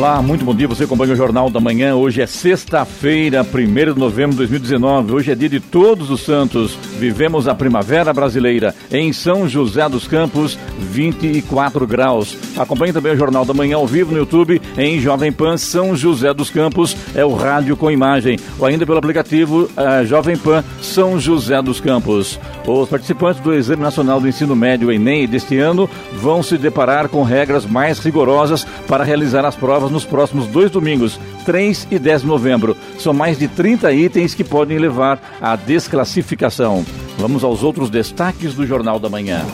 Olá, 0.00 0.22
muito 0.22 0.46
bom 0.46 0.54
dia. 0.54 0.66
Você 0.66 0.84
acompanha 0.84 1.12
o 1.12 1.16
Jornal 1.16 1.50
da 1.50 1.60
Manhã. 1.60 1.94
Hoje 1.94 2.22
é 2.22 2.26
sexta-feira, 2.26 3.42
1 3.42 3.92
de 3.92 4.00
novembro 4.00 4.30
de 4.30 4.38
2019. 4.38 5.12
Hoje 5.12 5.30
é 5.30 5.34
dia 5.34 5.50
de 5.50 5.60
Todos 5.60 6.10
os 6.10 6.22
Santos. 6.22 6.74
Vivemos 6.98 7.46
a 7.46 7.54
primavera 7.54 8.10
brasileira. 8.10 8.74
Em 8.90 9.12
São 9.12 9.46
José 9.46 9.86
dos 9.90 10.08
Campos, 10.08 10.58
24 10.78 11.86
graus. 11.86 12.34
Acompanhe 12.56 12.94
também 12.94 13.12
o 13.12 13.16
Jornal 13.16 13.44
da 13.44 13.52
Manhã 13.52 13.76
ao 13.76 13.86
vivo 13.86 14.12
no 14.12 14.16
YouTube 14.16 14.58
em 14.78 14.98
Jovem 15.00 15.30
Pan 15.30 15.58
São 15.58 15.94
José 15.94 16.32
dos 16.32 16.48
Campos. 16.48 16.96
É 17.14 17.22
o 17.22 17.34
rádio 17.34 17.76
com 17.76 17.90
imagem. 17.90 18.38
Ou 18.58 18.64
ainda 18.64 18.86
pelo 18.86 18.96
aplicativo 18.96 19.64
uh, 19.64 20.06
Jovem 20.06 20.34
Pan 20.34 20.64
São 20.80 21.20
José 21.20 21.60
dos 21.60 21.78
Campos. 21.78 22.40
Os 22.66 22.88
participantes 22.88 23.42
do 23.42 23.52
Exame 23.52 23.82
Nacional 23.82 24.18
do 24.18 24.28
Ensino 24.28 24.56
Médio 24.56 24.90
Enem 24.90 25.28
deste 25.28 25.58
ano 25.58 25.90
vão 26.14 26.42
se 26.42 26.56
deparar 26.56 27.10
com 27.10 27.22
regras 27.22 27.66
mais 27.66 27.98
rigorosas 27.98 28.64
para 28.88 29.04
realizar 29.04 29.44
as 29.44 29.54
provas 29.54 29.89
nos 29.90 30.04
próximos 30.04 30.46
dois 30.46 30.70
domingos, 30.70 31.18
3 31.44 31.88
e 31.90 31.98
10 31.98 32.22
de 32.22 32.26
novembro. 32.26 32.76
São 32.98 33.12
mais 33.12 33.38
de 33.38 33.48
30 33.48 33.92
itens 33.92 34.34
que 34.34 34.44
podem 34.44 34.78
levar 34.78 35.20
à 35.40 35.56
desclassificação. 35.56 36.84
Vamos 37.18 37.44
aos 37.44 37.62
outros 37.62 37.90
destaques 37.90 38.54
do 38.54 38.66
Jornal 38.66 38.98
da 38.98 39.08
Manhã. 39.08 39.44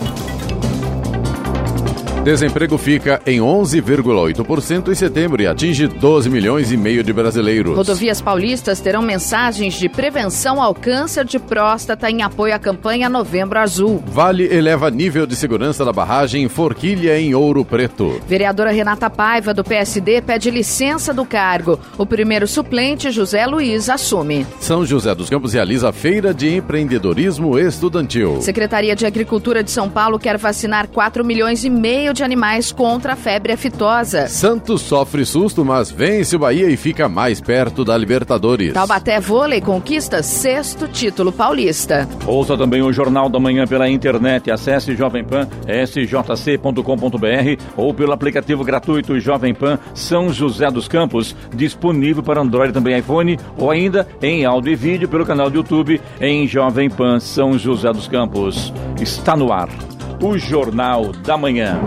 Desemprego 2.27 2.77
fica 2.77 3.23
em 3.25 3.39
11,8% 3.39 4.91
em 4.91 4.95
setembro 4.97 5.41
e 5.41 5.47
atinge 5.47 5.87
12 5.87 6.29
milhões 6.29 6.73
e 6.73 6.77
meio 6.77 7.05
de 7.05 7.13
brasileiros. 7.13 7.77
Rodovias 7.77 8.21
paulistas 8.21 8.81
terão 8.81 9.01
mensagens 9.01 9.75
de 9.75 9.89
prevenção 9.89 10.61
ao 10.61 10.75
câncer 10.75 11.25
de 11.25 11.39
próstata 11.39 12.11
em 12.11 12.23
apoio 12.23 12.53
à 12.53 12.59
campanha 12.59 13.09
Novembro 13.09 13.61
Azul. 13.61 14.03
Vale 14.09 14.43
eleva 14.53 14.91
nível 14.91 15.25
de 15.25 15.37
segurança 15.37 15.85
da 15.85 15.93
barragem 15.93 16.49
Forquilha 16.49 17.17
em 17.17 17.33
Ouro 17.33 17.65
Preto. 17.65 18.21
Vereadora 18.27 18.73
Renata 18.73 19.09
Paiva, 19.09 19.55
do 19.55 19.63
PSD, 19.63 20.21
pede 20.21 20.51
licença 20.51 21.15
do 21.15 21.25
cargo. 21.25 21.79
O 21.97 22.05
primeiro 22.05 22.49
suplente, 22.49 23.09
José 23.13 23.47
Luiz, 23.47 23.89
assume. 23.89 24.45
São 24.59 24.85
José 24.85 25.15
dos 25.15 25.31
Campos 25.31 25.53
realiza 25.53 25.93
feira 25.93 26.35
de 26.35 26.57
empreendedorismo 26.57 27.57
estudantil. 27.57 28.43
Secretaria 28.43 28.97
de 28.97 29.07
Agricultura 29.07 29.63
de 29.63 29.71
São 29.71 29.89
Paulo 29.89 30.19
quer 30.19 30.37
vacinar 30.37 30.89
4 30.89 31.25
milhões 31.25 31.65
e 31.65 31.71
meio 31.71 32.16
de 32.17 32.25
animais 32.25 32.73
contra 32.73 33.13
a 33.13 33.17
febre 33.17 33.53
aftosa. 33.53 34.27
Santos 34.27 34.81
sofre 34.81 35.25
susto, 35.25 35.65
mas 35.65 35.91
vence 35.91 36.35
o 36.35 36.39
Bahia 36.39 36.69
e 36.69 36.77
fica 36.77 37.09
mais 37.09 37.41
perto 37.41 37.85
da 37.85 37.97
Libertadores. 37.97 38.73
Taubaté 38.73 39.21
Vôlei 39.21 39.61
conquista 39.61 40.23
sexto 40.23 40.89
título 40.89 41.31
paulista. 41.31 42.09
Ouça 42.27 42.57
também 42.57 42.83
o 42.83 42.93
Jornal 42.93 43.29
da 43.29 43.39
Manhã 43.39 43.67
pela 43.67 43.89
internet. 43.89 44.51
Acesse 44.51 44.97
Jovem 44.97 45.23
Pan 45.23 45.47
sjc.com.br 45.67 47.63
ou 47.77 47.93
pelo 47.93 48.13
aplicativo 48.13 48.65
gratuito 48.65 49.21
Jovem 49.21 49.55
Pan 49.55 49.79
São 49.95 50.33
José 50.33 50.71
dos 50.71 50.89
Campos, 50.89 51.37
disponível 51.55 52.23
para 52.23 52.41
Android 52.41 52.73
também 52.73 52.99
iPhone 52.99 53.39
ou 53.59 53.71
ainda 53.71 54.09
em 54.23 54.47
áudio 54.47 54.73
e 54.73 54.77
vídeo 54.77 55.09
pelo 55.09 55.27
canal 55.27 55.51
do 55.51 55.57
YouTube 55.57 56.01
em 56.19 56.49
Jovem 56.49 56.89
Pan 56.89 57.21
São 57.21 57.59
José 57.59 57.93
dos 57.93 58.09
Campos. 58.09 58.73
Está 58.99 59.37
no 59.37 59.53
ar 59.53 59.69
o 60.23 60.39
Jornal 60.39 61.13
da 61.13 61.37
Manhã. 61.37 61.81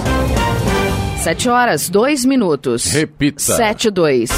Sete 1.23 1.50
horas, 1.50 1.90
dois 1.90 2.23
minutos. 2.23 2.85
Repita. 2.91 3.40
Sete, 3.40 3.90
dois. 3.90 4.29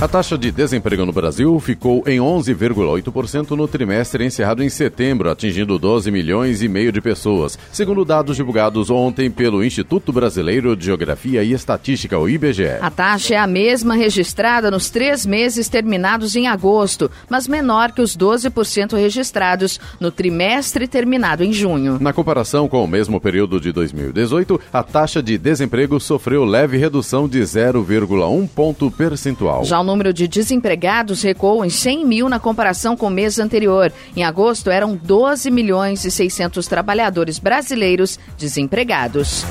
A 0.00 0.06
taxa 0.06 0.38
de 0.38 0.52
desemprego 0.52 1.04
no 1.04 1.12
Brasil 1.12 1.58
ficou 1.58 2.04
em 2.06 2.20
11,8% 2.20 3.50
no 3.56 3.66
trimestre 3.66 4.24
encerrado 4.24 4.62
em 4.62 4.68
setembro, 4.68 5.28
atingindo 5.28 5.76
12 5.76 6.08
milhões 6.12 6.62
e 6.62 6.68
meio 6.68 6.92
de 6.92 7.00
pessoas, 7.00 7.58
segundo 7.72 8.04
dados 8.04 8.36
divulgados 8.36 8.90
ontem 8.90 9.28
pelo 9.28 9.64
Instituto 9.64 10.12
Brasileiro 10.12 10.76
de 10.76 10.84
Geografia 10.84 11.42
e 11.42 11.52
Estatística, 11.52 12.16
o 12.16 12.28
IBGE. 12.28 12.78
A 12.80 12.92
taxa 12.92 13.34
é 13.34 13.38
a 13.38 13.46
mesma 13.48 13.96
registrada 13.96 14.70
nos 14.70 14.88
três 14.88 15.26
meses 15.26 15.68
terminados 15.68 16.36
em 16.36 16.46
agosto, 16.46 17.10
mas 17.28 17.48
menor 17.48 17.90
que 17.90 18.00
os 18.00 18.16
12% 18.16 18.96
registrados 18.96 19.80
no 19.98 20.12
trimestre 20.12 20.86
terminado 20.86 21.42
em 21.42 21.52
junho. 21.52 21.98
Na 22.00 22.12
comparação 22.12 22.68
com 22.68 22.84
o 22.84 22.88
mesmo 22.88 23.20
período 23.20 23.60
de 23.60 23.72
2018, 23.72 24.60
a 24.72 24.84
taxa 24.84 25.20
de 25.20 25.36
desemprego 25.36 25.98
sofreu 25.98 26.44
leve 26.44 26.76
redução 26.76 27.28
de 27.28 27.40
0,1 27.40 28.48
ponto 28.54 28.92
percentual. 28.92 29.64
Já 29.64 29.87
número 29.88 30.12
de 30.12 30.28
desempregados 30.28 31.22
recuou 31.22 31.64
em 31.64 31.70
100 31.70 32.04
mil 32.04 32.28
na 32.28 32.38
comparação 32.38 32.94
com 32.94 33.06
o 33.06 33.10
mês 33.10 33.38
anterior. 33.38 33.90
Em 34.14 34.22
agosto, 34.22 34.70
eram 34.70 34.94
12 34.94 35.50
milhões 35.50 36.04
e 36.04 36.10
600 36.10 36.66
trabalhadores 36.66 37.38
brasileiros 37.38 38.18
desempregados. 38.36 39.46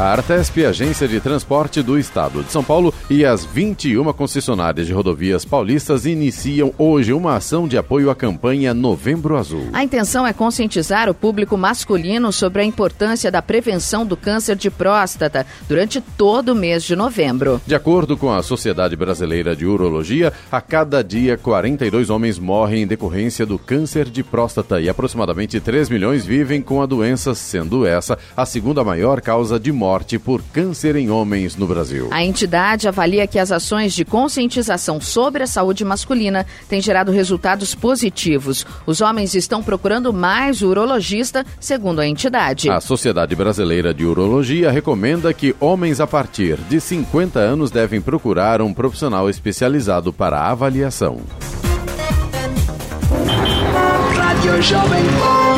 A 0.00 0.12
Artesp, 0.12 0.64
agência 0.64 1.06
de 1.06 1.20
transporte 1.20 1.82
do 1.82 1.98
estado 1.98 2.42
de 2.42 2.50
São 2.50 2.64
Paulo, 2.64 2.94
e 3.10 3.22
as 3.22 3.44
21 3.44 4.10
concessionárias 4.14 4.86
de 4.86 4.94
rodovias 4.94 5.44
paulistas 5.44 6.06
iniciam 6.06 6.72
hoje 6.78 7.12
uma 7.12 7.36
ação 7.36 7.68
de 7.68 7.76
apoio 7.76 8.08
à 8.08 8.14
campanha 8.14 8.72
Novembro 8.72 9.36
Azul. 9.36 9.68
A 9.74 9.84
intenção 9.84 10.26
é 10.26 10.32
conscientizar 10.32 11.10
o 11.10 11.14
público 11.14 11.54
masculino 11.54 12.32
sobre 12.32 12.62
a 12.62 12.64
importância 12.64 13.30
da 13.30 13.42
prevenção 13.42 14.06
do 14.06 14.16
câncer 14.16 14.56
de 14.56 14.70
próstata 14.70 15.46
durante 15.68 16.00
todo 16.00 16.52
o 16.52 16.54
mês 16.54 16.82
de 16.82 16.96
novembro. 16.96 17.60
De 17.66 17.74
acordo 17.74 18.16
com 18.16 18.32
a 18.32 18.42
Sociedade 18.42 18.96
Brasileira 18.96 19.54
de 19.54 19.66
Urologia, 19.66 20.32
a 20.50 20.62
cada 20.62 21.04
dia 21.04 21.36
42 21.36 22.08
homens 22.08 22.38
morrem 22.38 22.84
em 22.84 22.86
decorrência 22.86 23.44
do 23.44 23.58
câncer 23.58 24.08
de 24.08 24.22
próstata 24.22 24.80
e 24.80 24.88
aproximadamente 24.88 25.60
3 25.60 25.90
milhões 25.90 26.24
vivem 26.24 26.62
com 26.62 26.80
a 26.80 26.86
doença, 26.86 27.34
sendo 27.34 27.84
essa 27.84 28.18
a 28.34 28.46
segunda 28.46 28.82
maior 28.82 29.20
causa 29.20 29.60
de 29.60 29.70
morte 29.70 29.89
morte 29.90 30.20
por 30.20 30.40
câncer 30.52 30.94
em 30.94 31.10
homens 31.10 31.56
no 31.56 31.66
Brasil. 31.66 32.06
A 32.12 32.22
entidade 32.22 32.86
avalia 32.86 33.26
que 33.26 33.40
as 33.40 33.50
ações 33.50 33.92
de 33.92 34.04
conscientização 34.04 35.00
sobre 35.00 35.42
a 35.42 35.48
saúde 35.48 35.84
masculina 35.84 36.46
têm 36.68 36.80
gerado 36.80 37.10
resultados 37.10 37.74
positivos. 37.74 38.64
Os 38.86 39.00
homens 39.00 39.34
estão 39.34 39.60
procurando 39.64 40.12
mais 40.12 40.62
o 40.62 40.68
urologista, 40.68 41.44
segundo 41.58 41.98
a 42.00 42.06
entidade. 42.06 42.70
A 42.70 42.80
Sociedade 42.80 43.34
Brasileira 43.34 43.92
de 43.92 44.04
Urologia 44.04 44.70
recomenda 44.70 45.34
que 45.34 45.56
homens 45.58 45.98
a 45.98 46.06
partir 46.06 46.56
de 46.68 46.80
50 46.80 47.40
anos 47.40 47.72
devem 47.72 48.00
procurar 48.00 48.62
um 48.62 48.72
profissional 48.72 49.28
especializado 49.28 50.12
para 50.12 50.40
avaliação. 50.40 51.20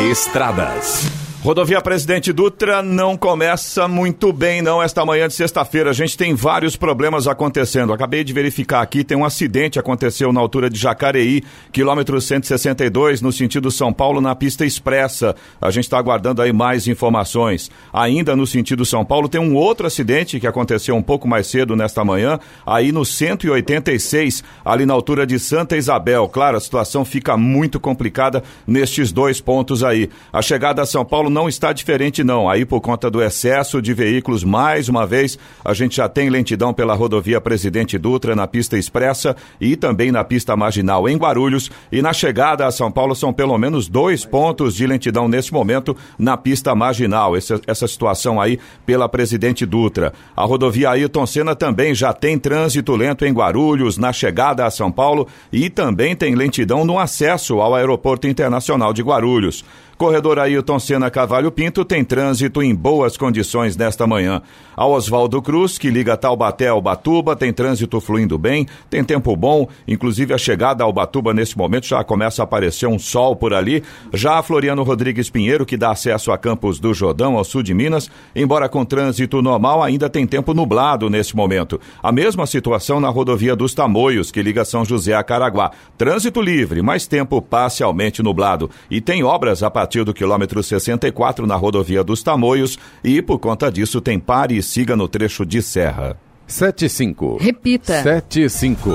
Estradas. 0.09 1.22
Rodovia 1.43 1.81
Presidente 1.81 2.31
Dutra 2.31 2.81
não 2.81 3.17
começa 3.17 3.85
muito 3.85 4.31
bem, 4.31 4.61
não, 4.61 4.81
esta 4.81 5.05
manhã 5.05 5.27
de 5.27 5.33
sexta-feira. 5.33 5.89
A 5.89 5.93
gente 5.93 6.17
tem 6.17 6.33
vários 6.33 6.77
problemas 6.77 7.27
acontecendo. 7.27 7.91
Acabei 7.91 8.23
de 8.23 8.31
verificar 8.31 8.81
aqui, 8.81 9.03
tem 9.03 9.17
um 9.17 9.25
acidente 9.25 9.77
aconteceu 9.77 10.31
na 10.31 10.39
altura 10.39 10.69
de 10.69 10.79
Jacareí, 10.79 11.43
quilômetro 11.69 12.21
162, 12.21 13.19
no 13.19 13.29
sentido 13.29 13.69
São 13.71 13.91
Paulo, 13.91 14.21
na 14.21 14.33
pista 14.33 14.65
expressa. 14.65 15.35
A 15.59 15.69
gente 15.69 15.83
está 15.83 15.97
aguardando 15.97 16.41
aí 16.41 16.53
mais 16.53 16.87
informações. 16.87 17.69
Ainda 17.91 18.37
no 18.37 18.47
sentido 18.47 18.85
São 18.85 19.03
Paulo, 19.03 19.27
tem 19.27 19.41
um 19.41 19.53
outro 19.53 19.85
acidente 19.85 20.39
que 20.39 20.47
aconteceu 20.47 20.95
um 20.95 21.03
pouco 21.03 21.27
mais 21.27 21.47
cedo 21.47 21.75
nesta 21.75 22.05
manhã, 22.05 22.39
aí 22.65 22.93
no 22.93 23.03
186, 23.03 24.45
ali 24.63 24.85
na 24.85 24.93
altura 24.93 25.27
de 25.27 25.37
Santa 25.37 25.75
Isabel. 25.75 26.29
Claro, 26.29 26.55
a 26.55 26.61
situação 26.61 27.03
fica 27.03 27.35
muito 27.35 27.81
complicada 27.81 28.41
nestes 28.65 29.11
dois 29.11 29.41
pontos 29.41 29.83
aí. 29.83 30.09
A 30.31 30.41
chegada 30.41 30.81
a 30.81 30.85
São 30.85 31.03
Paulo 31.03 31.32
não 31.33 31.49
está 31.49 31.73
diferente 31.73 32.23
não. 32.23 32.49
Aí 32.49 32.63
por 32.63 32.79
conta 32.79 33.09
do 33.09 33.21
excesso 33.21 33.81
de 33.81 33.93
veículos, 33.93 34.43
mais 34.43 34.87
uma 34.87 35.05
vez, 35.05 35.37
a 35.65 35.73
gente 35.73 35.97
já 35.97 36.07
tem 36.07 36.29
lentidão 36.29 36.73
pela 36.73 36.93
rodovia 36.93 37.41
Presidente 37.41 37.97
Dutra 37.97 38.35
na 38.35 38.47
pista 38.47 38.77
expressa 38.77 39.35
e 39.59 39.75
também 39.75 40.11
na 40.11 40.23
pista 40.23 40.55
marginal 40.55 41.09
em 41.09 41.17
Guarulhos 41.17 41.71
e 41.91 42.01
na 42.01 42.13
chegada 42.13 42.65
a 42.65 42.71
São 42.71 42.91
Paulo 42.91 43.15
são 43.15 43.33
pelo 43.33 43.57
menos 43.57 43.89
dois 43.89 44.23
pontos 44.23 44.75
de 44.75 44.85
lentidão 44.85 45.27
nesse 45.27 45.51
momento 45.51 45.97
na 46.17 46.37
pista 46.37 46.73
marginal. 46.75 47.35
Essa, 47.35 47.59
essa 47.67 47.87
situação 47.87 48.39
aí 48.39 48.59
pela 48.85 49.09
Presidente 49.09 49.65
Dutra. 49.65 50.13
A 50.35 50.45
rodovia 50.45 50.91
Ailton 50.91 51.25
Senna 51.25 51.55
também 51.55 51.95
já 51.95 52.13
tem 52.13 52.37
trânsito 52.37 52.95
lento 52.95 53.25
em 53.25 53.33
Guarulhos 53.33 53.97
na 53.97 54.13
chegada 54.13 54.65
a 54.65 54.71
São 54.71 54.91
Paulo 54.91 55.27
e 55.51 55.69
também 55.69 56.15
tem 56.15 56.35
lentidão 56.35 56.85
no 56.85 56.99
acesso 56.99 57.59
ao 57.59 57.73
Aeroporto 57.73 58.27
Internacional 58.27 58.93
de 58.93 59.01
Guarulhos. 59.01 59.65
Corredor 60.03 60.37
Ailton 60.37 60.79
Senna 60.79 61.09
Cavalho 61.09 61.49
Pinto 61.49 61.85
tem 61.85 62.03
trânsito 62.03 62.61
em 62.61 62.75
boas 62.75 63.15
condições 63.15 63.77
nesta 63.77 64.05
manhã. 64.05 64.41
A 64.75 64.85
Oswaldo 64.85 65.41
Cruz, 65.41 65.77
que 65.77 65.89
liga 65.89 66.17
Taubaté 66.17 66.67
ao 66.67 66.81
Batuba, 66.81 67.37
tem 67.37 67.53
trânsito 67.53 68.01
fluindo 68.01 68.37
bem, 68.37 68.67
tem 68.89 69.01
tempo 69.01 69.33
bom, 69.33 69.65
inclusive 69.87 70.33
a 70.33 70.37
chegada 70.37 70.83
ao 70.83 70.91
Batuba 70.91 71.33
nesse 71.33 71.57
momento 71.57 71.87
já 71.87 72.03
começa 72.03 72.41
a 72.41 72.43
aparecer 72.43 72.85
um 72.85 72.99
sol 72.99 73.33
por 73.33 73.53
ali. 73.53 73.81
Já 74.13 74.39
a 74.39 74.43
Floriano 74.43 74.83
Rodrigues 74.83 75.29
Pinheiro, 75.29 75.65
que 75.65 75.77
dá 75.77 75.91
acesso 75.91 76.33
a 76.33 76.37
Campos 76.37 76.81
do 76.81 76.93
Jordão, 76.93 77.37
ao 77.37 77.45
sul 77.45 77.63
de 77.63 77.73
Minas, 77.73 78.11
embora 78.35 78.67
com 78.67 78.83
trânsito 78.83 79.41
normal, 79.41 79.81
ainda 79.81 80.09
tem 80.09 80.27
tempo 80.27 80.53
nublado 80.53 81.09
nesse 81.09 81.33
momento. 81.33 81.79
A 82.01 82.11
mesma 82.11 82.45
situação 82.45 82.99
na 82.99 83.07
rodovia 83.07 83.55
dos 83.55 83.73
Tamoios, 83.73 84.31
que 84.31 84.43
liga 84.43 84.65
São 84.65 84.83
José 84.83 85.13
a 85.13 85.23
Caraguá. 85.23 85.71
Trânsito 85.97 86.41
livre, 86.41 86.81
mas 86.81 87.07
tempo 87.07 87.41
parcialmente 87.41 88.21
nublado. 88.21 88.69
E 88.91 88.99
tem 88.99 89.23
obras 89.23 89.63
a 89.63 89.71
partir 89.71 89.92
do 90.01 90.13
quilômetro 90.13 90.63
64 90.63 91.45
na 91.45 91.55
rodovia 91.55 92.03
dos 92.03 92.23
Tamoios 92.23 92.79
e, 93.03 93.21
por 93.21 93.37
conta 93.37 93.69
disso, 93.69 93.99
tem 94.01 94.17
pare 94.17 94.57
e 94.57 94.63
siga 94.63 94.95
no 94.95 95.07
trecho 95.07 95.45
de 95.45 95.61
serra. 95.61 96.17
75. 96.47 97.37
Repita. 97.39 98.01
75. 98.01 98.89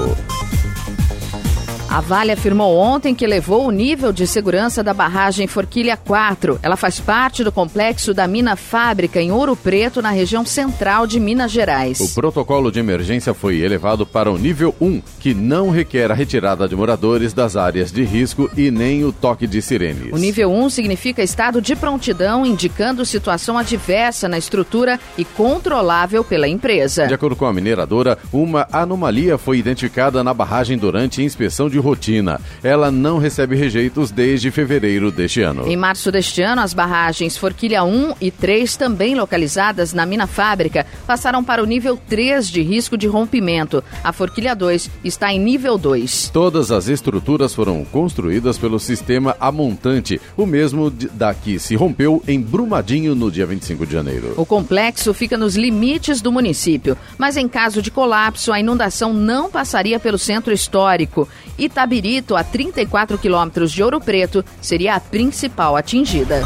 A 1.90 2.02
Vale 2.02 2.32
afirmou 2.32 2.76
ontem 2.76 3.14
que 3.14 3.25
elevou 3.25 3.67
o 3.67 3.70
nível 3.70 4.12
de 4.12 4.26
segurança 4.26 4.85
da 4.85 4.93
barragem 4.93 5.46
Forquilha 5.46 5.96
4. 5.96 6.61
Ela 6.62 6.76
faz 6.76 7.00
parte 7.00 7.43
do 7.43 7.50
complexo 7.50 8.12
da 8.12 8.26
Mina 8.26 8.56
Fábrica 8.56 9.23
em 9.23 9.32
Ouro 9.32 9.56
Preto, 9.56 10.02
na 10.02 10.11
região 10.11 10.44
central 10.44 11.06
de 11.06 11.19
Minas 11.19 11.50
Gerais. 11.50 11.99
O 11.99 12.14
protocolo 12.14 12.70
de 12.70 12.79
emergência 12.79 13.32
foi 13.32 13.61
elevado 13.61 14.05
para 14.05 14.31
o 14.31 14.37
nível 14.37 14.75
1, 14.79 15.00
que 15.19 15.32
não 15.32 15.70
requer 15.70 16.11
a 16.11 16.14
retirada 16.14 16.69
de 16.69 16.76
moradores 16.76 17.32
das 17.32 17.56
áreas 17.56 17.90
de 17.90 18.05
risco 18.05 18.50
e 18.55 18.70
nem 18.70 19.02
o 19.02 19.11
toque 19.11 19.46
de 19.46 19.62
sirenes. 19.62 20.12
O 20.12 20.19
nível 20.19 20.52
1 20.52 20.69
significa 20.69 21.23
estado 21.23 21.58
de 21.62 21.75
prontidão, 21.75 22.44
indicando 22.44 23.06
situação 23.06 23.56
adversa 23.56 24.29
na 24.29 24.37
estrutura 24.37 25.00
e 25.17 25.25
controlável 25.25 26.23
pela 26.23 26.46
empresa. 26.46 27.06
De 27.06 27.14
acordo 27.14 27.35
com 27.35 27.46
a 27.46 27.52
mineradora, 27.52 28.19
uma 28.31 28.69
anomalia 28.70 29.38
foi 29.38 29.56
identificada 29.56 30.23
na 30.23 30.35
barragem 30.35 30.76
durante 30.76 31.23
inspeção 31.23 31.70
de 31.70 31.77
rotina. 31.78 32.40
Ela 32.62 32.90
não 32.90 33.19
recebe 33.19 33.56
rejeitos 33.56 34.10
desde 34.10 34.50
fevereiro 34.50 35.10
deste 35.10 35.42
ano. 35.42 35.66
Em 35.66 35.76
março 35.76 36.10
deste 36.10 36.42
ano, 36.42 36.62
as 36.62 36.75
barragens 36.75 37.36
Forquilha 37.36 37.84
1 37.84 38.14
e 38.20 38.30
3, 38.30 38.76
também 38.76 39.14
localizadas 39.14 39.92
na 39.92 40.04
mina 40.04 40.26
fábrica, 40.26 40.86
passaram 41.06 41.42
para 41.42 41.62
o 41.62 41.66
nível 41.66 41.98
3 42.08 42.48
de 42.48 42.62
risco 42.62 42.96
de 42.96 43.06
rompimento. 43.06 43.82
A 44.02 44.12
Forquilha 44.12 44.54
2 44.54 44.90
está 45.04 45.32
em 45.32 45.38
nível 45.38 45.78
2. 45.78 46.30
Todas 46.32 46.70
as 46.70 46.88
estruturas 46.88 47.54
foram 47.54 47.84
construídas 47.84 48.58
pelo 48.58 48.78
sistema 48.78 49.36
amontante, 49.40 50.20
o 50.36 50.46
mesmo 50.46 50.90
da 50.90 51.34
que 51.34 51.58
se 51.58 51.75
rompeu 51.75 52.22
em 52.26 52.40
Brumadinho 52.40 53.14
no 53.14 53.30
dia 53.30 53.46
25 53.46 53.86
de 53.86 53.92
janeiro. 53.92 54.34
O 54.36 54.44
complexo 54.44 55.12
fica 55.14 55.36
nos 55.36 55.56
limites 55.56 56.20
do 56.20 56.32
município, 56.32 56.96
mas 57.16 57.36
em 57.36 57.48
caso 57.48 57.82
de 57.82 57.90
colapso, 57.90 58.52
a 58.52 58.60
inundação 58.60 59.12
não 59.12 59.50
passaria 59.50 59.98
pelo 60.00 60.19
centro 60.19 60.52
histórico. 60.52 61.28
Itabirito, 61.69 62.35
a 62.35 62.43
34 62.43 63.19
quilômetros 63.19 63.70
de 63.70 63.82
Ouro 63.82 64.00
Preto, 64.00 64.44
seria 64.61 64.94
a 64.94 65.00
principal 65.00 65.76
atingida. 65.76 66.43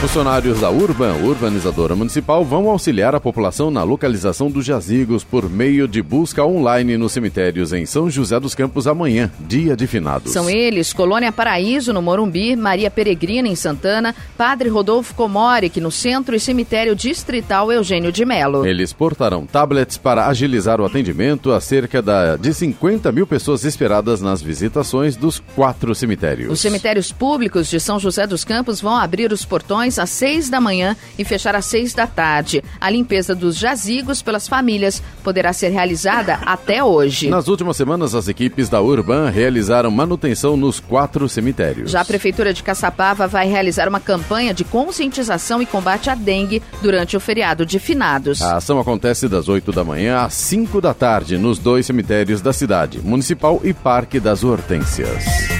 Funcionários 0.00 0.60
da 0.60 0.70
Urban, 0.70 1.12
urbanizadora 1.16 1.94
municipal, 1.94 2.42
vão 2.42 2.70
auxiliar 2.70 3.14
a 3.14 3.20
população 3.20 3.70
na 3.70 3.82
localização 3.82 4.50
dos 4.50 4.64
jazigos 4.64 5.22
por 5.22 5.46
meio 5.46 5.86
de 5.86 6.00
busca 6.00 6.42
online 6.42 6.96
nos 6.96 7.12
cemitérios 7.12 7.70
em 7.74 7.84
São 7.84 8.08
José 8.08 8.40
dos 8.40 8.54
Campos 8.54 8.86
amanhã, 8.86 9.30
dia 9.38 9.76
de 9.76 9.86
finados. 9.86 10.32
São 10.32 10.48
eles 10.48 10.94
Colônia 10.94 11.30
Paraíso, 11.30 11.92
no 11.92 12.00
Morumbi, 12.00 12.56
Maria 12.56 12.90
Peregrina, 12.90 13.46
em 13.46 13.54
Santana, 13.54 14.14
Padre 14.38 14.70
Rodolfo 14.70 15.14
Comoric, 15.14 15.78
no 15.82 15.90
centro 15.90 16.34
e 16.34 16.40
cemitério 16.40 16.96
distrital 16.96 17.70
Eugênio 17.70 18.10
de 18.10 18.24
Melo. 18.24 18.64
Eles 18.64 18.94
portarão 18.94 19.44
tablets 19.44 19.98
para 19.98 20.28
agilizar 20.28 20.80
o 20.80 20.86
atendimento 20.86 21.52
a 21.52 21.60
cerca 21.60 22.02
de 22.40 22.54
50 22.54 23.12
mil 23.12 23.26
pessoas 23.26 23.66
esperadas 23.66 24.22
nas 24.22 24.40
visitações 24.40 25.14
dos 25.14 25.42
quatro 25.54 25.94
cemitérios. 25.94 26.50
Os 26.50 26.60
cemitérios 26.60 27.12
públicos 27.12 27.68
de 27.68 27.78
São 27.78 28.00
José 28.00 28.26
dos 28.26 28.44
Campos 28.44 28.80
vão 28.80 28.96
abrir 28.96 29.30
os 29.30 29.44
portões 29.44 29.89
às 29.98 30.10
seis 30.10 30.48
da 30.48 30.60
manhã 30.60 30.96
e 31.18 31.24
fechar 31.24 31.54
às 31.54 31.66
seis 31.66 31.94
da 31.94 32.06
tarde. 32.06 32.62
A 32.80 32.90
limpeza 32.90 33.34
dos 33.34 33.56
jazigos 33.56 34.22
pelas 34.22 34.48
famílias 34.48 35.02
poderá 35.22 35.52
ser 35.52 35.68
realizada 35.68 36.34
até 36.44 36.82
hoje. 36.82 37.28
Nas 37.28 37.48
últimas 37.48 37.76
semanas, 37.76 38.14
as 38.14 38.28
equipes 38.28 38.68
da 38.68 38.80
Urban 38.80 39.30
realizaram 39.30 39.90
manutenção 39.90 40.56
nos 40.56 40.80
quatro 40.80 41.28
cemitérios. 41.28 41.90
Já 41.90 42.00
a 42.00 42.04
Prefeitura 42.04 42.52
de 42.52 42.62
Caçapava 42.62 43.26
vai 43.26 43.48
realizar 43.48 43.88
uma 43.88 44.00
campanha 44.00 44.54
de 44.54 44.64
conscientização 44.64 45.62
e 45.62 45.66
combate 45.66 46.10
à 46.10 46.14
dengue 46.14 46.62
durante 46.82 47.16
o 47.16 47.20
feriado 47.20 47.66
de 47.66 47.78
finados. 47.78 48.42
A 48.42 48.56
ação 48.56 48.78
acontece 48.78 49.28
das 49.28 49.48
8 49.48 49.72
da 49.72 49.84
manhã 49.84 50.22
às 50.22 50.34
5 50.34 50.80
da 50.80 50.94
tarde 50.94 51.38
nos 51.38 51.58
dois 51.58 51.86
cemitérios 51.86 52.40
da 52.40 52.52
cidade, 52.52 53.00
Municipal 53.00 53.60
e 53.64 53.72
Parque 53.72 54.18
das 54.20 54.44
Hortênsias. 54.44 55.59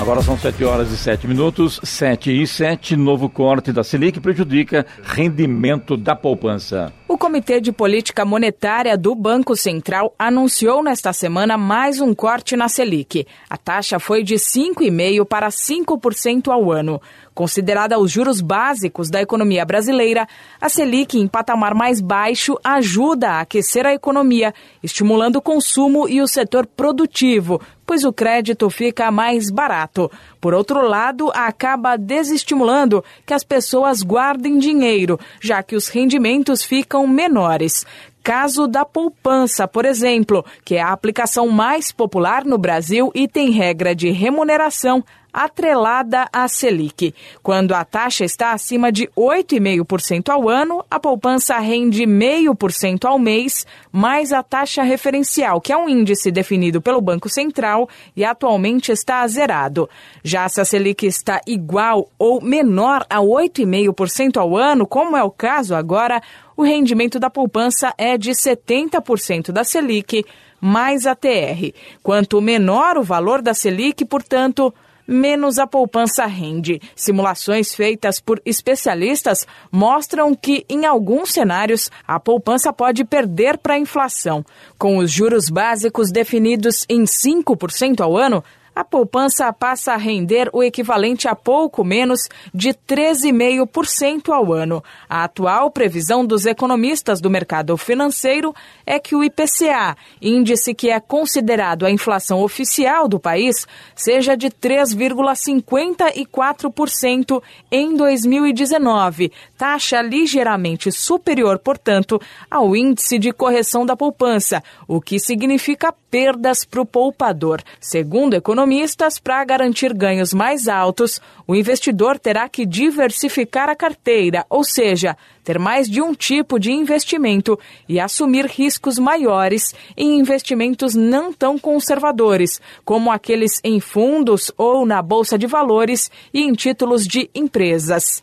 Agora 0.00 0.20
são 0.22 0.36
7 0.36 0.64
horas 0.64 0.90
e 0.90 0.96
7 0.96 1.26
minutos, 1.26 1.80
7 1.82 2.42
e 2.42 2.46
7, 2.46 2.96
novo 2.96 3.28
corte 3.28 3.72
da 3.72 3.84
Selic 3.84 4.20
prejudica 4.20 4.84
rendimento 5.02 5.96
da 5.96 6.16
poupança. 6.16 6.92
O 7.06 7.16
Comitê 7.16 7.60
de 7.60 7.70
Política 7.70 8.24
Monetária 8.24 8.98
do 8.98 9.14
Banco 9.14 9.54
Central 9.54 10.12
anunciou 10.18 10.82
nesta 10.82 11.12
semana 11.12 11.56
mais 11.56 12.00
um 12.00 12.12
corte 12.12 12.56
na 12.56 12.68
Selic. 12.68 13.24
A 13.48 13.56
taxa 13.56 14.00
foi 14.00 14.24
de 14.24 14.34
5,5% 14.34 15.24
para 15.24 15.48
5% 15.48 16.48
ao 16.48 16.72
ano. 16.72 17.00
Considerada 17.34 17.98
os 17.98 18.12
juros 18.12 18.40
básicos 18.40 19.10
da 19.10 19.20
economia 19.20 19.64
brasileira, 19.64 20.24
a 20.60 20.68
Selic 20.68 21.18
em 21.18 21.26
patamar 21.26 21.74
mais 21.74 22.00
baixo 22.00 22.56
ajuda 22.62 23.30
a 23.30 23.40
aquecer 23.40 23.84
a 23.84 23.92
economia, 23.92 24.54
estimulando 24.82 25.36
o 25.36 25.42
consumo 25.42 26.08
e 26.08 26.22
o 26.22 26.28
setor 26.28 26.64
produtivo, 26.64 27.60
pois 27.84 28.04
o 28.04 28.12
crédito 28.12 28.70
fica 28.70 29.10
mais 29.10 29.50
barato. 29.50 30.08
Por 30.40 30.54
outro 30.54 30.86
lado, 30.86 31.28
acaba 31.34 31.96
desestimulando 31.96 33.04
que 33.26 33.34
as 33.34 33.42
pessoas 33.42 34.02
guardem 34.02 34.56
dinheiro, 34.56 35.18
já 35.40 35.60
que 35.60 35.74
os 35.74 35.88
rendimentos 35.88 36.62
ficam 36.62 37.04
menores 37.04 37.84
caso 38.22 38.66
da 38.66 38.86
poupança, 38.86 39.68
por 39.68 39.84
exemplo, 39.84 40.42
que 40.64 40.76
é 40.76 40.80
a 40.80 40.92
aplicação 40.92 41.46
mais 41.48 41.92
popular 41.92 42.42
no 42.42 42.56
Brasil 42.56 43.12
e 43.14 43.28
tem 43.28 43.50
regra 43.50 43.94
de 43.94 44.10
remuneração 44.10 45.04
atrelada 45.34 46.28
à 46.32 46.46
Selic. 46.46 47.12
Quando 47.42 47.74
a 47.74 47.84
taxa 47.84 48.24
está 48.24 48.52
acima 48.52 48.92
de 48.92 49.08
8,5% 49.16 50.30
ao 50.30 50.48
ano, 50.48 50.84
a 50.88 51.00
poupança 51.00 51.58
rende 51.58 52.04
0,5% 52.04 53.04
ao 53.04 53.18
mês, 53.18 53.66
mais 53.90 54.32
a 54.32 54.44
taxa 54.44 54.84
referencial, 54.84 55.60
que 55.60 55.72
é 55.72 55.76
um 55.76 55.88
índice 55.88 56.30
definido 56.30 56.80
pelo 56.80 57.00
Banco 57.00 57.28
Central 57.28 57.88
e 58.14 58.24
atualmente 58.24 58.92
está 58.92 59.26
zerado. 59.26 59.90
Já 60.22 60.48
se 60.48 60.60
a 60.60 60.64
Selic 60.64 61.04
está 61.04 61.40
igual 61.46 62.08
ou 62.16 62.40
menor 62.40 63.04
a 63.10 63.18
8,5% 63.18 64.36
ao 64.36 64.56
ano, 64.56 64.86
como 64.86 65.16
é 65.16 65.24
o 65.24 65.30
caso 65.30 65.74
agora, 65.74 66.22
o 66.56 66.62
rendimento 66.62 67.18
da 67.18 67.28
poupança 67.28 67.92
é 67.98 68.16
de 68.16 68.30
70% 68.30 69.50
da 69.50 69.64
Selic 69.64 70.24
mais 70.60 71.06
a 71.06 71.14
TR. 71.14 71.74
Quanto 72.02 72.40
menor 72.40 72.96
o 72.96 73.02
valor 73.02 73.42
da 73.42 73.52
Selic, 73.52 74.02
portanto, 74.06 74.72
menos 75.06 75.58
a 75.58 75.66
poupança 75.66 76.26
rende. 76.26 76.80
Simulações 76.94 77.74
feitas 77.74 78.20
por 78.20 78.40
especialistas 78.44 79.46
mostram 79.70 80.34
que, 80.34 80.64
em 80.68 80.84
alguns 80.86 81.32
cenários, 81.32 81.90
a 82.06 82.18
poupança 82.18 82.72
pode 82.72 83.04
perder 83.04 83.58
para 83.58 83.74
a 83.74 83.78
inflação. 83.78 84.44
Com 84.78 84.98
os 84.98 85.10
juros 85.10 85.48
básicos 85.48 86.10
definidos 86.10 86.84
em 86.88 87.04
5% 87.04 88.00
ao 88.00 88.16
ano, 88.16 88.42
a 88.74 88.82
poupança 88.82 89.52
passa 89.52 89.92
a 89.92 89.96
render 89.96 90.50
o 90.52 90.60
equivalente 90.60 91.28
a 91.28 91.34
pouco 91.36 91.84
menos 91.84 92.28
de 92.52 92.70
13,5% 92.70 94.30
ao 94.30 94.52
ano. 94.52 94.82
A 95.08 95.24
atual 95.24 95.70
previsão 95.70 96.26
dos 96.26 96.44
economistas 96.44 97.20
do 97.20 97.30
mercado 97.30 97.76
financeiro 97.76 98.52
é 98.86 98.98
que 98.98 99.16
o 99.16 99.24
IPCA, 99.24 99.96
índice 100.20 100.74
que 100.74 100.90
é 100.90 101.00
considerado 101.00 101.86
a 101.86 101.90
inflação 101.90 102.42
oficial 102.42 103.08
do 103.08 103.18
país, 103.20 103.66
seja 103.94 104.36
de 104.36 104.50
3,54% 104.50 107.42
em 107.70 107.96
2019, 107.96 109.32
taxa 109.56 110.02
ligeiramente 110.02 110.92
superior, 110.92 111.58
portanto, 111.58 112.20
ao 112.50 112.76
índice 112.76 113.18
de 113.18 113.32
correção 113.32 113.86
da 113.86 113.96
poupança, 113.96 114.62
o 114.86 115.00
que 115.00 115.18
significa 115.18 115.90
perdas 116.10 116.62
para 116.64 116.80
o 116.80 116.86
poupador. 116.86 117.60
Segundo 117.80 118.34
economistas, 118.34 119.18
para 119.18 119.44
garantir 119.44 119.92
ganhos 119.92 120.32
mais 120.32 120.68
altos, 120.68 121.20
o 121.46 121.54
investidor 121.54 122.18
terá 122.18 122.48
que 122.48 122.64
diversificar 122.64 123.68
a 123.68 123.76
carteira, 123.76 124.46
ou 124.48 124.64
seja, 124.64 125.16
ter 125.42 125.58
mais 125.58 125.88
de 125.88 126.00
um 126.00 126.14
tipo 126.14 126.58
de 126.58 126.72
investimento 126.72 127.58
e 127.88 128.00
assumir 128.00 128.46
riscos 128.46 128.98
maiores 128.98 129.74
em 129.96 130.18
investimentos 130.18 130.94
não 130.94 131.32
tão 131.32 131.58
conservadores, 131.58 132.60
como 132.84 133.10
aqueles 133.12 133.60
em 133.62 133.80
fundos 133.80 134.50
ou 134.56 134.86
na 134.86 135.02
bolsa 135.02 135.38
de 135.38 135.46
valores 135.46 136.10
e 136.32 136.40
em 136.40 136.52
títulos 136.52 137.06
de 137.06 137.30
empresas. 137.34 138.22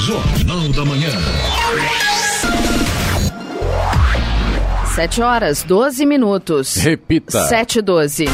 Jornal 0.00 0.68
da 0.72 0.84
Manhã. 0.84 1.10
7 4.94 5.22
horas, 5.22 5.62
12 5.62 6.06
minutos. 6.06 6.76
Repita. 6.76 7.46
7 7.48 7.78
e 7.78 7.82
12. 7.82 8.24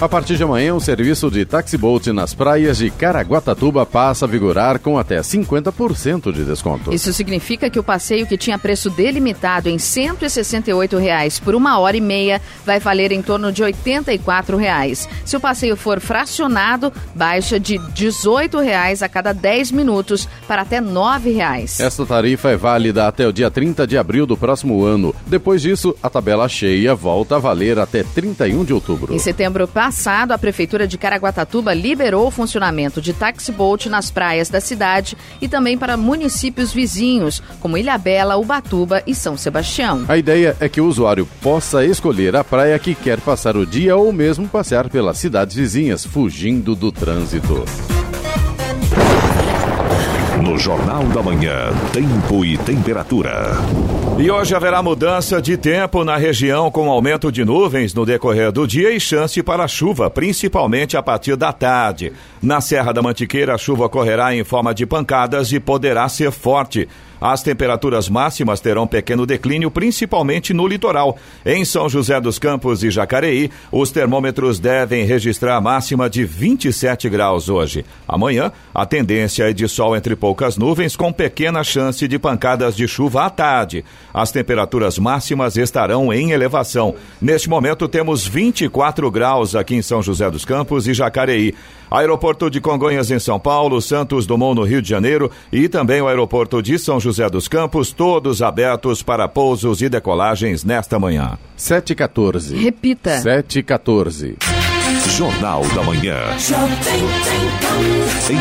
A 0.00 0.08
partir 0.08 0.36
de 0.36 0.44
amanhã, 0.44 0.76
o 0.76 0.80
serviço 0.80 1.28
de 1.28 1.44
taxiboat 1.44 2.12
nas 2.12 2.32
praias 2.32 2.78
de 2.78 2.88
Caraguatatuba 2.88 3.84
passa 3.84 4.26
a 4.26 4.28
vigorar 4.28 4.78
com 4.78 4.96
até 4.96 5.18
50% 5.18 6.30
de 6.30 6.44
desconto. 6.44 6.94
Isso 6.94 7.12
significa 7.12 7.68
que 7.68 7.80
o 7.80 7.82
passeio 7.82 8.24
que 8.24 8.36
tinha 8.36 8.56
preço 8.60 8.90
delimitado 8.90 9.68
em 9.68 9.76
168 9.76 10.96
reais 10.98 11.40
por 11.40 11.52
uma 11.52 11.80
hora 11.80 11.96
e 11.96 12.00
meia 12.00 12.40
vai 12.64 12.78
valer 12.78 13.10
em 13.10 13.20
torno 13.20 13.50
de 13.50 13.60
84 13.60 14.56
reais. 14.56 15.08
Se 15.24 15.36
o 15.36 15.40
passeio 15.40 15.74
for 15.74 15.98
fracionado, 15.98 16.92
baixa 17.12 17.58
de 17.58 17.78
18 17.92 18.56
reais 18.60 19.02
a 19.02 19.08
cada 19.08 19.32
10 19.32 19.72
minutos 19.72 20.28
para 20.46 20.62
até 20.62 20.80
9 20.80 21.32
reais. 21.32 21.80
Esta 21.80 22.06
tarifa 22.06 22.50
é 22.50 22.56
válida 22.56 23.08
até 23.08 23.26
o 23.26 23.32
dia 23.32 23.50
30 23.50 23.84
de 23.84 23.98
abril 23.98 24.26
do 24.26 24.36
próximo 24.36 24.84
ano. 24.84 25.12
Depois 25.26 25.60
disso, 25.60 25.92
a 26.00 26.08
tabela 26.08 26.48
cheia 26.48 26.94
volta 26.94 27.34
a 27.34 27.40
valer 27.40 27.80
até 27.80 28.04
31 28.04 28.64
de 28.64 28.72
outubro. 28.72 29.12
Em 29.12 29.18
setembro 29.18 29.66
passado, 29.88 30.32
a 30.32 30.38
Prefeitura 30.38 30.86
de 30.86 30.98
Caraguatatuba 30.98 31.72
liberou 31.72 32.26
o 32.26 32.30
funcionamento 32.30 33.00
de 33.00 33.14
taxiboat 33.14 33.88
nas 33.88 34.10
praias 34.10 34.50
da 34.50 34.60
cidade 34.60 35.16
e 35.40 35.48
também 35.48 35.78
para 35.78 35.96
municípios 35.96 36.74
vizinhos, 36.74 37.42
como 37.58 37.78
Ilhabela, 37.78 38.36
Ubatuba 38.36 39.02
e 39.06 39.14
São 39.14 39.34
Sebastião. 39.34 40.04
A 40.06 40.18
ideia 40.18 40.54
é 40.60 40.68
que 40.68 40.78
o 40.78 40.86
usuário 40.86 41.26
possa 41.40 41.86
escolher 41.86 42.36
a 42.36 42.44
praia 42.44 42.78
que 42.78 42.94
quer 42.94 43.18
passar 43.18 43.56
o 43.56 43.64
dia 43.64 43.96
ou 43.96 44.12
mesmo 44.12 44.46
passear 44.46 44.90
pelas 44.90 45.16
cidades 45.16 45.56
vizinhas, 45.56 46.04
fugindo 46.04 46.74
do 46.74 46.92
trânsito. 46.92 47.64
Jornal 50.58 51.04
da 51.04 51.22
Manhã, 51.22 51.70
tempo 51.92 52.44
e 52.44 52.58
temperatura. 52.58 53.52
E 54.18 54.28
hoje 54.28 54.56
haverá 54.56 54.82
mudança 54.82 55.40
de 55.40 55.56
tempo 55.56 56.02
na 56.02 56.16
região 56.16 56.70
com 56.70 56.90
aumento 56.90 57.30
de 57.30 57.44
nuvens 57.44 57.94
no 57.94 58.04
decorrer 58.04 58.50
do 58.50 58.66
dia 58.66 58.90
e 58.90 58.98
chance 58.98 59.40
para 59.42 59.68
chuva, 59.68 60.10
principalmente 60.10 60.96
a 60.96 61.02
partir 61.02 61.36
da 61.36 61.52
tarde. 61.52 62.12
Na 62.42 62.60
Serra 62.60 62.92
da 62.92 63.00
Mantiqueira, 63.00 63.54
a 63.54 63.58
chuva 63.58 63.84
ocorrerá 63.84 64.34
em 64.34 64.42
forma 64.42 64.74
de 64.74 64.84
pancadas 64.84 65.52
e 65.52 65.60
poderá 65.60 66.08
ser 66.08 66.32
forte. 66.32 66.88
As 67.20 67.42
temperaturas 67.42 68.08
máximas 68.08 68.60
terão 68.60 68.86
pequeno 68.86 69.26
declínio, 69.26 69.70
principalmente 69.70 70.52
no 70.54 70.66
litoral. 70.66 71.16
Em 71.44 71.64
São 71.64 71.88
José 71.88 72.20
dos 72.20 72.38
Campos 72.38 72.82
e 72.84 72.90
Jacareí, 72.90 73.50
os 73.72 73.90
termômetros 73.90 74.58
devem 74.58 75.04
registrar 75.04 75.60
máxima 75.60 76.08
de 76.08 76.24
27 76.24 77.08
graus 77.08 77.48
hoje. 77.48 77.84
Amanhã, 78.06 78.52
a 78.74 78.86
tendência 78.86 79.50
é 79.50 79.52
de 79.52 79.68
sol 79.68 79.96
entre 79.96 80.14
poucas 80.14 80.56
nuvens, 80.56 80.96
com 80.96 81.12
pequena 81.12 81.64
chance 81.64 82.06
de 82.06 82.18
pancadas 82.18 82.76
de 82.76 82.86
chuva 82.86 83.24
à 83.24 83.30
tarde. 83.30 83.84
As 84.12 84.30
temperaturas 84.30 84.98
máximas 84.98 85.56
estarão 85.56 86.12
em 86.12 86.30
elevação. 86.30 86.94
Neste 87.20 87.48
momento, 87.48 87.88
temos 87.88 88.26
24 88.26 89.10
graus 89.10 89.54
aqui 89.54 89.74
em 89.74 89.82
São 89.82 90.02
José 90.02 90.30
dos 90.30 90.44
Campos 90.44 90.86
e 90.86 90.94
Jacareí. 90.94 91.54
Aeroporto 91.90 92.50
de 92.50 92.60
Congonhas 92.60 93.10
em 93.10 93.18
São 93.18 93.38
Paulo, 93.38 93.80
Santos 93.80 94.26
Dumont 94.26 94.54
no 94.54 94.64
Rio 94.66 94.82
de 94.82 94.88
Janeiro 94.88 95.30
e 95.52 95.68
também 95.68 96.00
o 96.00 96.08
aeroporto 96.08 96.62
de 96.62 96.78
São 96.78 97.00
José 97.00 97.28
dos 97.28 97.48
Campos, 97.48 97.92
todos 97.92 98.42
abertos 98.42 99.02
para 99.02 99.28
pousos 99.28 99.82
e 99.82 99.88
decolagens 99.88 100.64
nesta 100.64 100.98
manhã. 100.98 101.38
7 101.56 101.92
e 101.92 101.96
14. 101.96 102.56
Repita. 102.56 103.18
7 103.18 103.58
e 103.58 103.62
14. 103.62 104.77
Jornal 105.08 105.62
da 105.74 105.82
Manhã. 105.82 106.16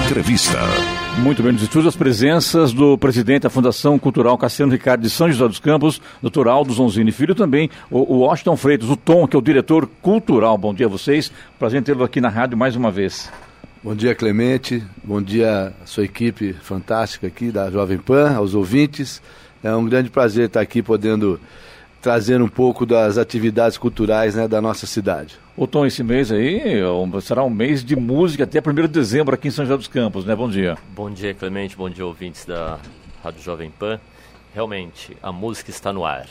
Entrevista. 0.06 0.60
Muito 1.20 1.42
bem, 1.42 1.54
nos 1.54 1.62
estúdios 1.62 1.88
as 1.88 1.96
presenças 1.96 2.74
do 2.74 2.98
presidente 2.98 3.44
da 3.44 3.50
Fundação 3.50 3.98
Cultural 3.98 4.38
Cassiano 4.38 4.72
Ricardo 4.72 5.02
de 5.02 5.10
São 5.10 5.32
José 5.32 5.48
dos 5.48 5.60
Campos, 5.60 6.02
doutor 6.22 6.48
Aldo 6.48 6.74
Zonzini 6.74 7.12
Filho, 7.12 7.34
também 7.34 7.70
o, 7.90 8.16
o 8.16 8.20
Washington 8.20 8.58
Freitas, 8.58 8.90
o 8.90 8.98
Tom, 8.98 9.28
que 9.28 9.36
é 9.36 9.40
o 9.40 9.42
diretor 9.42 9.88
cultural. 10.02 10.58
Bom 10.58 10.74
dia 10.74 10.86
a 10.86 10.90
vocês, 10.90 11.32
prazer 11.58 11.80
em 11.80 11.84
tê-lo 11.84 12.04
aqui 12.04 12.20
na 12.20 12.30
rádio 12.30 12.58
mais 12.58 12.76
uma 12.76 12.92
vez. 12.92 13.32
Bom 13.82 13.96
dia, 13.96 14.14
Clemente. 14.14 14.84
Bom 15.04 15.22
dia 15.22 15.74
à 15.82 15.86
sua 15.86 16.04
equipe 16.04 16.54
fantástica 16.54 17.28
aqui 17.28 17.50
da 17.50 17.72
Jovem 17.72 17.98
Pan, 17.98 18.36
aos 18.36 18.54
ouvintes. 18.54 19.22
É 19.64 19.74
um 19.74 19.86
grande 19.86 20.10
prazer 20.10 20.48
estar 20.48 20.62
aqui 20.62 20.84
podendo 20.84 21.40
trazer 22.02 22.42
um 22.42 22.48
pouco 22.48 22.86
das 22.86 23.18
atividades 23.18 23.78
culturais 23.78 24.36
né, 24.36 24.48
da 24.48 24.62
nossa 24.62 24.86
cidade. 24.86 25.38
Ô 25.56 25.66
Tom, 25.66 25.86
esse 25.86 26.04
mês 26.04 26.32
aí 26.32 26.82
será 27.22 27.44
um 27.44 27.50
mês 27.50 27.84
de 27.84 27.96
música 27.96 28.44
até 28.44 28.60
1 28.60 28.74
de 28.74 28.88
dezembro 28.88 29.34
aqui 29.34 29.48
em 29.48 29.52
São 29.52 29.66
José 29.66 29.78
dos 29.78 29.88
Campos, 29.88 30.26
né? 30.26 30.36
Bom 30.36 30.50
dia. 30.50 30.78
Bom 30.96 31.10
dia, 31.10 31.34
Clemente. 31.34 31.76
Bom 31.76 31.90
dia, 31.90 32.06
ouvintes 32.06 32.46
da 32.46 32.80
Rádio 33.24 33.42
Jovem 33.42 33.72
Pan. 33.72 34.00
Realmente, 34.54 35.18
a 35.22 35.32
música 35.32 35.70
está 35.70 35.92
no 35.92 36.06
ar. 36.06 36.28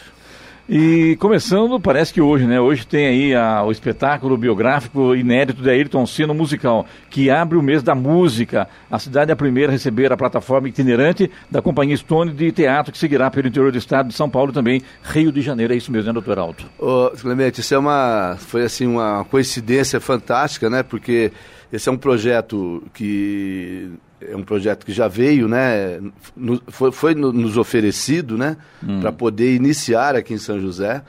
E 0.69 1.17
começando, 1.21 1.79
parece 1.79 2.13
que 2.13 2.21
hoje, 2.21 2.45
né? 2.45 2.61
Hoje 2.61 2.85
tem 2.85 3.07
aí 3.07 3.35
a, 3.35 3.63
o 3.63 3.71
espetáculo 3.71 4.37
biográfico 4.37 5.15
inédito 5.15 5.63
da 5.63 5.71
Ayrton 5.71 6.05
Senna 6.05 6.35
musical, 6.35 6.85
que 7.09 7.31
abre 7.31 7.57
o 7.57 7.63
mês 7.63 7.85
da 7.85 7.95
música. 7.95 8.69
A 8.91 8.99
cidade 8.99 9.31
é 9.31 9.35
a 9.35 9.37
primeira 9.37 9.71
a 9.71 9.75
receber 9.75 10.13
a 10.13 10.17
plataforma 10.17 10.69
itinerante 10.69 11.31
da 11.49 11.63
Companhia 11.63 11.97
Stone 11.97 12.33
de 12.33 12.51
teatro, 12.51 12.91
que 12.91 12.99
seguirá 12.99 13.31
pelo 13.31 13.47
interior 13.47 13.71
do 13.71 13.79
estado 13.79 14.09
de 14.09 14.15
São 14.15 14.29
Paulo 14.29 14.53
também 14.53 14.83
Rio 15.05 15.31
de 15.31 15.41
Janeiro. 15.41 15.73
É 15.73 15.77
isso 15.77 15.93
mesmo, 15.93 16.09
né, 16.09 16.13
doutor 16.13 16.37
Alto? 16.37 16.67
Ô, 16.81 17.11
Clemente, 17.11 17.61
isso 17.61 17.73
é 17.73 17.79
uma, 17.79 18.37
foi 18.37 18.65
assim 18.65 18.89
uma 18.89 19.25
coincidência 19.31 20.01
fantástica, 20.01 20.69
né? 20.69 20.83
Porque 20.83 21.31
esse 21.73 21.89
é 21.89 21.93
um 21.93 21.97
projeto 21.97 22.83
que 22.93 23.89
é 24.21 24.35
um 24.37 24.43
projeto 24.43 24.85
que 24.87 24.93
já 24.93 25.09
veio, 25.09 25.47
né? 25.49 26.01
no- 26.37 26.61
foi, 26.69 26.91
foi 26.93 27.15
no- 27.15 27.33
nos 27.33 27.57
oferecido, 27.57 28.37
né? 28.39 28.57
Para 29.01 29.13
poder 29.13 29.55
iniciar 29.55 30.15
aqui 30.17 30.35
em 30.35 30.39
São 30.39 30.61
José. 30.61 31.03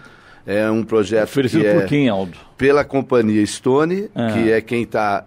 É 0.45 0.69
um 0.71 0.81
projeto 0.83 1.25
Oferecido 1.29 1.61
que 1.63 1.73
por 1.73 1.83
é 1.83 1.85
quem, 1.85 2.07
Aldo? 2.09 2.37
pela 2.57 2.85
companhia 2.85 3.45
Stone, 3.45 4.09
Ah. 4.15 4.31
que 4.31 4.51
é 4.51 4.61
quem 4.61 4.83
está 4.83 5.25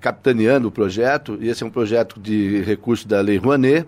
capitaneando 0.00 0.68
o 0.68 0.70
projeto. 0.70 1.38
E 1.40 1.48
esse 1.48 1.62
é 1.62 1.66
um 1.66 1.70
projeto 1.70 2.18
de 2.20 2.60
recurso 2.62 3.06
da 3.08 3.20
Lei 3.20 3.36
Rouanet. 3.38 3.86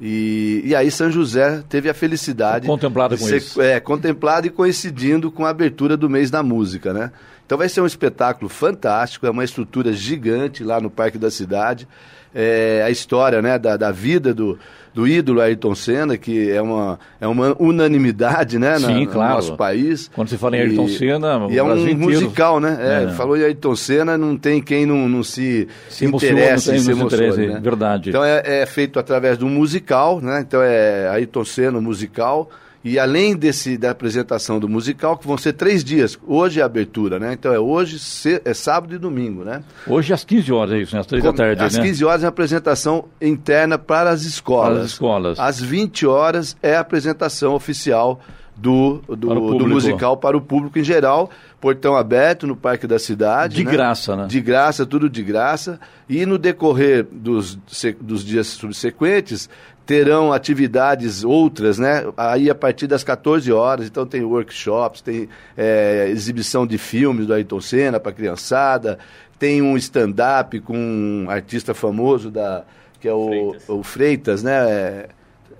E, 0.00 0.60
e 0.64 0.74
aí 0.74 0.90
São 0.90 1.10
José 1.10 1.62
teve 1.70 1.88
a 1.88 1.94
felicidade 1.94 2.66
Contemplado 2.66 3.16
com 3.16 3.24
ser, 3.24 3.38
isso. 3.38 3.62
É, 3.62 3.80
contemplado 3.80 4.46
e 4.46 4.50
coincidindo 4.50 5.30
com 5.30 5.46
a 5.46 5.48
abertura 5.48 5.96
do 5.96 6.10
mês 6.10 6.30
da 6.30 6.42
música, 6.42 6.92
né? 6.92 7.10
Então 7.46 7.56
vai 7.56 7.66
ser 7.68 7.80
um 7.80 7.86
espetáculo 7.86 8.48
fantástico, 8.50 9.26
é 9.26 9.30
uma 9.30 9.42
estrutura 9.44 9.94
gigante 9.94 10.62
lá 10.62 10.80
no 10.82 10.90
Parque 10.90 11.16
da 11.16 11.30
Cidade. 11.30 11.88
É, 12.36 12.82
a 12.84 12.90
história 12.90 13.40
né, 13.40 13.58
da, 13.58 13.76
da 13.78 13.90
vida 13.90 14.34
do, 14.34 14.58
do 14.92 15.08
ídolo 15.08 15.40
Ayrton 15.40 15.74
Senna, 15.74 16.16
que 16.18 16.50
é 16.50 16.60
uma, 16.60 16.98
é 17.20 17.26
uma 17.26 17.56
unanimidade 17.58 18.58
né, 18.58 18.78
Sim, 18.78 19.06
na, 19.06 19.10
claro. 19.12 19.28
no 19.30 19.34
nosso 19.36 19.56
país. 19.56 20.10
Quando 20.14 20.28
se 20.28 20.36
fala 20.36 20.56
em 20.56 20.60
Ayrton 20.60 20.84
E- 20.84 20.88
Senna, 20.98 21.46
E 21.50 21.56
é 21.58 21.62
um 21.62 21.76
inteiro- 21.78 21.98
musical, 21.98 22.60
né? 22.60 22.76
É, 22.80 23.04
É. 23.04 23.08
Falou 23.14 23.36
em 23.36 23.42
Ayrton 23.42 23.74
Senna, 23.74 24.18
não 24.18 24.36
tem 24.36 24.60
quem 24.62 24.84
não, 24.86 25.08
não 25.08 25.22
se, 25.22 25.66
Se 25.88 26.04
emociona, 26.04 26.34
interesse, 26.40 26.68
não 26.68 26.74
tem- 26.74 26.84
se 26.94 27.02
interesse, 27.02 27.46
né? 27.46 27.60
verdade. 27.62 28.10
Então 28.10 28.22
é, 28.22 28.42
é 28.44 28.66
feito 28.66 28.98
através 28.98 29.38
de 29.38 29.44
um 29.44 29.48
musical, 29.48 30.20
né? 30.20 30.44
Então 30.46 30.60
é 30.62 31.08
Ayrton 31.08 31.44
Senna, 31.44 31.80
musical. 31.80 32.50
E 32.86 33.00
além 33.00 33.34
desse, 33.34 33.76
da 33.76 33.90
apresentação 33.90 34.60
do 34.60 34.68
musical, 34.68 35.18
que 35.18 35.26
vão 35.26 35.36
ser 35.36 35.54
três 35.54 35.82
dias. 35.82 36.16
Hoje 36.24 36.60
é 36.60 36.62
a 36.62 36.66
abertura, 36.66 37.18
né? 37.18 37.32
Então 37.32 37.52
é 37.52 37.58
hoje, 37.58 37.98
é 38.44 38.54
sábado 38.54 38.94
e 38.94 38.98
domingo, 38.98 39.42
né? 39.42 39.64
Hoje 39.88 40.14
às 40.14 40.24
15 40.24 40.52
horas, 40.52 40.72
é 40.72 40.78
isso, 40.78 40.94
né? 40.94 41.00
às 41.00 41.06
3 41.08 41.24
da 41.24 41.32
tarde, 41.32 41.64
Às 41.64 41.74
né? 41.74 41.82
15 41.82 42.04
horas 42.04 42.22
é 42.22 42.26
a 42.26 42.28
apresentação 42.28 43.06
interna 43.20 43.76
para 43.76 44.10
as 44.10 44.22
escolas. 44.22 44.72
Para 44.72 44.82
as 44.82 44.90
escolas. 44.92 45.40
Às 45.40 45.60
20 45.60 46.06
horas 46.06 46.56
é 46.62 46.76
a 46.76 46.80
apresentação 46.80 47.54
oficial 47.54 48.20
do, 48.56 49.02
do, 49.08 49.58
do 49.58 49.66
musical 49.66 50.16
para 50.16 50.36
o 50.36 50.40
público 50.40 50.78
em 50.78 50.84
geral. 50.84 51.28
Portão 51.60 51.96
aberto 51.96 52.46
no 52.46 52.54
Parque 52.54 52.86
da 52.86 53.00
Cidade. 53.00 53.56
De 53.56 53.64
né? 53.64 53.70
graça, 53.72 54.14
né? 54.14 54.26
De 54.28 54.40
graça, 54.40 54.86
tudo 54.86 55.10
de 55.10 55.24
graça. 55.24 55.80
E 56.08 56.24
no 56.24 56.38
decorrer 56.38 57.04
dos, 57.10 57.58
dos 58.00 58.24
dias 58.24 58.46
subsequentes, 58.46 59.50
terão 59.86 60.32
atividades 60.32 61.22
outras, 61.22 61.78
né? 61.78 62.04
Aí 62.16 62.50
a 62.50 62.54
partir 62.54 62.88
das 62.88 63.04
14 63.04 63.50
horas, 63.52 63.86
então 63.86 64.04
tem 64.04 64.22
workshops, 64.22 65.00
tem 65.00 65.28
é, 65.56 66.08
exibição 66.10 66.66
de 66.66 66.76
filmes 66.76 67.26
do 67.26 67.32
Ayrton 67.32 67.60
Senna 67.60 68.00
para 68.00 68.10
criançada, 68.10 68.98
tem 69.38 69.62
um 69.62 69.76
stand-up 69.76 70.58
com 70.60 70.76
um 70.76 71.30
artista 71.30 71.72
famoso 71.72 72.30
da 72.30 72.64
que 73.00 73.06
é 73.06 73.12
o 73.12 73.28
Freitas. 73.28 73.68
o 73.68 73.82
Freitas, 73.82 74.42
né? 74.42 75.06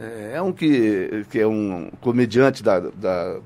É, 0.00 0.32
é 0.34 0.42
um 0.42 0.52
que, 0.52 1.24
que 1.30 1.38
é 1.38 1.46
um 1.46 1.90
comediante 2.00 2.62
da, 2.62 2.80
da, 2.80 3.38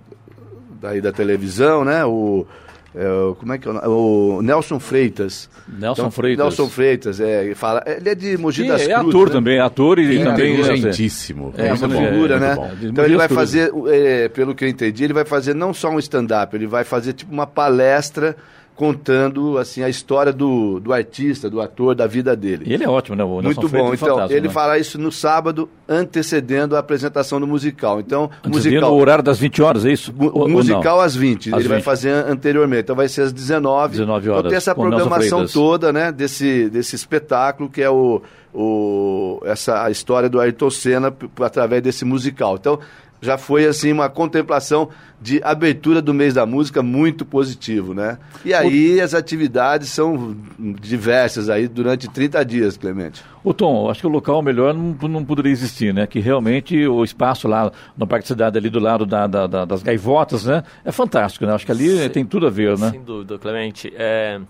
daí 0.81 1.01
da 1.01 1.13
televisão, 1.13 1.85
né? 1.85 2.05
O, 2.07 2.47
é, 2.95 3.35
como 3.39 3.53
é 3.53 3.59
que 3.59 3.69
é 3.69 3.71
o 3.71 3.75
nome? 3.75 3.87
O 3.87 4.43
Nelson 4.43 4.81
Freitas. 4.81 5.49
Nelson 5.69 6.11
Freitas. 6.11 6.45
Nelson 6.45 6.69
Freitas, 6.69 7.21
é, 7.21 7.45
ele 7.45 7.55
fala, 7.55 7.83
ele 7.87 8.09
é 8.09 8.15
de 8.15 8.37
Mogi 8.37 8.67
das 8.67 8.83
é 8.83 8.95
Cruzes, 8.95 9.09
ator 9.09 9.27
né? 9.29 9.33
também, 9.33 9.61
ator 9.61 9.99
e, 9.99 10.19
É, 10.19 10.25
também... 10.25 10.55
Inteligentíssimo. 10.61 11.55
É, 11.57 11.73
Isso 11.73 11.87
uma 11.87 11.97
é 11.97 12.11
figura, 12.11 12.39
muito 12.39 12.49
né? 12.49 12.55
bom. 12.57 12.71
Então 12.83 13.05
ele 13.05 13.17
vai 13.17 13.29
fazer, 13.29 13.73
é, 13.89 14.29
pelo 14.29 14.55
que 14.55 14.65
eu 14.65 14.69
entendi, 14.69 15.05
ele 15.05 15.13
vai 15.13 15.25
fazer 15.25 15.55
não 15.55 15.73
só 15.73 15.89
um 15.91 15.99
stand-up, 15.99 16.55
ele 16.57 16.67
vai 16.67 16.83
fazer 16.83 17.13
tipo 17.13 17.33
uma 17.33 17.47
palestra 17.47 18.37
contando 18.81 19.59
assim 19.59 19.83
a 19.83 19.91
história 19.91 20.33
do, 20.33 20.81
do 20.81 20.91
artista, 20.91 21.51
do 21.51 21.61
ator, 21.61 21.95
da 21.95 22.07
vida 22.07 22.35
dele. 22.35 22.65
E 22.67 22.73
ele 22.73 22.83
é 22.83 22.89
ótimo, 22.89 23.15
né? 23.15 23.23
O 23.23 23.43
Muito 23.43 23.69
bom. 23.69 23.93
é 23.93 23.95
Então, 23.95 24.09
fantástico, 24.09 24.33
ele 24.33 24.49
né? 24.49 24.55
fará 24.55 24.79
isso 24.79 24.99
no 24.99 25.13
sábado, 25.13 25.69
antecedendo 25.87 26.75
a 26.75 26.79
apresentação 26.79 27.39
do 27.39 27.47
musical. 27.47 28.01
Então, 28.01 28.31
Antecedendo 28.43 28.81
musical. 28.87 28.95
o 28.95 28.99
horário 28.99 29.23
das 29.23 29.39
20 29.39 29.61
horas, 29.61 29.85
é 29.85 29.93
isso? 29.93 30.15
O 30.19 30.25
ou 30.39 30.49
não? 30.49 30.57
musical 30.57 30.99
às 30.99 31.15
20, 31.15 31.51
Às 31.53 31.61
ele 31.61 31.69
vai 31.69 31.77
20. 31.77 31.85
fazer 31.85 32.09
anteriormente, 32.11 32.85
então 32.85 32.97
vai 32.97 33.07
ser 33.07 33.21
às 33.21 33.33
19. 33.35 33.91
19 33.99 34.25
Então 34.25 34.35
horas, 34.39 34.49
tem 34.49 34.57
essa 34.57 34.75
programação 34.75 35.47
toda, 35.47 35.93
né, 35.93 36.11
desse, 36.11 36.71
desse 36.71 36.97
espetáculo 36.97 37.69
que 37.69 37.83
é 37.83 37.91
o, 37.91 38.23
o 38.55 39.43
essa 39.45 39.85
a 39.85 39.91
história 39.91 40.31
do 40.31 40.41
Ayrton 40.41 40.71
Senna 40.71 41.15
através 41.43 41.83
desse 41.83 42.07
musical. 42.07 42.57
Então, 42.59 42.79
já 43.21 43.37
foi 43.39 43.67
assim 43.67 43.93
uma 43.93 44.09
contemplação 44.09 44.89
de 45.21 45.41
abertura 45.45 46.01
do 46.01 46.15
mês 46.15 46.33
da 46.35 46.47
música 46.47 46.83
muito 46.83 47.27
positivo, 47.27 47.93
né? 47.93 48.19
E 48.45 48.55
aí 48.55 49.01
as 49.01 49.13
atividades 49.13 49.91
são 49.91 50.35
diversas 50.81 51.51
aí 51.51 51.69
durante 51.69 52.09
30 52.09 52.43
dias, 52.45 52.77
Clemente. 52.77 53.23
Ô 53.45 53.53
Tom, 53.53 53.91
acho 53.91 54.01
que 54.01 54.07
o 54.07 54.11
local 54.11 54.41
melhor 54.43 54.73
não, 54.75 54.97
não 55.09 55.25
poderia 55.25 55.53
existir, 55.53 55.93
né? 55.93 56.07
Que 56.07 56.21
realmente 56.21 56.87
o 56.87 57.05
espaço 57.05 57.47
lá 57.49 57.71
no 57.97 58.07
Parque 58.07 58.27
Cidade, 58.29 58.57
ali 58.59 58.71
do 58.71 58.79
lado 58.81 59.05
da- 59.05 59.27
da- 59.27 59.47
da- 59.47 59.65
das 59.65 59.83
gaivotas, 59.83 60.45
né? 60.45 60.63
É 60.85 60.93
fantástico, 60.93 61.45
né? 61.45 61.53
Acho 61.53 61.67
que 61.67 61.73
ali 61.73 61.99
Sim. 61.99 62.09
tem 62.09 62.25
tudo 62.25 62.47
a 62.47 62.51
ver, 62.51 62.79
né? 62.79 62.91
Sem 62.91 63.03
dúvida, 63.03 63.39
Clemente. 63.39 63.93
É 63.97 64.41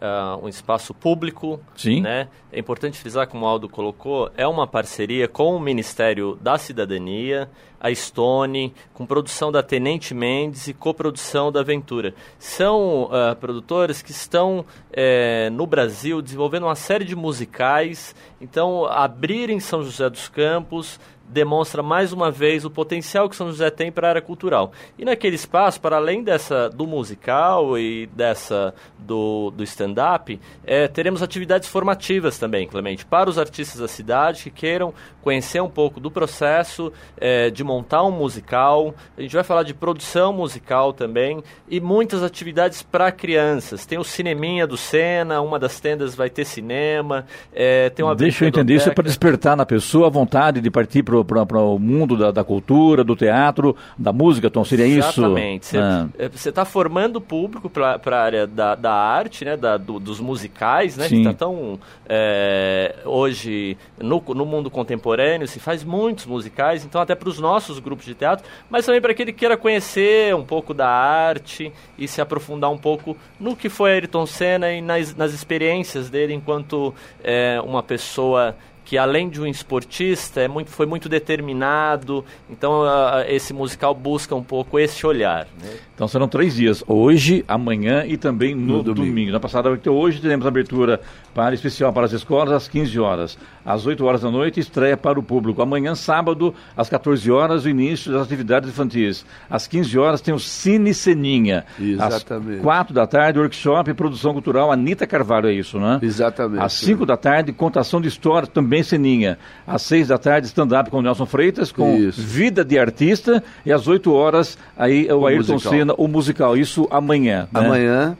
ah, 0.00 0.38
um 0.42 0.48
espaço 0.48 0.94
público, 0.94 1.60
Sim. 1.76 2.00
né? 2.00 2.28
É 2.50 2.58
importante 2.58 2.96
frisar, 2.98 3.26
como 3.26 3.44
o 3.44 3.48
Aldo 3.48 3.68
colocou, 3.68 4.30
é 4.36 4.46
uma 4.46 4.66
parceria 4.66 5.28
com 5.28 5.54
o 5.54 5.60
Ministério 5.60 6.38
da 6.40 6.56
Cidadania, 6.56 7.50
a 7.80 7.92
Stone, 7.94 8.74
com 8.92 9.06
produção 9.06 9.50
da 9.50 9.62
Tenente 9.62 10.12
Mendes 10.12 10.68
e 10.68 10.74
coprodução 10.74 11.50
da 11.50 11.62
Ventura. 11.62 12.14
São 12.38 13.08
ah, 13.10 13.34
produtores 13.34 14.02
que 14.02 14.10
estão 14.10 14.64
eh, 14.92 15.48
no 15.50 15.66
Brasil 15.66 16.20
desenvolvendo 16.20 16.64
uma 16.64 16.74
série 16.74 17.04
de 17.04 17.16
musicais, 17.16 18.14
então 18.40 18.84
abrir 18.84 19.48
em 19.48 19.58
São 19.58 19.82
José 19.82 20.10
dos 20.10 20.28
Campos 20.28 21.00
demonstra 21.30 21.82
mais 21.82 22.12
uma 22.12 22.30
vez 22.30 22.64
o 22.64 22.70
potencial 22.70 23.28
que 23.28 23.36
São 23.36 23.46
José 23.46 23.70
tem 23.70 23.90
para 23.90 24.08
a 24.08 24.10
área 24.10 24.22
cultural. 24.22 24.72
E 24.98 25.04
naquele 25.04 25.36
espaço, 25.36 25.80
para 25.80 25.96
além 25.96 26.22
dessa 26.22 26.68
do 26.68 26.86
musical 26.86 27.78
e 27.78 28.06
dessa 28.08 28.74
do, 28.98 29.50
do 29.52 29.62
stand-up, 29.62 30.38
eh, 30.66 30.88
teremos 30.88 31.22
atividades 31.22 31.68
formativas 31.68 32.38
também, 32.38 32.66
Clemente, 32.66 33.06
para 33.06 33.30
os 33.30 33.38
artistas 33.38 33.80
da 33.80 33.88
cidade 33.88 34.44
que 34.44 34.50
queiram 34.50 34.92
conhecer 35.22 35.60
um 35.60 35.70
pouco 35.70 36.00
do 36.00 36.10
processo 36.10 36.92
eh, 37.16 37.50
de 37.50 37.62
montar 37.70 38.02
um 38.02 38.10
musical. 38.10 38.94
A 39.16 39.22
gente 39.22 39.34
vai 39.34 39.44
falar 39.44 39.62
de 39.62 39.72
produção 39.72 40.32
musical 40.32 40.92
também 40.92 41.42
e 41.68 41.80
muitas 41.80 42.22
atividades 42.22 42.82
para 42.82 43.12
crianças. 43.12 43.86
Tem 43.86 43.98
o 43.98 44.04
Cineminha 44.04 44.66
do 44.66 44.76
Sena, 44.76 45.40
uma 45.40 45.58
das 45.58 45.78
tendas 45.78 46.14
vai 46.14 46.28
ter 46.28 46.44
cinema, 46.44 47.24
eh, 47.52 47.90
tem 47.90 48.04
uma 48.04 48.14
Deixa 48.16 48.44
eu 48.44 48.48
entender, 48.48 48.74
isso 48.74 48.88
é 48.88 48.92
para 48.94 49.04
despertar 49.04 49.56
na 49.56 49.64
pessoa 49.64 50.08
a 50.08 50.10
vontade 50.10 50.60
de 50.60 50.70
partir 50.70 51.02
para 51.04 51.60
o 51.62 51.78
mundo 51.78 52.16
da, 52.16 52.30
da 52.30 52.42
cultura, 52.44 53.04
do 53.04 53.14
teatro, 53.14 53.76
da 53.98 54.12
música, 54.12 54.50
Tom, 54.50 54.64
seria 54.64 54.86
isso? 54.86 55.20
Exatamente. 55.20 55.66
Você 55.66 55.78
Ah. 55.78 56.08
está 56.32 56.64
formando 56.64 57.16
o 57.16 57.20
público 57.20 57.70
para 57.70 58.00
a 58.04 58.20
área 58.22 58.46
da, 58.46 58.74
da 58.74 58.92
arte, 58.92 59.44
né, 59.44 59.56
da- 59.56 59.76
do- 59.76 60.00
dos 60.00 60.18
musicais, 60.20 60.96
né, 60.96 61.04
que 61.04 61.10
Sim. 61.16 61.20
está 61.20 61.32
tão 61.34 61.78
é, 62.08 62.96
hoje 63.04 63.76
no, 63.98 64.20
no 64.34 64.44
mundo 64.44 64.70
contemporâneo 64.70 65.46
se 65.46 65.60
faz 65.60 65.84
muitos 65.84 66.26
musicais, 66.26 66.84
então 66.84 67.00
até 67.00 67.14
para 67.14 67.28
os 67.28 67.38
nossos 67.38 67.59
grupos 67.78 68.04
de 68.06 68.14
teatro, 68.14 68.44
mas 68.70 68.86
também 68.86 69.00
para 69.00 69.12
aquele 69.12 69.32
que 69.32 69.38
queira 69.40 69.56
conhecer 69.56 70.34
um 70.34 70.44
pouco 70.44 70.72
da 70.72 70.88
arte 70.88 71.72
e 71.98 72.08
se 72.08 72.20
aprofundar 72.20 72.70
um 72.70 72.78
pouco 72.78 73.16
no 73.38 73.54
que 73.54 73.68
foi 73.68 73.92
Ayrton 73.92 74.24
Senna 74.26 74.72
e 74.72 74.80
nas, 74.80 75.14
nas 75.14 75.32
experiências 75.32 76.08
dele 76.08 76.32
enquanto 76.32 76.94
é, 77.22 77.60
uma 77.64 77.82
pessoa 77.82 78.56
que 78.82 78.98
além 78.98 79.28
de 79.28 79.40
um 79.40 79.46
esportista 79.46 80.40
é 80.40 80.48
muito, 80.48 80.68
foi 80.70 80.84
muito 80.84 81.08
determinado. 81.08 82.24
Então 82.48 82.82
esse 83.28 83.52
musical 83.52 83.94
busca 83.94 84.34
um 84.34 84.42
pouco 84.42 84.80
esse 84.80 85.06
olhar. 85.06 85.46
né? 85.62 85.76
Então 85.94 86.08
serão 86.08 86.26
três 86.26 86.56
dias, 86.56 86.82
hoje, 86.88 87.44
amanhã 87.46 88.04
e 88.04 88.16
também 88.16 88.52
no, 88.52 88.78
No 88.78 88.82
domingo. 88.82 89.06
domingo. 89.06 89.32
Na 89.32 89.38
passada, 89.38 89.70
hoje 89.86 90.20
teremos 90.20 90.44
abertura 90.44 91.00
para 91.32 91.54
especial 91.54 91.92
para 91.92 92.06
as 92.06 92.12
escolas 92.12 92.52
às 92.52 92.66
15 92.66 92.98
horas. 92.98 93.38
Às 93.64 93.86
8 93.86 94.04
horas 94.04 94.22
da 94.22 94.30
noite, 94.30 94.58
estreia 94.60 94.96
para 94.96 95.18
o 95.18 95.22
público. 95.22 95.60
Amanhã, 95.60 95.94
sábado, 95.94 96.54
às 96.76 96.88
14 96.88 97.30
horas, 97.30 97.64
o 97.64 97.68
início 97.68 98.12
das 98.12 98.22
atividades 98.22 98.68
infantis. 98.68 99.24
Às 99.48 99.66
15 99.66 99.98
horas 99.98 100.20
tem 100.20 100.32
o 100.32 100.38
Cine 100.38 100.94
Seninha. 100.94 101.64
Exatamente. 101.78 102.58
Às 102.58 102.62
4 102.62 102.94
da 102.94 103.06
tarde, 103.06 103.38
workshop 103.38 103.90
e 103.90 103.94
produção 103.94 104.32
cultural 104.32 104.72
Anitta 104.72 105.06
Carvalho, 105.06 105.48
é 105.48 105.52
isso, 105.52 105.78
né? 105.78 105.98
Exatamente. 106.02 106.62
Às 106.62 106.72
5 106.74 107.04
da 107.04 107.16
tarde, 107.16 107.52
contação 107.52 108.00
de 108.00 108.08
história, 108.08 108.46
também 108.48 108.82
Seninha. 108.82 109.38
Às 109.66 109.82
6 109.82 110.08
da 110.08 110.18
tarde, 110.18 110.46
stand-up 110.46 110.90
com 110.90 110.98
o 110.98 111.02
Nelson 111.02 111.26
Freitas, 111.26 111.70
com 111.70 111.96
Isso. 111.96 112.20
Vida 112.20 112.64
de 112.64 112.78
Artista. 112.78 113.42
E 113.64 113.72
às 113.72 113.86
8 113.86 114.12
horas, 114.12 114.56
aí 114.76 115.10
o, 115.12 115.20
O 115.20 115.26
Ayrton 115.26 115.52
musical. 115.54 115.72
Senna, 115.72 115.94
o 115.96 116.08
musical. 116.08 116.56
Isso 116.56 116.88
amanhã. 116.90 117.48
né? 117.52 118.16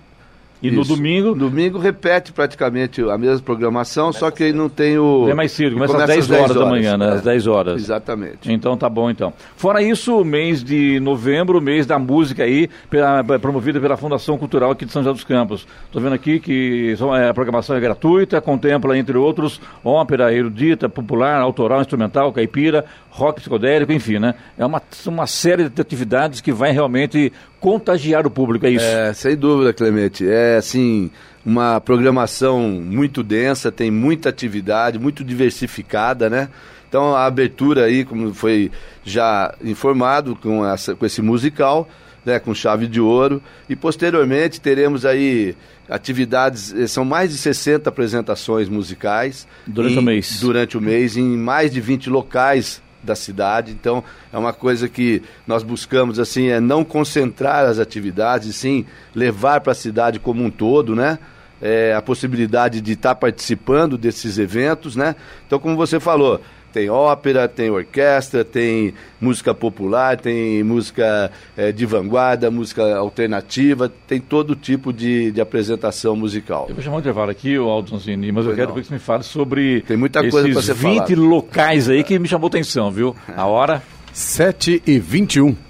E 0.62 0.70
no 0.70 0.82
Isso. 0.82 0.94
domingo, 0.94 1.34
Domingo 1.34 1.78
repete 1.78 2.32
praticamente 2.32 3.02
a 3.02 3.16
mesma 3.16 3.40
programação, 3.40 4.12
só 4.12 4.30
que 4.30 4.44
aí 4.44 4.52
não 4.52 4.68
tem 4.68 4.98
o. 4.98 5.28
é 5.28 5.34
mais 5.34 5.52
cedo, 5.52 5.72
e 5.72 5.74
começa, 5.74 5.96
às 5.96 6.06
10 6.06 6.30
horas, 6.30 6.56
da 6.56 6.66
manhã, 6.66 6.98
né? 6.98 7.12
Às 7.12 7.22
10 7.22 7.46
horas. 7.46 7.82
Exatamente. 7.82 8.52
Então 8.52 8.76
tá 8.76 8.88
bom 8.88 9.10
então. 9.10 9.32
Fora 9.56 9.82
isso, 9.82 10.20
o 10.20 10.24
mês 10.24 10.62
de 10.62 11.00
novembro, 11.00 11.58
o 11.58 11.62
mês 11.62 11.86
da 11.86 11.98
música 11.98 12.44
aí, 12.44 12.68
pela, 12.90 13.24
promovida 13.38 13.80
pela 13.80 13.96
Fundação 13.96 14.36
Cultural 14.36 14.70
aqui 14.70 14.84
de 14.84 14.92
São 14.92 15.02
José 15.02 15.14
dos 15.14 15.24
Campos. 15.24 15.66
Estou 15.86 16.02
vendo 16.02 16.14
aqui 16.14 16.38
que 16.38 16.94
é, 17.18 17.28
a 17.28 17.34
programação 17.34 17.74
é 17.74 17.80
gratuita, 17.80 18.40
contempla, 18.40 18.96
entre 18.98 19.16
outros, 19.16 19.60
ópera, 19.82 20.32
erudita, 20.32 20.88
popular, 20.88 21.40
autoral, 21.40 21.80
instrumental, 21.80 22.32
caipira, 22.32 22.84
rock 23.08 23.40
psicodélico, 23.40 23.92
enfim, 23.92 24.18
né? 24.18 24.34
É 24.58 24.64
uma, 24.64 24.82
uma 25.06 25.26
série 25.26 25.68
de 25.68 25.80
atividades 25.80 26.40
que 26.40 26.52
vai 26.52 26.70
realmente 26.72 27.32
contagiar 27.60 28.26
o 28.26 28.30
público, 28.30 28.66
é 28.66 28.70
isso? 28.70 28.84
É, 28.84 29.12
sem 29.12 29.36
dúvida, 29.36 29.72
Clemente. 29.72 30.26
É 30.26 30.56
assim, 30.56 31.10
uma 31.44 31.80
programação 31.80 32.60
muito 32.68 33.22
densa, 33.22 33.70
tem 33.70 33.90
muita 33.90 34.28
atividade, 34.30 34.98
muito 34.98 35.22
diversificada, 35.22 36.28
né? 36.30 36.48
Então 36.88 37.14
a 37.14 37.24
abertura 37.24 37.84
aí, 37.84 38.04
como 38.04 38.34
foi 38.34 38.70
já 39.04 39.54
informado 39.62 40.34
com, 40.34 40.66
essa, 40.66 40.94
com 40.96 41.06
esse 41.06 41.22
musical, 41.22 41.88
né, 42.24 42.40
com 42.40 42.52
chave 42.52 42.88
de 42.88 43.00
ouro. 43.00 43.40
E 43.68 43.76
posteriormente 43.76 44.60
teremos 44.60 45.06
aí 45.06 45.54
atividades, 45.88 46.74
eh, 46.74 46.86
são 46.86 47.04
mais 47.04 47.30
de 47.30 47.38
60 47.38 47.88
apresentações 47.88 48.68
musicais. 48.68 49.46
Durante 49.66 49.94
em, 49.94 49.98
o 49.98 50.02
mês. 50.02 50.40
Durante 50.40 50.76
o 50.76 50.80
mês, 50.80 51.16
em 51.16 51.36
mais 51.36 51.70
de 51.70 51.80
20 51.80 52.10
locais 52.10 52.82
da 53.02 53.14
cidade. 53.14 53.72
Então, 53.72 54.02
é 54.32 54.38
uma 54.38 54.52
coisa 54.52 54.88
que 54.88 55.22
nós 55.46 55.62
buscamos 55.62 56.18
assim, 56.18 56.48
é 56.48 56.60
não 56.60 56.84
concentrar 56.84 57.64
as 57.64 57.78
atividades, 57.78 58.48
e 58.48 58.52
sim 58.52 58.86
levar 59.14 59.60
para 59.60 59.72
a 59.72 59.74
cidade 59.74 60.18
como 60.18 60.42
um 60.44 60.50
todo, 60.50 60.94
né? 60.94 61.18
É, 61.62 61.94
a 61.94 62.00
possibilidade 62.00 62.80
de 62.80 62.92
estar 62.92 63.10
tá 63.10 63.14
participando 63.14 63.98
desses 63.98 64.38
eventos, 64.38 64.96
né? 64.96 65.14
Então, 65.46 65.58
como 65.58 65.76
você 65.76 66.00
falou, 66.00 66.40
tem 66.72 66.88
ópera, 66.88 67.48
tem 67.48 67.70
orquestra, 67.70 68.44
tem 68.44 68.94
música 69.20 69.54
popular, 69.54 70.16
tem 70.16 70.62
música 70.62 71.30
é, 71.56 71.72
de 71.72 71.86
vanguarda, 71.86 72.50
música 72.50 72.96
alternativa, 72.96 73.90
tem 74.06 74.20
todo 74.20 74.54
tipo 74.54 74.92
de, 74.92 75.30
de 75.30 75.40
apresentação 75.40 76.16
musical. 76.16 76.66
Eu 76.68 76.74
vou 76.74 76.82
chamar 76.82 76.96
o 76.96 77.00
intervalo 77.00 77.30
aqui, 77.30 77.58
o 77.58 77.68
Aldonzini, 77.68 78.32
mas 78.32 78.46
eu 78.46 78.54
quero 78.54 78.72
que 78.72 78.84
você 78.84 78.94
me 78.94 79.00
fale 79.00 79.22
sobre 79.22 79.82
tem 79.82 79.96
muita 79.96 80.20
coisa 80.28 80.48
esses 80.48 80.64
você 80.66 80.74
20 80.74 81.14
falar. 81.14 81.28
locais 81.28 81.88
aí 81.88 82.04
que 82.04 82.18
me 82.18 82.28
chamou 82.28 82.48
atenção, 82.48 82.90
viu? 82.90 83.14
A 83.36 83.46
hora? 83.46 83.82
7 84.12 84.82
e 84.86 84.98
21. 84.98 85.69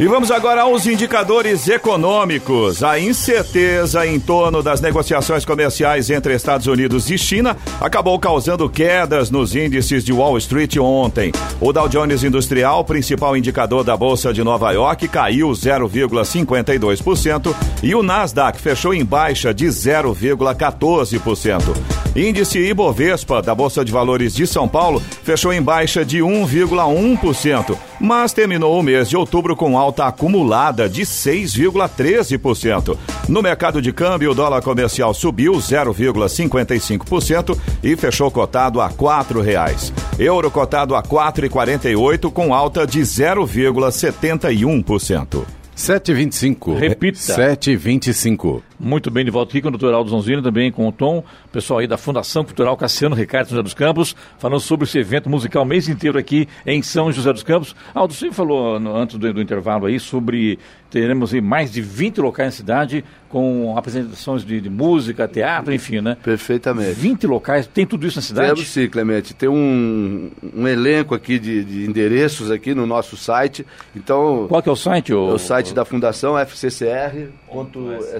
E 0.00 0.08
vamos 0.08 0.30
agora 0.30 0.62
aos 0.62 0.86
indicadores 0.86 1.68
econômicos. 1.68 2.82
A 2.82 2.98
incerteza 2.98 4.06
em 4.06 4.18
torno 4.18 4.62
das 4.62 4.80
negociações 4.80 5.44
comerciais 5.44 6.08
entre 6.08 6.34
Estados 6.34 6.66
Unidos 6.66 7.10
e 7.10 7.18
China 7.18 7.54
acabou 7.78 8.18
causando 8.18 8.66
quedas 8.66 9.30
nos 9.30 9.54
índices 9.54 10.02
de 10.02 10.10
Wall 10.10 10.38
Street 10.38 10.78
ontem. 10.78 11.32
O 11.60 11.70
Dow 11.70 11.86
Jones 11.86 12.24
Industrial, 12.24 12.82
principal 12.82 13.36
indicador 13.36 13.84
da 13.84 13.94
Bolsa 13.94 14.32
de 14.32 14.42
Nova 14.42 14.72
York, 14.72 15.06
caiu 15.06 15.50
0,52% 15.50 17.54
e 17.82 17.94
o 17.94 18.02
Nasdaq 18.02 18.58
fechou 18.58 18.94
em 18.94 19.04
baixa 19.04 19.52
de 19.52 19.66
0,14%. 19.66 21.76
Índice 22.16 22.58
Ibovespa 22.58 23.40
da 23.40 23.54
Bolsa 23.54 23.84
de 23.84 23.92
Valores 23.92 24.34
de 24.34 24.46
São 24.46 24.66
Paulo 24.66 25.00
fechou 25.22 25.52
em 25.52 25.62
baixa 25.62 26.04
de 26.04 26.20
1,1%, 26.20 27.76
mas 28.00 28.32
terminou 28.32 28.80
o 28.80 28.82
mês 28.82 29.08
de 29.08 29.16
outubro 29.16 29.54
com 29.54 29.78
alta 29.78 29.89
acumulada 29.98 30.88
de 30.88 31.02
6,13%. 31.02 32.96
No 33.28 33.42
mercado 33.42 33.82
de 33.82 33.92
câmbio, 33.92 34.30
o 34.30 34.34
dólar 34.34 34.62
comercial 34.62 35.12
subiu 35.12 35.54
0,55% 35.54 37.58
e 37.82 37.96
fechou 37.96 38.30
cotado 38.30 38.80
a 38.80 38.86
R$ 38.86 38.94
4,00. 38.94 39.92
Euro 40.18 40.50
cotado 40.50 40.94
a 40.94 41.02
4,48 41.02 42.32
com 42.32 42.54
alta 42.54 42.86
de 42.86 43.00
0,71%. 43.00 45.44
7h25. 45.76 46.78
Repita. 46.78 47.18
7h25. 47.18 48.62
Muito 48.82 49.10
bem, 49.10 49.26
de 49.26 49.30
volta 49.30 49.52
aqui 49.52 49.60
com 49.60 49.68
o 49.68 49.70
doutor 49.70 49.92
Aldo 49.92 50.08
Zonzini, 50.08 50.40
também 50.40 50.72
com 50.72 50.88
o 50.88 50.92
Tom, 50.92 51.22
pessoal 51.52 51.80
aí 51.80 51.86
da 51.86 51.98
Fundação 51.98 52.42
Cultural 52.42 52.74
Cassiano 52.78 53.14
Ricardo 53.14 53.50
José 53.50 53.62
dos 53.62 53.74
Campos, 53.74 54.16
falando 54.38 54.58
sobre 54.58 54.84
esse 54.84 54.98
evento 54.98 55.28
musical 55.28 55.66
mês 55.66 55.86
inteiro 55.86 56.18
aqui 56.18 56.48
em 56.64 56.80
São 56.80 57.12
José 57.12 57.30
dos 57.30 57.42
Campos. 57.42 57.76
Aldo, 57.94 58.14
você 58.14 58.32
falou 58.32 58.80
no, 58.80 58.96
antes 58.96 59.18
do, 59.18 59.34
do, 59.34 59.42
intervalo 59.42 59.84
aí 59.84 60.00
sobre 60.00 60.58
teremos 60.88 61.34
aí 61.34 61.42
mais 61.42 61.70
de 61.70 61.82
20 61.82 62.22
locais 62.22 62.46
na 62.48 62.52
cidade 62.52 63.04
com 63.28 63.76
apresentações 63.76 64.46
de, 64.46 64.62
de, 64.62 64.70
música, 64.70 65.28
teatro, 65.28 65.74
enfim, 65.74 66.00
né? 66.00 66.16
Perfeitamente. 66.22 66.94
20 66.94 67.26
locais, 67.26 67.66
tem 67.66 67.84
tudo 67.84 68.06
isso 68.06 68.16
na 68.16 68.22
cidade? 68.22 68.54
Temos 68.54 68.68
sim, 68.68 68.88
Clemente. 68.88 69.34
Tem 69.34 69.48
um, 69.48 70.30
um 70.56 70.66
elenco 70.66 71.14
aqui 71.14 71.38
de, 71.38 71.62
de, 71.64 71.84
endereços 71.84 72.50
aqui 72.50 72.74
no 72.74 72.86
nosso 72.86 73.14
site. 73.14 73.66
Então, 73.94 74.46
Qual 74.48 74.62
que 74.62 74.70
é 74.70 74.72
o 74.72 74.76
site? 74.76 75.12
O, 75.12 75.30
é 75.30 75.34
o 75.34 75.38
site 75.38 75.74
da 75.74 75.84
Fundação 75.84 76.34
fccr.sp 76.38 77.39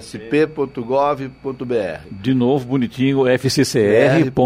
fccr.gov.br. 0.01 1.25
De 2.11 2.33
novo, 2.33 2.65
bonitinho, 2.65 3.23
fccr.sp.gov.br. 3.39 4.37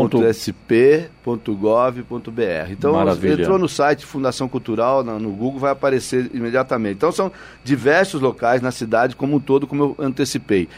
Então, 2.72 2.94
Maravilha. 2.94 3.42
entrou 3.42 3.58
no 3.58 3.68
site 3.68 4.06
Fundação 4.06 4.48
Cultural, 4.48 5.04
no 5.04 5.32
Google, 5.32 5.60
vai 5.60 5.72
aparecer 5.72 6.30
imediatamente. 6.34 6.98
Então, 6.98 7.12
são 7.12 7.32
diversos 7.64 8.22
locais 8.22 8.62
na 8.62 8.72
cidade 8.72 9.16
como 9.16 9.36
um 9.38 9.40
todo, 9.40 9.66
como 9.66 9.84
eu 9.84 9.96
antecipei. 10.00 10.70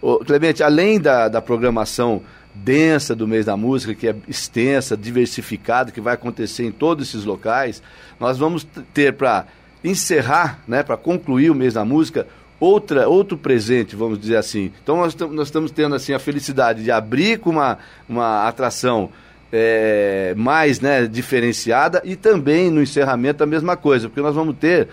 Ô, 0.00 0.18
Clemente, 0.18 0.62
além 0.62 1.00
da, 1.00 1.28
da 1.28 1.42
programação 1.42 2.22
densa 2.54 3.14
do 3.14 3.28
mês 3.28 3.44
da 3.44 3.56
música, 3.56 3.94
que 3.94 4.08
é 4.08 4.16
extensa, 4.28 4.96
diversificada, 4.96 5.90
que 5.92 6.00
vai 6.00 6.14
acontecer 6.14 6.64
em 6.64 6.72
todos 6.72 7.08
esses 7.08 7.24
locais, 7.24 7.82
nós 8.18 8.38
vamos 8.38 8.66
ter 8.94 9.12
para 9.12 9.46
encerrar, 9.84 10.60
né, 10.66 10.82
para 10.82 10.96
concluir 10.96 11.50
o 11.50 11.54
mês 11.54 11.74
da 11.74 11.84
música, 11.84 12.26
outra, 12.58 13.08
outro 13.08 13.36
presente, 13.36 13.94
vamos 13.96 14.18
dizer 14.18 14.36
assim. 14.36 14.72
Então 14.82 14.96
nós, 14.96 15.14
nós 15.14 15.48
estamos 15.48 15.70
tendo 15.70 15.94
assim 15.94 16.12
a 16.12 16.18
felicidade 16.18 16.82
de 16.82 16.90
abrir 16.90 17.38
com 17.38 17.50
uma, 17.50 17.78
uma 18.08 18.46
atração 18.48 19.10
é, 19.52 20.34
mais 20.36 20.80
né, 20.80 21.06
diferenciada 21.06 22.02
e 22.04 22.16
também 22.16 22.70
no 22.70 22.82
encerramento 22.82 23.42
a 23.42 23.46
mesma 23.46 23.76
coisa, 23.76 24.08
porque 24.08 24.20
nós 24.20 24.34
vamos 24.34 24.56
ter, 24.56 24.88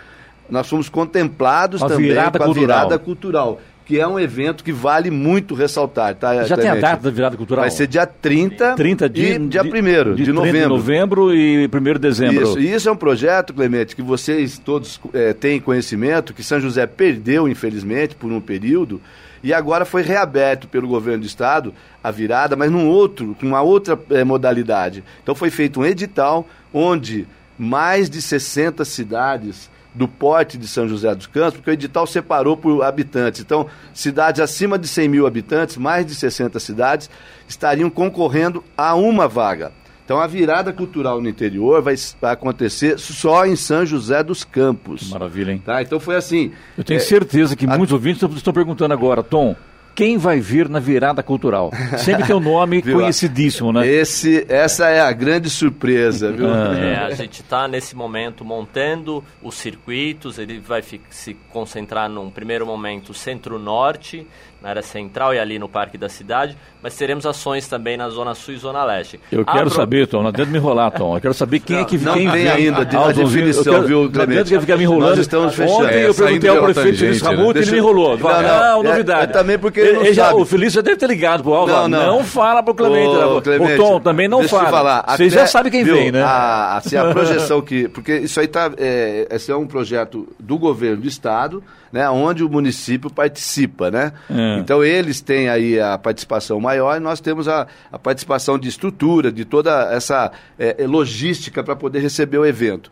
nós 0.49 0.67
fomos 0.69 0.89
contemplados 0.89 1.81
a 1.81 1.87
também 1.87 2.09
virada 2.09 2.37
com 2.37 2.43
a 2.43 2.47
cultural. 2.47 2.77
virada 2.77 2.99
cultural. 2.99 3.61
Que 3.85 3.99
é 3.99 4.07
um 4.07 4.19
evento 4.19 4.63
que 4.63 4.71
vale 4.71 5.11
muito 5.11 5.53
ressaltar, 5.53 6.15
tá? 6.15 6.43
Já 6.45 6.55
tem 6.55 6.69
a 6.69 6.75
data 6.75 7.03
da 7.03 7.09
virada 7.09 7.35
cultural? 7.35 7.63
Vai 7.63 7.71
ser 7.71 7.85
dia 7.87 8.05
30, 8.05 8.75
30 8.75 9.09
de, 9.09 9.21
e 9.21 9.39
dia 9.39 9.61
1 9.61 9.65
de, 9.65 10.15
de, 10.15 10.23
de 10.23 10.31
novembro. 10.31 10.69
novembro 10.69 11.35
e 11.35 11.65
1 11.67 11.69
de 11.69 11.99
dezembro. 11.99 12.43
Isso, 12.43 12.59
e 12.59 12.73
isso 12.73 12.87
é 12.87 12.91
um 12.91 12.95
projeto, 12.95 13.53
Clemente, 13.53 13.95
que 13.95 14.01
vocês 14.01 14.57
todos 14.57 14.99
é, 15.13 15.33
têm 15.33 15.59
conhecimento, 15.59 16.33
que 16.33 16.43
São 16.43 16.59
José 16.59 16.87
perdeu, 16.87 17.47
infelizmente, 17.47 18.15
por 18.15 18.31
um 18.31 18.39
período, 18.39 19.01
e 19.43 19.53
agora 19.53 19.83
foi 19.83 20.01
reaberto 20.01 20.67
pelo 20.67 20.87
governo 20.87 21.19
do 21.19 21.27
estado 21.27 21.73
a 22.01 22.09
virada, 22.09 22.55
mas 22.55 22.71
num 22.71 22.87
outro, 22.87 23.35
com 23.39 23.47
uma 23.47 23.61
outra 23.61 23.99
é, 24.09 24.23
modalidade. 24.23 25.03
Então 25.21 25.35
foi 25.35 25.49
feito 25.49 25.81
um 25.81 25.85
edital 25.85 26.47
onde 26.73 27.27
mais 27.57 28.09
de 28.09 28.21
60 28.21 28.85
cidades 28.85 29.69
do 29.93 30.07
porte 30.07 30.57
de 30.57 30.67
São 30.67 30.87
José 30.87 31.13
dos 31.13 31.27
Campos, 31.27 31.55
porque 31.55 31.69
o 31.69 31.73
edital 31.73 32.07
separou 32.07 32.57
por 32.57 32.83
habitantes. 32.83 33.41
Então, 33.41 33.67
cidades 33.93 34.41
acima 34.41 34.77
de 34.77 34.87
100 34.87 35.07
mil 35.07 35.27
habitantes, 35.27 35.77
mais 35.77 36.05
de 36.05 36.15
60 36.15 36.59
cidades, 36.59 37.09
estariam 37.47 37.89
concorrendo 37.89 38.63
a 38.77 38.95
uma 38.95 39.27
vaga. 39.27 39.71
Então, 40.05 40.19
a 40.19 40.27
virada 40.27 40.73
cultural 40.73 41.21
no 41.21 41.29
interior 41.29 41.81
vai, 41.81 41.95
acontecer 42.23 42.99
só 42.99 43.45
em 43.45 43.55
São 43.55 43.85
José 43.85 44.21
dos 44.21 44.43
Campos. 44.43 45.09
Maravilha, 45.09 45.51
hein? 45.51 45.61
Tá? 45.63 45.81
Então, 45.81 45.99
foi 45.99 46.15
assim. 46.15 46.51
Eu 46.77 46.83
tenho 46.83 46.97
é, 46.97 47.01
certeza 47.01 47.55
que 47.55 47.65
a... 47.65 47.69
muitos 47.69 47.93
ouvintes 47.93 48.21
estão 48.35 48.51
perguntando 48.51 48.93
agora, 48.93 49.23
Tom, 49.23 49.55
quem 49.95 50.17
vai 50.17 50.39
vir 50.39 50.67
na 50.69 50.79
virada 50.79 51.21
cultural? 51.21 51.71
Sempre 51.97 52.25
tem 52.25 52.35
um 52.35 52.39
nome 52.39 52.81
conhecidíssimo, 52.83 53.71
né? 53.71 53.87
Esse, 53.87 54.45
essa 54.49 54.87
é 54.87 55.01
a 55.01 55.11
grande 55.11 55.49
surpresa, 55.49 56.31
viu? 56.31 56.47
Ah. 56.49 56.77
É, 56.77 56.95
a 56.97 57.11
gente 57.11 57.41
está 57.41 57.67
nesse 57.67 57.95
momento 57.95 58.43
montando 58.43 59.23
os 59.41 59.55
circuitos, 59.55 60.39
ele 60.39 60.59
vai 60.59 60.81
se 61.09 61.33
concentrar 61.51 62.09
num 62.09 62.29
primeiro 62.29 62.65
momento 62.65 63.13
centro-norte, 63.13 64.25
na 64.63 64.69
área 64.69 64.81
central 64.81 65.33
e 65.33 65.39
ali 65.39 65.59
no 65.59 65.67
Parque 65.67 65.97
da 65.97 66.07
Cidade, 66.07 66.57
mas 66.81 66.95
teremos 66.95 67.25
ações 67.25 67.67
também 67.67 67.97
na 67.97 68.07
Zona 68.09 68.33
Sul 68.33 68.53
e 68.53 68.57
Zona 68.57 68.85
Leste. 68.85 69.19
Eu 69.29 69.43
quero 69.43 69.65
Pro... 69.65 69.75
saber, 69.75 70.07
Tom, 70.07 70.21
não 70.21 70.29
adianta 70.29 70.49
me 70.51 70.57
enrolar, 70.57 70.89
Tom. 70.91 71.17
Eu 71.17 71.21
quero 71.21 71.33
saber 71.33 71.59
quem 71.59 71.75
não, 71.75 71.83
é 71.83 71.85
que 71.85 71.97
não 71.97 72.13
quem 72.13 72.31
tem 72.31 72.47
ainda 72.47 72.85
de, 72.85 72.95
a 72.95 73.11
definição, 73.11 73.73
quero, 73.73 73.87
viu, 73.87 74.09
Clemente? 74.09 74.35
Não 74.35 74.41
adianta 74.41 74.61
ficar 74.61 74.77
me 74.77 74.83
enrolando. 74.83 75.09
Nós 75.09 75.19
estamos 75.19 75.53
fechando. 75.53 75.83
Ontem 75.83 76.03
eu 76.03 76.15
perguntei 76.15 76.49
ao 76.49 76.63
prefeito 76.63 76.97
Feliz 76.97 77.21
Ramuto 77.21 77.59
e 77.59 77.61
ele 77.61 77.71
me 77.71 77.77
enrolou. 77.77 78.17
Não, 78.17 78.41
não, 78.41 78.59
não 78.59 78.83
novidade. 78.83 79.21
É, 79.21 79.23
é 79.23 79.27
também 79.27 79.59
porque 79.59 79.81
ele, 79.83 79.97
ele, 79.97 80.05
ele 80.07 80.13
já, 80.13 80.27
sabe. 80.27 80.41
O 80.41 80.45
Feliz 80.45 80.73
já 80.73 80.81
deve 80.81 80.97
ter 80.97 81.07
ligado 81.07 81.43
pro 81.43 81.53
Alva. 81.53 81.71
Não, 81.71 81.87
não. 81.87 82.17
não 82.17 82.23
fala 82.23 82.63
pro 82.63 82.73
Clemente. 82.73 83.15
Ô, 83.15 83.37
o 83.37 83.41
Clemente, 83.41 83.77
Tom 83.77 83.99
também 83.99 84.27
não 84.27 84.47
fala. 84.47 84.69
Falar. 84.69 85.05
Vocês 85.15 85.33
Até, 85.33 85.41
já 85.41 85.47
sabem 85.47 85.71
quem 85.71 85.83
viu, 85.83 85.95
vem, 85.95 86.11
né? 86.11 86.21
A, 86.23 86.77
assim, 86.77 86.95
a 86.95 87.11
projeção 87.11 87.61
que... 87.61 87.87
Porque 87.87 88.17
isso 88.17 88.39
aí 88.39 88.47
tá... 88.47 88.71
É, 88.77 89.27
esse 89.31 89.51
é 89.51 89.55
um 89.55 89.67
projeto 89.67 90.27
do 90.39 90.57
governo 90.57 91.01
do 91.01 91.07
Estado, 91.07 91.63
né, 91.91 92.09
onde 92.09 92.43
o 92.43 92.49
município 92.49 93.09
participa, 93.09 93.91
né? 93.91 94.13
É. 94.29 94.57
Então 94.57 94.83
eles 94.83 95.21
têm 95.21 95.47
aí 95.47 95.79
a 95.79 95.95
participação 95.95 96.59
maior 96.59 96.97
e 96.97 96.99
nós 96.99 97.19
temos 97.19 97.47
a, 97.47 97.67
a 97.91 97.99
participação 97.99 98.57
de 98.57 98.67
estrutura, 98.67 99.31
de 99.31 99.45
toda 99.45 99.93
essa 99.93 100.31
é, 100.57 100.87
logística 100.87 101.63
para 101.63 101.75
poder 101.75 101.99
receber 101.99 102.39
o 102.39 102.45
evento. 102.45 102.91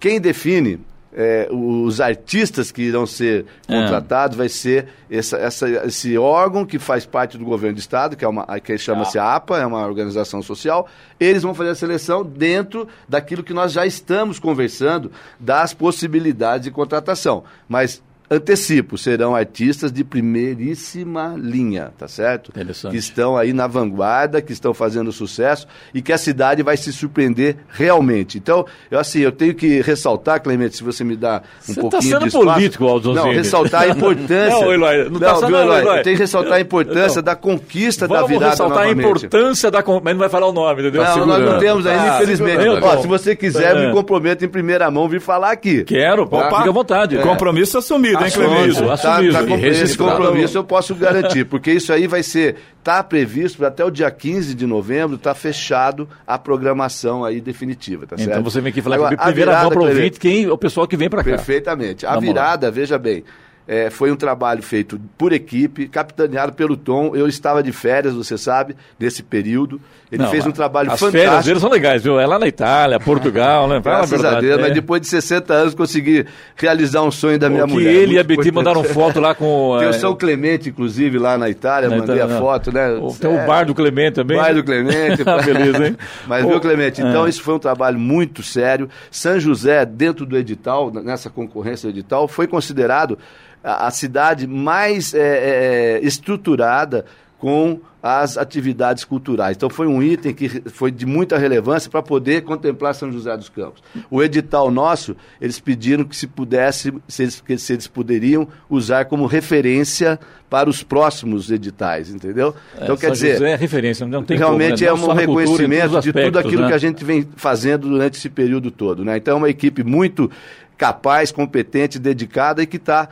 Quem 0.00 0.20
define 0.20 0.80
é, 1.12 1.48
os 1.50 2.00
artistas 2.00 2.70
que 2.70 2.82
irão 2.82 3.06
ser 3.06 3.44
É. 3.68 3.80
contratados 3.80 4.36
vai 4.36 4.48
ser 4.48 4.88
essa, 5.10 5.36
essa- 5.38 5.68
esse 5.86 6.16
órgão 6.16 6.64
que 6.64 6.78
faz 6.78 7.04
parte 7.04 7.36
do 7.36 7.44
governo 7.44 7.76
do 7.76 7.80
estado, 7.80 8.16
que 8.16 8.24
é 8.24 8.28
uma 8.28 8.46
que 8.60 8.78
chama-se 8.78 9.18
APA, 9.18 9.58
é 9.58 9.66
uma 9.66 9.84
organização 9.86 10.40
social. 10.42 10.86
Eles 11.18 11.42
vão 11.42 11.54
fazer 11.54 11.70
a 11.70 11.74
seleção 11.74 12.24
dentro 12.24 12.86
daquilo 13.08 13.42
que 13.42 13.52
nós 13.52 13.72
já 13.72 13.84
estamos 13.84 14.38
conversando 14.38 15.10
das 15.38 15.74
possibilidades 15.74 16.64
de 16.64 16.70
contratação. 16.70 17.42
Mas 17.68 18.02
antecipo, 18.30 18.96
serão 18.96 19.34
artistas 19.34 19.90
de 19.92 20.04
primeiríssima 20.04 21.34
linha, 21.36 21.92
tá 21.98 22.06
certo? 22.06 22.50
Interessante. 22.50 22.92
Que 22.92 22.98
estão 22.98 23.36
aí 23.36 23.52
na 23.52 23.66
vanguarda, 23.66 24.40
que 24.40 24.52
estão 24.52 24.72
fazendo 24.74 25.10
sucesso 25.12 25.66
e 25.94 26.00
que 26.00 26.12
a 26.12 26.18
cidade 26.18 26.62
vai 26.62 26.76
se 26.76 26.92
surpreender 26.92 27.56
realmente. 27.70 28.38
Então, 28.38 28.64
eu 28.90 28.98
assim, 28.98 29.20
eu 29.20 29.32
tenho 29.32 29.54
que 29.54 29.80
ressaltar, 29.80 30.40
Clemente, 30.42 30.76
se 30.76 30.84
você 30.84 31.02
me 31.02 31.16
dá 31.16 31.42
um 31.42 31.72
Você 31.72 31.74
tá 31.74 31.80
pouquinho 31.80 32.02
sendo 32.02 32.20
de 32.22 32.28
espaço. 32.28 32.46
político, 32.54 32.84
Aldonzini. 32.86 33.26
Não, 33.26 33.32
ressaltar 33.34 33.82
a 33.82 33.88
importância. 33.90 34.48
Não, 34.50 34.72
Eloy, 34.72 35.10
não 35.10 35.20
tá 35.20 35.34
sendo- 35.34 35.46
viu, 35.48 35.56
não, 35.56 35.62
Eloy? 35.64 35.80
Eloy. 35.80 35.98
Eu 35.98 36.02
tenho 36.02 36.16
que 36.16 36.22
ressaltar 36.22 36.52
a 36.54 36.60
importância 36.60 37.22
da 37.22 37.34
conquista 37.36 38.06
da 38.06 38.14
Vamos 38.16 38.28
virada 38.30 38.50
ressaltar 38.50 38.78
a 38.78 38.80
novamente. 38.86 39.06
importância 39.06 39.70
da... 39.70 39.82
con- 39.82 40.00
Mas 40.02 40.14
não 40.14 40.20
vai 40.20 40.28
falar 40.28 40.46
o 40.46 40.52
nome, 40.52 40.80
entendeu? 40.82 41.02
Não, 41.02 41.08
nós 41.10 41.18
Segurando. 41.36 41.52
não 41.52 41.58
temos 41.58 41.86
ainda, 41.86 42.02
Ah, 42.12 42.16
infelizmente. 42.16 42.62
segurando. 42.62 42.84
Ó, 42.84 42.96
se 43.02 43.06
você 43.08 43.34
quiser, 43.36 43.76
É. 43.76 43.86
me 43.86 43.92
comprometo 43.92 44.44
em 44.44 44.48
primeira 44.48 44.90
mão 44.90 45.08
vir 45.08 45.20
falar 45.20 45.50
aqui. 45.50 45.84
Quero, 45.84 46.26
pô, 46.26 46.38
Tá? 46.38 46.58
fica 46.58 46.68
à 46.70 46.72
vontade. 46.72 47.18
Compromisso 47.18 47.76
assumido, 47.78 48.19
hein, 48.22 48.26
Assumido. 48.28 48.68
Isso, 48.68 48.84
Tá, 48.86 48.92
assumido. 48.94 49.32
tá 49.34 49.56
E 49.56 49.66
esse 49.66 49.98
compromisso 49.98 50.58
eu 50.58 50.64
posso 50.64 50.94
garantir, 50.96 51.44
porque 51.44 51.72
isso 51.72 51.92
aí 51.92 52.06
vai 52.06 52.22
ser, 52.22 52.56
tá 52.82 53.02
previsto 53.02 53.58
para 53.58 53.68
até 53.68 53.84
o 53.84 53.90
dia 53.90 54.10
15 54.10 54.54
de 54.54 54.66
novembro, 54.66 55.18
tá 55.18 55.34
fechado 55.34 56.08
a 56.26 56.38
programação 56.38 57.24
aí 57.24 57.40
definitiva, 57.40 58.06
tá 58.06 58.16
certo? 58.16 58.30
Então 58.30 58.42
você 58.42 58.60
vem 58.60 58.70
aqui 58.70 58.82
falar 58.82 58.96
Agora, 58.96 59.16
comigo, 59.16 59.22
a 59.22 59.26
primeira 59.32 59.60
mão 59.62 59.70
para 59.70 59.80
ouvinte, 59.82 60.18
quem, 60.18 60.48
o 60.48 60.58
pessoal 60.58 60.86
que 60.86 60.96
vem 60.96 61.08
para 61.08 61.22
cá. 61.24 61.30
Perfeitamente. 61.30 62.06
A 62.06 62.18
virada, 62.18 62.70
veja 62.70 62.98
bem, 62.98 63.24
é, 63.70 63.88
foi 63.88 64.10
um 64.10 64.16
trabalho 64.16 64.60
feito 64.64 65.00
por 65.16 65.32
equipe, 65.32 65.86
capitaneado 65.86 66.52
pelo 66.52 66.76
Tom. 66.76 67.14
Eu 67.14 67.28
estava 67.28 67.62
de 67.62 67.70
férias, 67.70 68.12
você 68.12 68.36
sabe, 68.36 68.74
nesse 68.98 69.22
período. 69.22 69.80
Ele 70.10 70.24
Não, 70.24 70.28
fez 70.28 70.44
um 70.44 70.50
trabalho 70.50 70.90
as 70.90 70.98
fantástico. 70.98 71.24
férias 71.24 71.44
deles 71.44 71.60
são 71.60 71.70
legais, 71.70 72.02
viu? 72.02 72.18
É 72.18 72.26
lá 72.26 72.36
na 72.36 72.48
Itália, 72.48 72.98
Portugal, 72.98 73.68
né? 73.68 73.80
Fala 73.80 73.98
Graças 73.98 74.12
a 74.12 74.16
verdade, 74.22 74.46
Deus, 74.48 74.58
é. 74.58 74.62
mas 74.62 74.74
depois 74.74 75.00
de 75.00 75.06
60 75.06 75.54
anos 75.54 75.74
consegui 75.74 76.26
realizar 76.56 77.02
um 77.04 77.12
sonho 77.12 77.38
da 77.38 77.48
minha 77.48 77.64
que 77.64 77.72
mulher. 77.72 77.94
ele 77.94 78.14
e 78.14 78.18
a 78.18 78.24
Betty 78.24 78.50
mandaram 78.50 78.82
foto 78.82 79.20
lá 79.20 79.36
com... 79.36 79.76
Tem 79.78 79.86
é, 79.86 79.90
o 79.90 79.94
São 79.94 80.16
Clemente, 80.16 80.70
inclusive, 80.70 81.16
lá 81.16 81.38
na 81.38 81.48
Itália, 81.48 81.88
na 81.88 81.96
mandei 81.96 82.16
Itália, 82.16 82.34
a 82.34 82.40
não. 82.40 82.44
foto, 82.44 82.72
né? 82.72 82.88
Tem 83.20 83.30
É, 83.30 83.44
o 83.44 83.46
bar 83.46 83.64
do 83.64 83.72
Clemente 83.72 84.14
também. 84.16 84.36
Bar 84.36 84.52
do 84.52 84.64
Clemente. 84.64 85.22
Beleza, 85.46 85.86
hein? 85.86 85.96
Mas 86.26 86.44
viu, 86.44 86.58
Clemente? 86.60 87.00
Então, 87.00 87.24
é. 87.24 87.28
isso 87.28 87.40
foi 87.40 87.54
um 87.54 87.60
trabalho 87.60 88.00
muito 88.00 88.42
sério. 88.42 88.88
São 89.12 89.38
José, 89.38 89.86
dentro 89.86 90.26
do 90.26 90.36
edital, 90.36 90.90
nessa 90.92 91.30
concorrência 91.30 91.88
do 91.88 91.96
edital, 91.96 92.26
foi 92.26 92.48
considerado 92.48 93.16
a, 93.62 93.86
a 93.86 93.90
cidade 93.90 94.46
mais 94.46 95.14
é, 95.14 95.98
é, 95.98 96.00
estruturada 96.02 97.04
com 97.38 97.80
as 98.02 98.38
atividades 98.38 99.04
culturais. 99.04 99.56
Então 99.56 99.68
foi 99.68 99.86
um 99.86 100.02
item 100.02 100.32
que 100.32 100.48
foi 100.70 100.90
de 100.90 101.04
muita 101.04 101.36
relevância 101.36 101.90
para 101.90 102.02
poder 102.02 102.42
contemplar 102.42 102.94
São 102.94 103.12
José 103.12 103.36
dos 103.36 103.48
Campos. 103.48 103.82
O 104.10 104.22
edital 104.22 104.70
nosso, 104.70 105.14
eles 105.40 105.60
pediram 105.60 106.04
que 106.04 106.16
se 106.16 106.26
pudesse, 106.26 106.92
se 107.06 107.22
eles, 107.22 107.40
que 107.40 107.58
se 107.58 107.74
eles 107.74 107.86
poderiam 107.86 108.48
usar 108.68 109.04
como 109.04 109.26
referência 109.26 110.18
para 110.48 110.68
os 110.68 110.82
próximos 110.82 111.50
editais, 111.50 112.10
entendeu? 112.10 112.54
Então 112.74 112.94
É, 112.94 112.98
quer 112.98 113.06
São 113.06 113.12
dizer, 113.12 113.32
José 113.34 113.52
é 113.52 113.56
referência, 113.56 114.06
não 114.06 114.24
tem 114.24 114.36
realmente 114.36 114.84
como, 114.84 114.84
né? 114.84 114.88
é 114.88 114.92
um 114.92 114.98
cultura, 114.98 115.20
reconhecimento 115.20 116.00
de 116.00 116.12
tudo 116.12 116.38
aquilo 116.38 116.62
né? 116.62 116.68
que 116.68 116.74
a 116.74 116.78
gente 116.78 117.04
vem 117.04 117.28
fazendo 117.36 117.88
durante 117.88 118.16
esse 118.16 118.30
período 118.30 118.70
todo. 118.70 119.04
Né? 119.04 119.18
Então 119.18 119.34
é 119.34 119.36
uma 119.36 119.50
equipe 119.50 119.84
muito 119.84 120.30
capaz, 120.76 121.30
competente, 121.30 121.98
dedicada 121.98 122.62
e 122.62 122.66
que 122.66 122.78
está, 122.78 123.10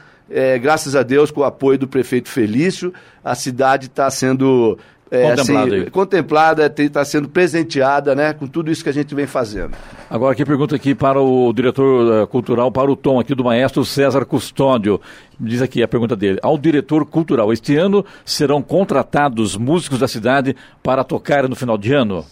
graças 0.61 0.95
a 0.95 1.03
Deus, 1.03 1.31
com 1.31 1.41
o 1.41 1.45
apoio 1.45 1.79
do 1.79 1.89
prefeito 1.89 2.29
Felício, 2.29 2.93
a 3.25 3.35
cidade 3.35 3.87
está 3.87 4.11
sendo 4.11 4.79
é, 5.11 5.31
Contemplada 5.31 5.77
assim, 5.77 5.91
contemplada, 5.91 6.75
está 6.79 7.05
sendo 7.05 7.29
presenteada 7.29 8.15
né, 8.15 8.35
com 8.35 8.47
tudo 8.47 8.71
isso 8.71 8.83
que 8.83 8.91
a 8.91 8.93
gente 8.93 9.15
vem 9.15 9.27
fazendo. 9.27 9.75
Agora 10.11 10.33
aqui 10.33 10.45
pergunta 10.45 10.77
aqui 10.77 10.95
para 10.95 11.21
o 11.21 11.51
diretor 11.53 12.23
eh, 12.23 12.27
cultural, 12.27 12.71
para 12.71 12.91
o 12.91 12.97
Tom 12.97 13.19
aqui 13.19 13.35
do 13.35 13.43
maestro 13.43 13.85
César 13.87 14.25
Custódio. 14.27 15.01
Diz 15.41 15.63
aqui 15.63 15.83
a 15.83 15.89
pergunta 15.89 16.15
dele. 16.15 16.39
Ao 16.43 16.59
diretor 16.59 17.07
cultural, 17.07 17.53
este 17.53 17.77
ano 17.77 18.05
serão 18.25 18.61
contratados 18.61 19.57
músicos 19.57 19.99
da 19.99 20.09
cidade 20.09 20.55
para 20.83 21.03
tocar 21.03 21.49
no 21.49 21.57
final 21.57 21.79
de 21.79 21.93
ano? 21.95 22.25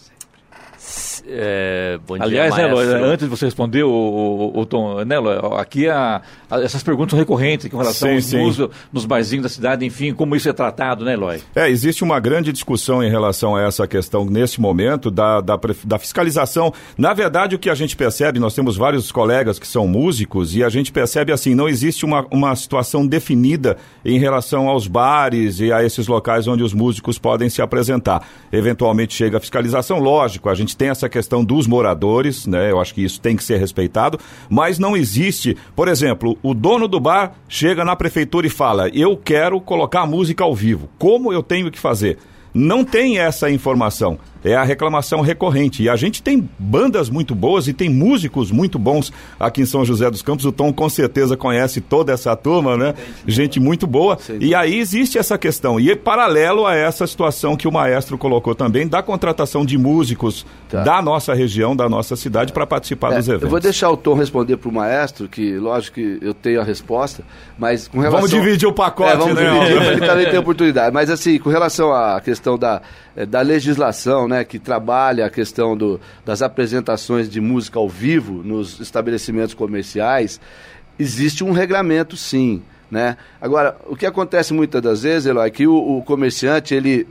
É, 1.29 1.99
bom 2.07 2.15
Aliás, 2.19 2.55
dia, 2.55 2.67
né, 2.69 2.73
maestro. 2.73 3.03
antes 3.03 3.25
de 3.25 3.29
você 3.29 3.45
responder, 3.45 3.83
o, 3.83 3.89
o, 3.89 4.59
o 4.61 4.65
Tom, 4.65 5.03
né, 5.03 5.15
Eloy, 5.15 5.37
aqui 5.59 5.89
a, 5.89 6.21
a- 6.49 6.61
essas 6.61 6.81
perguntas 6.81 7.11
são 7.11 7.19
recorrentes 7.19 7.69
com 7.69 7.77
relação 7.77 8.07
Sim, 8.07 8.15
aos 8.15 8.25
sim. 8.25 8.37
músicos 8.37 8.69
nos 8.93 9.05
barzinhos 9.05 9.43
da 9.43 9.49
cidade, 9.49 9.85
enfim, 9.85 10.13
como 10.13 10.35
isso 10.37 10.47
é 10.47 10.53
tratado, 10.53 11.03
né, 11.03 11.13
Eloy? 11.13 11.41
É, 11.53 11.69
existe 11.69 12.01
uma 12.03 12.17
grande 12.19 12.53
discussão 12.53 13.03
em 13.03 13.09
relação 13.09 13.55
a 13.57 13.61
essa 13.61 13.85
questão 13.85 14.23
nesse 14.25 14.61
momento 14.61 15.11
da, 15.11 15.41
da, 15.41 15.59
da 15.83 15.99
fiscalização. 15.99 16.73
Na 16.97 17.13
verdade, 17.13 17.55
o 17.55 17.59
que 17.59 17.69
a 17.69 17.75
gente 17.75 17.95
percebe, 17.97 18.39
nós 18.39 18.55
temos 18.55 18.77
vários 18.77 19.11
colegas 19.11 19.59
que 19.59 19.67
são 19.67 19.85
músicos 19.85 20.55
e 20.55 20.63
a 20.63 20.69
gente 20.69 20.93
percebe 20.93 21.33
assim, 21.33 21.53
não 21.53 21.67
existe 21.67 22.05
uma, 22.05 22.25
uma 22.31 22.55
situação 22.55 23.05
definida 23.05 23.75
em 24.05 24.17
relação 24.17 24.69
aos 24.69 24.87
bares 24.87 25.59
e 25.59 25.73
a 25.73 25.83
esses 25.83 26.07
locais 26.07 26.47
onde 26.47 26.63
os 26.63 26.73
músicos 26.73 27.19
podem 27.19 27.49
se 27.49 27.61
apresentar. 27.61 28.25
Eventualmente 28.49 29.13
chega 29.13 29.37
a 29.37 29.41
fiscalização, 29.41 29.99
lógico, 29.99 30.47
a 30.49 30.55
gente 30.55 30.75
tem 30.77 30.87
essa 30.89 31.09
questão 31.09 31.16
dos 31.43 31.67
moradores, 31.67 32.45
né? 32.45 32.71
Eu 32.71 32.79
acho 32.79 32.93
que 32.93 33.03
isso 33.03 33.19
tem 33.21 33.35
que 33.35 33.43
ser 33.43 33.57
respeitado, 33.57 34.19
mas 34.49 34.79
não 34.79 34.95
existe, 34.95 35.55
por 35.75 35.87
exemplo, 35.87 36.37
o 36.41 36.53
dono 36.53 36.87
do 36.87 36.99
bar 36.99 37.33
chega 37.47 37.85
na 37.85 37.95
prefeitura 37.95 38.47
e 38.47 38.49
fala: 38.49 38.89
"Eu 38.89 39.17
quero 39.17 39.59
colocar 39.61 40.01
a 40.01 40.07
música 40.07 40.43
ao 40.43 40.55
vivo. 40.55 40.89
Como 40.97 41.31
eu 41.31 41.43
tenho 41.43 41.71
que 41.71 41.79
fazer?" 41.79 42.17
Não 42.53 42.83
tem 42.83 43.19
essa 43.19 43.51
informação. 43.51 44.17
É 44.43 44.55
a 44.55 44.63
reclamação 44.63 45.21
recorrente. 45.21 45.83
E 45.83 45.89
a 45.89 45.95
gente 45.95 46.21
tem 46.21 46.47
bandas 46.57 47.09
muito 47.09 47.33
boas 47.35 47.67
e 47.67 47.73
tem 47.73 47.89
músicos 47.89 48.51
muito 48.51 48.77
bons 48.79 49.11
aqui 49.39 49.61
em 49.61 49.65
São 49.65 49.83
José 49.83 50.09
dos 50.09 50.21
Campos. 50.21 50.45
O 50.45 50.51
Tom 50.51 50.71
com 50.71 50.89
certeza 50.89 51.35
conhece 51.35 51.81
toda 51.81 52.11
essa 52.13 52.35
turma, 52.35 52.77
né? 52.77 52.93
Gente 53.25 53.59
muito 53.59 53.85
boa. 53.87 54.17
E 54.39 54.53
aí 54.55 54.77
existe 54.79 55.17
essa 55.17 55.37
questão. 55.37 55.79
E 55.79 55.91
é 55.91 55.95
paralelo 55.95 56.65
a 56.65 56.75
essa 56.75 57.05
situação 57.07 57.55
que 57.57 57.67
o 57.67 57.71
maestro 57.71 58.17
colocou 58.17 58.55
também 58.55 58.87
da 58.87 59.01
contratação 59.03 59.65
de 59.65 59.77
músicos 59.77 60.45
Tá. 60.69 60.83
da 60.83 61.01
nossa 61.01 61.33
região, 61.33 61.73
da 61.73 61.87
nossa 61.87 62.17
cidade, 62.17 62.51
para 62.51 62.67
participar 62.67 63.13
É, 63.13 63.17
dos 63.19 63.27
eventos. 63.29 63.43
eu 63.43 63.49
vou 63.49 63.59
deixar 63.59 63.89
o 63.89 63.95
Tom 63.95 64.15
responder 64.15 64.57
para 64.57 64.67
o 64.67 64.73
maestro, 64.73 65.29
que 65.29 65.55
lógico 65.57 65.95
que 65.95 66.17
eu 66.21 66.33
tenho 66.33 66.59
a 66.59 66.63
resposta, 66.63 67.23
mas 67.57 67.87
com 67.87 67.99
relação... 67.99 68.27
Vamos 68.27 68.31
dividir 68.31 68.67
o 68.67 68.73
pacote, 68.73 69.13
é, 69.13 69.15
vamos 69.15 69.35
né, 69.35 69.49
dividir, 69.49 69.81
ele 69.93 70.05
também 70.05 70.29
ter 70.29 70.37
oportunidade. 70.37 70.93
Mas 70.93 71.09
assim, 71.09 71.39
com 71.39 71.49
relação 71.49 71.93
à 71.93 72.19
questão 72.19 72.57
da, 72.57 72.81
da 73.25 73.41
legislação, 73.41 74.27
né, 74.27 74.43
que 74.43 74.59
trabalha 74.59 75.25
a 75.25 75.29
questão 75.29 75.75
do, 75.75 75.99
das 76.25 76.41
apresentações 76.41 77.29
de 77.29 77.41
música 77.41 77.79
ao 77.79 77.89
vivo 77.89 78.43
nos 78.43 78.79
estabelecimentos 78.79 79.53
comerciais, 79.53 80.39
existe 80.99 81.43
um 81.43 81.51
regramento 81.51 82.15
sim, 82.15 82.61
né? 82.89 83.17
Agora, 83.41 83.75
o 83.87 83.95
que 83.95 84.05
acontece 84.05 84.53
muitas 84.53 84.81
das 84.81 85.03
vezes, 85.03 85.25
Eloy, 85.25 85.47
é 85.47 85.49
que 85.49 85.67
o, 85.67 85.97
o 85.97 86.03
comerciante, 86.03 86.73
ele 86.73 87.07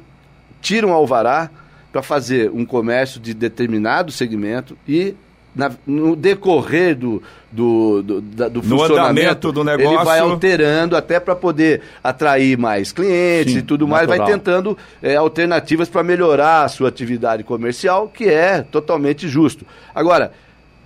tira 0.61 0.87
um 0.87 0.93
alvará 0.93 1.51
para 1.93 2.03
fazer 2.03 2.51
um 2.51 2.65
comércio 2.65 3.21
de 3.21 3.35
determinado 3.35 4.11
segmento 4.11 4.77
e 4.87 5.15
na- 5.57 5.73
no 5.87 6.15
decorrer 6.15 6.95
do, 6.95 7.23
do, 7.51 8.03
do, 8.03 8.21
da- 8.21 8.49
do 8.49 8.63
No 8.63 8.79
funcionamento, 8.79 9.51
do 9.51 9.63
ele 9.63 9.77
negócio. 9.79 10.05
vai 10.05 10.19
alterando 10.21 10.95
até 10.97 11.19
para 11.19 11.35
poder 11.35 11.81
atrair 12.05 12.59
mais 12.59 12.93
clientes 12.93 13.55
Sim, 13.55 13.59
e 13.61 13.63
tudo 13.63 13.89
mais, 13.89 14.07
vai 14.07 14.19
natural. 14.19 14.39
tentando 14.39 14.79
é, 15.03 15.17
alternativas 15.17 15.89
para 15.89 16.03
melhorar 16.03 16.63
a 16.65 16.69
sua 16.69 16.89
atividade 16.89 17.43
comercial, 17.43 18.07
que 18.07 18.25
é 18.29 18.61
totalmente 18.63 19.27
justo. 19.29 19.65
Agora, 19.95 20.33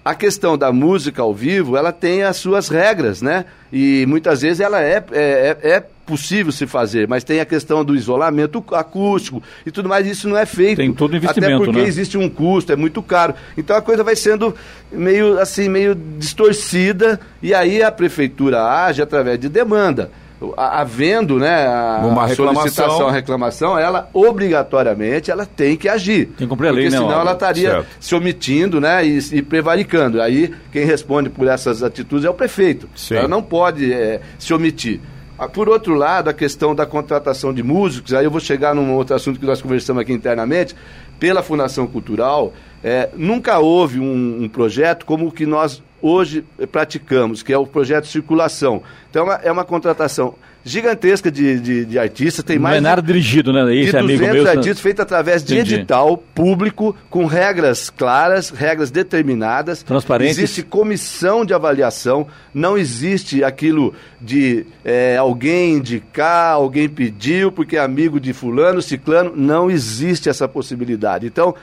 a 0.05 0.15
questão 0.15 0.57
da 0.57 0.73
música 0.73 1.21
ao 1.21 1.35
vivo, 1.35 1.77
ela 1.77 1.93
tem 1.93 2.23
as 2.23 2.37
suas 2.39 2.69
regras, 2.69 3.21
né? 3.21 3.45
E 3.73 4.07
muitas 4.09 4.41
vezes 4.41 4.61
ela 4.61 4.81
é, 4.81 5.05
é, 5.13 5.57
é- 5.63 5.71
é 5.73 5.83
possível 6.11 6.51
se 6.51 6.67
fazer, 6.67 7.07
mas 7.07 7.23
tem 7.23 7.39
a 7.39 7.45
questão 7.45 7.85
do 7.85 7.95
isolamento 7.95 8.65
acústico 8.73 9.41
e 9.65 9.71
tudo 9.71 9.89
mais, 9.89 10.05
isso 10.09 10.29
não 10.29 10.37
é 10.37 10.45
feito. 10.45 10.79
Tem 10.79 10.93
todo 10.93 11.17
investimento, 11.17 11.55
Até 11.55 11.65
porque 11.65 11.81
né? 11.81 11.87
existe 11.87 12.19
um 12.19 12.29
custo, 12.29 12.73
é 12.73 12.77
muito 12.77 13.01
caro. 13.01 13.33
Então 13.57 13.77
a 13.77 13.81
coisa 13.81 14.03
vai 14.03 14.17
sendo 14.17 14.53
meio 14.91 15.39
assim, 15.39 15.69
meio 15.69 15.95
distorcida, 15.95 17.21
e 17.41 17.55
aí 17.55 17.81
a 17.81 17.93
prefeitura 17.93 18.61
age 18.65 19.01
através 19.01 19.39
de 19.39 19.49
demanda. 19.49 20.11
Havendo 20.57 21.39
né, 21.39 21.67
a 21.67 22.01
Uma 22.03 22.27
reclamação. 22.27 22.63
solicitação, 22.63 23.09
a 23.09 23.13
reclamação, 23.13 23.79
ela 23.79 24.09
obrigatoriamente 24.15 25.31
ela 25.31 25.45
tem 25.45 25.77
que 25.77 25.87
agir. 25.87 26.27
Tem 26.29 26.35
que 26.39 26.47
cumprir 26.47 26.69
a 26.69 26.73
lei, 26.73 26.85
Porque 26.85 26.97
né, 26.97 27.03
senão 27.07 27.21
ela 27.21 27.33
estaria 27.33 27.71
Certo. 27.71 27.87
se 28.01 28.15
omitindo 28.15 28.81
né, 28.81 29.07
e, 29.07 29.19
e 29.33 29.43
prevaricando. 29.43 30.21
Aí 30.23 30.51
quem 30.73 30.87
responde 30.87 31.29
por 31.29 31.47
essas 31.47 31.83
atitudes 31.83 32.25
é 32.25 32.31
o 32.31 32.35
prefeito. 32.35 32.89
Sim. 32.97 33.17
Ela 33.17 33.29
não 33.29 33.43
pode 33.43 33.93
eh, 33.93 34.21
se 34.39 34.55
omitir. 34.55 34.99
Ah, 35.43 35.49
Por 35.49 35.71
outro 35.71 35.95
lado, 35.95 36.29
a 36.29 36.35
questão 36.35 36.75
da 36.75 36.85
contratação 36.85 37.51
de 37.51 37.63
músicos, 37.63 38.13
aí 38.13 38.27
eu 38.27 38.31
vou 38.31 38.41
chegar 38.41 38.75
num 38.75 38.93
outro 38.93 39.17
assunto 39.17 39.41
que 39.41 39.47
nós 39.47 39.63
conversamos 39.63 40.03
aqui 40.03 40.13
internamente, 40.13 40.77
pela 41.19 41.43
Fundação 41.43 41.87
Cultural, 41.87 42.53
eh, 42.85 43.09
nunca 43.17 43.59
houve 43.59 43.99
um, 43.99 44.43
um 44.43 44.49
projeto 44.51 45.07
como 45.07 45.29
o 45.29 45.33
que 45.33 45.47
nós 45.47 45.83
hoje 46.03 46.45
praticamos, 46.71 47.43
que 47.43 47.55
é 47.55 47.57
o 47.57 47.67
projeto 47.67 48.07
Circulação. 48.07 48.83
Então, 49.09 49.23
é 49.23 49.25
uma, 49.25 49.35
é 49.45 49.51
uma 49.51 49.65
contratação 49.65 50.35
gigantesca 50.65 51.31
de, 51.31 51.59
de, 51.61 51.85
de 51.85 51.99
artistas. 51.99 52.45
Tem 52.45 52.59
mais 52.59 52.75
não 52.83 52.89
é 52.89 52.91
nada 52.93 53.03
dirigido, 53.03 53.53
né? 53.53 53.63
Esse 53.75 53.93
de 53.93 53.99
200 53.99 54.01
amigo 54.01 54.35
meu, 54.35 54.49
artistas 54.49 54.81
feito 54.81 55.01
através 55.03 55.43
de 55.43 55.55
Entendi. 55.55 55.75
edital 55.77 56.17
público, 56.35 56.95
com 57.09 57.27
regras 57.27 57.91
claras, 57.91 58.51
regras 58.51 58.91
determinadas. 58.91 59.83
Transparentes. 59.83 60.39
Existe 60.39 60.63
comissão 60.63 61.45
de 61.45 61.55
avaliação, 61.55 62.27
não 62.53 62.77
existe 62.77 63.43
aquilo 63.43 63.95
de 64.21 64.67
é, 64.85 65.17
alguém 65.17 65.75
indicar, 65.75 66.53
alguém 66.53 66.89
pediu 66.89 67.51
porque 67.51 67.77
é 67.77 67.81
amigo 67.81 68.21
de 68.21 68.33
fulano, 68.33 68.83
ciclano, 68.83 69.33
não 69.35 69.71
existe 69.71 70.29
essa 70.29 70.47
possibilidade. 70.49 71.27
Então, 71.27 71.55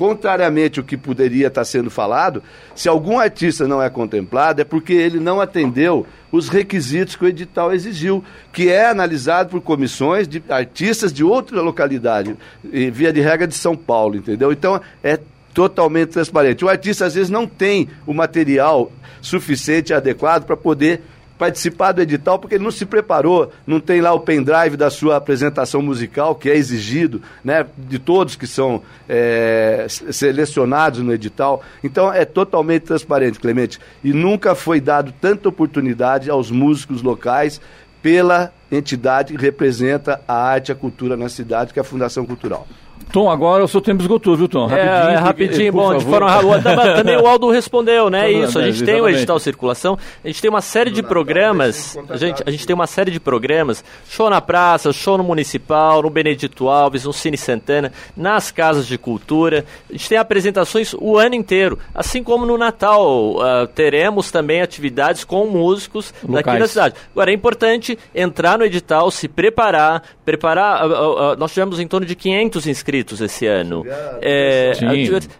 contrariamente 0.00 0.80
ao 0.80 0.86
que 0.86 0.96
poderia 0.96 1.48
estar 1.48 1.62
sendo 1.62 1.90
falado, 1.90 2.42
se 2.74 2.88
algum 2.88 3.18
artista 3.18 3.68
não 3.68 3.82
é 3.82 3.90
contemplado, 3.90 4.62
é 4.62 4.64
porque 4.64 4.94
ele 4.94 5.20
não 5.20 5.42
atendeu 5.42 6.06
os 6.32 6.48
requisitos 6.48 7.16
que 7.16 7.24
o 7.26 7.28
edital 7.28 7.70
exigiu, 7.70 8.24
que 8.50 8.70
é 8.70 8.88
analisado 8.88 9.50
por 9.50 9.60
comissões 9.60 10.26
de 10.26 10.42
artistas 10.48 11.12
de 11.12 11.22
outra 11.22 11.60
localidade, 11.60 12.34
via 12.64 13.12
de 13.12 13.20
regra 13.20 13.46
de 13.46 13.54
São 13.54 13.76
Paulo, 13.76 14.16
entendeu? 14.16 14.50
Então, 14.50 14.80
é 15.04 15.20
totalmente 15.52 16.12
transparente. 16.12 16.64
O 16.64 16.70
artista, 16.70 17.04
às 17.04 17.14
vezes, 17.14 17.28
não 17.28 17.46
tem 17.46 17.86
o 18.06 18.14
material 18.14 18.90
suficiente 19.20 19.90
e 19.90 19.94
adequado 19.94 20.46
para 20.46 20.56
poder 20.56 21.02
participar 21.40 21.92
do 21.92 22.02
edital 22.02 22.38
porque 22.38 22.56
ele 22.56 22.64
não 22.64 22.70
se 22.70 22.84
preparou, 22.84 23.50
não 23.66 23.80
tem 23.80 24.02
lá 24.02 24.12
o 24.12 24.20
pendrive 24.20 24.76
da 24.76 24.90
sua 24.90 25.16
apresentação 25.16 25.80
musical, 25.80 26.34
que 26.34 26.50
é 26.50 26.54
exigido, 26.54 27.22
né, 27.42 27.64
de 27.78 27.98
todos 27.98 28.36
que 28.36 28.46
são 28.46 28.82
é, 29.08 29.86
selecionados 29.88 31.00
no 31.00 31.14
edital. 31.14 31.62
Então 31.82 32.12
é 32.12 32.26
totalmente 32.26 32.82
transparente, 32.82 33.40
Clemente. 33.40 33.80
E 34.04 34.12
nunca 34.12 34.54
foi 34.54 34.82
dado 34.82 35.14
tanta 35.18 35.48
oportunidade 35.48 36.28
aos 36.28 36.50
músicos 36.50 37.00
locais 37.00 37.58
pela 38.02 38.52
entidade 38.70 39.34
que 39.34 39.40
representa 39.40 40.20
a 40.28 40.34
arte 40.34 40.68
e 40.68 40.72
a 40.72 40.74
cultura 40.74 41.16
na 41.16 41.30
cidade, 41.30 41.72
que 41.72 41.78
é 41.78 41.82
a 41.82 41.84
Fundação 41.84 42.26
Cultural. 42.26 42.68
Tom, 43.12 43.28
agora 43.28 43.64
o 43.64 43.68
seu 43.68 43.80
tempo 43.80 44.02
esgotou, 44.02 44.36
viu, 44.36 44.48
Tom? 44.48 44.66
Rapidinho. 44.66 45.10
É, 45.10 45.16
rapidinho, 45.16 45.72
bom, 45.72 45.96
de 45.96 46.04
forma 46.04 46.30
rápida. 46.30 46.94
Também 46.96 47.16
o 47.16 47.26
Aldo 47.26 47.50
respondeu, 47.50 48.08
né? 48.08 48.30
Isso, 48.30 48.58
a 48.58 48.70
gente 48.70 48.84
tem 48.84 49.00
o 49.00 49.08
edital 49.08 49.38
circulação, 49.38 49.98
a 50.24 50.28
gente 50.28 50.40
tem 50.40 50.48
uma 50.48 50.60
série 50.60 50.90
de 50.90 51.02
programas, 51.02 51.98
a 52.08 52.16
gente, 52.16 52.42
a 52.46 52.50
gente 52.50 52.66
tem 52.66 52.74
uma 52.74 52.86
série 52.86 53.10
de 53.10 53.18
programas, 53.18 53.84
show 54.08 54.30
na 54.30 54.40
praça, 54.40 54.92
show 54.92 55.18
no 55.18 55.24
Municipal, 55.24 56.02
no 56.02 56.10
Benedito 56.10 56.68
Alves, 56.68 57.04
no 57.04 57.12
Cine 57.12 57.36
Santana, 57.36 57.92
nas 58.16 58.52
casas 58.52 58.86
de 58.86 58.96
cultura, 58.96 59.64
a 59.88 59.92
gente 59.92 60.08
tem 60.08 60.18
apresentações 60.18 60.94
o 60.94 61.18
ano 61.18 61.34
inteiro, 61.34 61.78
assim 61.94 62.22
como 62.22 62.46
no 62.46 62.56
Natal, 62.56 63.32
uh, 63.32 63.66
teremos 63.74 64.30
também 64.30 64.60
atividades 64.62 65.24
com 65.24 65.46
músicos 65.46 66.14
Locais. 66.22 66.44
daqui 66.44 66.58
da 66.58 66.68
cidade. 66.68 66.94
Agora, 67.12 67.30
é 67.30 67.34
importante 67.34 67.98
entrar 68.14 68.58
no 68.58 68.64
edital, 68.64 69.10
se 69.10 69.26
preparar, 69.26 70.02
preparar, 70.24 70.86
uh, 70.86 71.32
uh, 71.32 71.36
nós 71.36 71.52
tivemos 71.52 71.80
em 71.80 71.88
torno 71.88 72.06
de 72.06 72.14
500 72.14 72.66
inscritos 72.66 72.89
esse 72.98 73.46
ano. 73.46 73.84
É, 74.20 74.72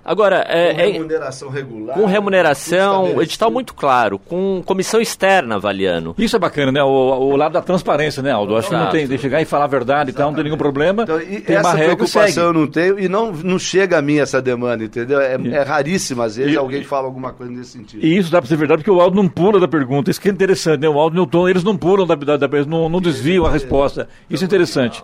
agora, 0.05 0.45
é, 0.49 0.75
com 0.75 0.93
remuneração 0.93 1.49
regular. 1.51 1.97
Com 1.97 2.07
remuneração, 2.07 3.23
edital 3.23 3.51
muito 3.51 3.75
claro, 3.75 4.19
com 4.19 4.63
comissão 4.65 5.01
externa 5.01 5.57
avaliando. 5.57 6.15
Isso 6.19 6.37
é 6.37 6.39
bacana, 6.39 6.73
né? 6.73 6.83
O, 6.83 6.87
o 6.87 7.37
lado 7.37 7.53
da 7.53 7.63
transparência, 7.63 8.23
né, 8.23 8.31
Aldo? 8.31 8.57
Acho 8.57 8.69
Exato. 8.69 8.79
que 8.79 8.85
não 8.85 8.93
tem 8.93 9.09
de 9.09 9.23
chegar 9.23 9.41
e 9.41 9.45
falar 9.45 9.65
a 9.65 9.69
verdade 9.69 10.11
e 10.11 10.13
tal, 10.13 10.29
não 10.29 10.35
tem 10.35 10.45
nenhum 10.45 10.57
problema. 10.57 11.03
Então, 11.03 11.21
e 11.21 11.41
tem 11.41 11.57
essa 11.57 11.77
preocupação 11.77 12.45
eu 12.45 12.53
não 12.53 12.67
tenho 12.67 12.99
e 12.99 13.09
não, 13.09 13.33
não 13.33 13.59
chega 13.59 13.99
a 13.99 14.03
mim 14.03 14.19
essa 14.19 14.41
demanda, 14.41 14.85
entendeu? 14.85 15.21
É, 15.21 15.35
é 15.35 15.63
raríssima, 15.63 16.25
às 16.25 16.37
vezes, 16.37 16.53
e, 16.53 16.57
alguém 16.57 16.83
fala 16.85 17.07
alguma 17.07 17.33
coisa 17.33 17.53
nesse 17.53 17.71
sentido. 17.71 18.05
E 18.05 18.17
isso 18.17 18.31
dá 18.31 18.41
para 18.41 18.49
ser 18.49 18.57
verdade 18.57 18.83
porque 18.83 18.91
o 18.91 19.01
Aldo 19.01 19.17
não 19.17 19.29
pula 19.29 19.59
da 19.61 19.69
pergunta. 19.69 20.11
Isso 20.11 20.21
que 20.21 20.29
é 20.29 20.33
interessante, 20.33 20.81
né? 20.81 20.89
O 20.89 20.99
Aldo 20.99 21.17
e 21.17 21.21
o 21.21 21.27
Tom, 21.27 21.49
eles 21.49 21.65
não 21.65 21.77
pulam 21.77 22.07
da, 22.07 22.15
da, 22.15 22.37
da 22.37 22.49
não, 22.67 22.89
não 22.89 23.01
desviam 23.01 23.47
a 23.47 23.51
resposta. 23.51 24.09
Isso 24.29 24.45
é 24.45 24.47
interessante. 24.47 25.03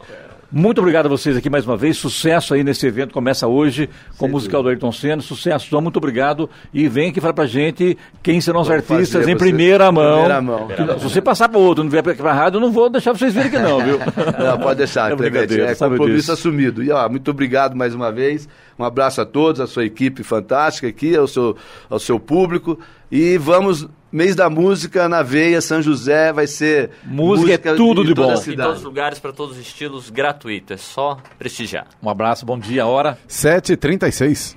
Muito 0.51 0.79
obrigado 0.79 1.07
a 1.07 1.09
vocês 1.09 1.37
aqui 1.37 1.51
mais 1.51 1.67
uma 1.67 1.77
vez. 1.77 1.97
Sucesso 1.97 2.55
aí 2.55 2.63
nesse 2.63 2.87
evento. 2.87 3.13
Começa 3.13 3.49
hoje 3.49 3.91
com 4.17 4.27
o 4.27 4.29
musical 4.29 4.63
do 4.63 4.69
Ayrton 4.69 4.93
Senna. 4.93 5.21
Sucesso, 5.21 5.69
Tom. 5.69 5.81
Muito 5.81 5.97
obrigado. 5.97 6.49
E 6.73 6.89
vem 6.89 7.11
aqui 7.11 7.21
falar 7.21 7.33
pra 7.33 7.47
gente 7.47 7.99
quem 8.23 8.41
serão 8.41 8.61
os 8.61 8.71
artistas 8.71 9.27
em 9.27 9.37
primeira 9.37 9.91
mão. 9.91 10.21
Primeira 10.21 10.41
mão. 10.41 10.69
Que, 10.69 11.01
se 11.01 11.05
você 11.05 11.21
passar 11.21 11.49
para 11.49 11.59
outro, 11.59 11.83
não 11.83 11.91
vier 11.91 12.03
para 12.03 12.31
a 12.31 12.35
rádio, 12.35 12.59
eu 12.59 12.61
não 12.61 12.71
vou 12.71 12.89
deixar 12.89 13.13
vocês 13.13 13.35
virem 13.35 13.49
aqui, 13.49 13.59
não, 13.59 13.83
viu? 13.83 13.99
não, 14.39 14.59
pode 14.59 14.79
deixar. 14.79 15.11
É, 15.11 15.17
brincadeira, 15.17 15.71
é 15.71 15.75
compromisso 15.75 16.15
disso. 16.15 16.33
assumido. 16.33 16.83
E 16.83 16.91
ó, 16.93 17.09
muito 17.09 17.31
obrigado 17.31 17.75
mais 17.75 17.95
uma 17.95 18.13
vez. 18.13 18.49
Um 18.79 18.85
abraço 18.85 19.21
a 19.21 19.27
todos, 19.27 19.61
a 19.61 19.67
sua 19.67 19.85
equipe 19.85 20.23
fantástica 20.23 20.87
aqui, 20.87 21.17
ao 21.17 21.27
seu, 21.27 21.57
ao 21.91 21.99
seu 21.99 22.21
público. 22.21 22.79
E 23.11 23.37
vamos 23.39 23.89
Mês 24.17 24.35
da 24.35 24.49
música 24.49 25.11
na 25.11 25.23
veia, 25.23 25.61
São 25.61 25.83
José 25.83 26.33
vai 26.33 26.47
ser 26.47 26.89
música, 27.05 27.49
música 27.49 27.71
é 27.71 27.75
tudo 27.75 28.03
de 28.03 28.15
bom. 28.15 28.33
Em 28.33 28.57
todos 28.57 28.79
os 28.79 28.83
lugares, 28.83 29.19
para 29.19 29.31
todos 29.31 29.59
os 29.59 29.63
estilos, 29.63 30.09
gratuito. 30.09 30.73
É 30.73 30.79
só 30.79 31.19
prestigiar. 31.39 31.87
Um 32.03 32.09
abraço, 32.09 32.47
bom 32.47 32.59
dia, 32.59 32.87
hora 32.87 33.19
7h36. 33.29 34.57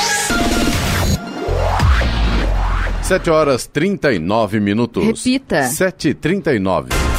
7 3.11 3.29
horas 3.29 3.67
39 3.67 4.61
minutos. 4.61 5.05
Repita. 5.05 5.67
7h39. 5.67 7.10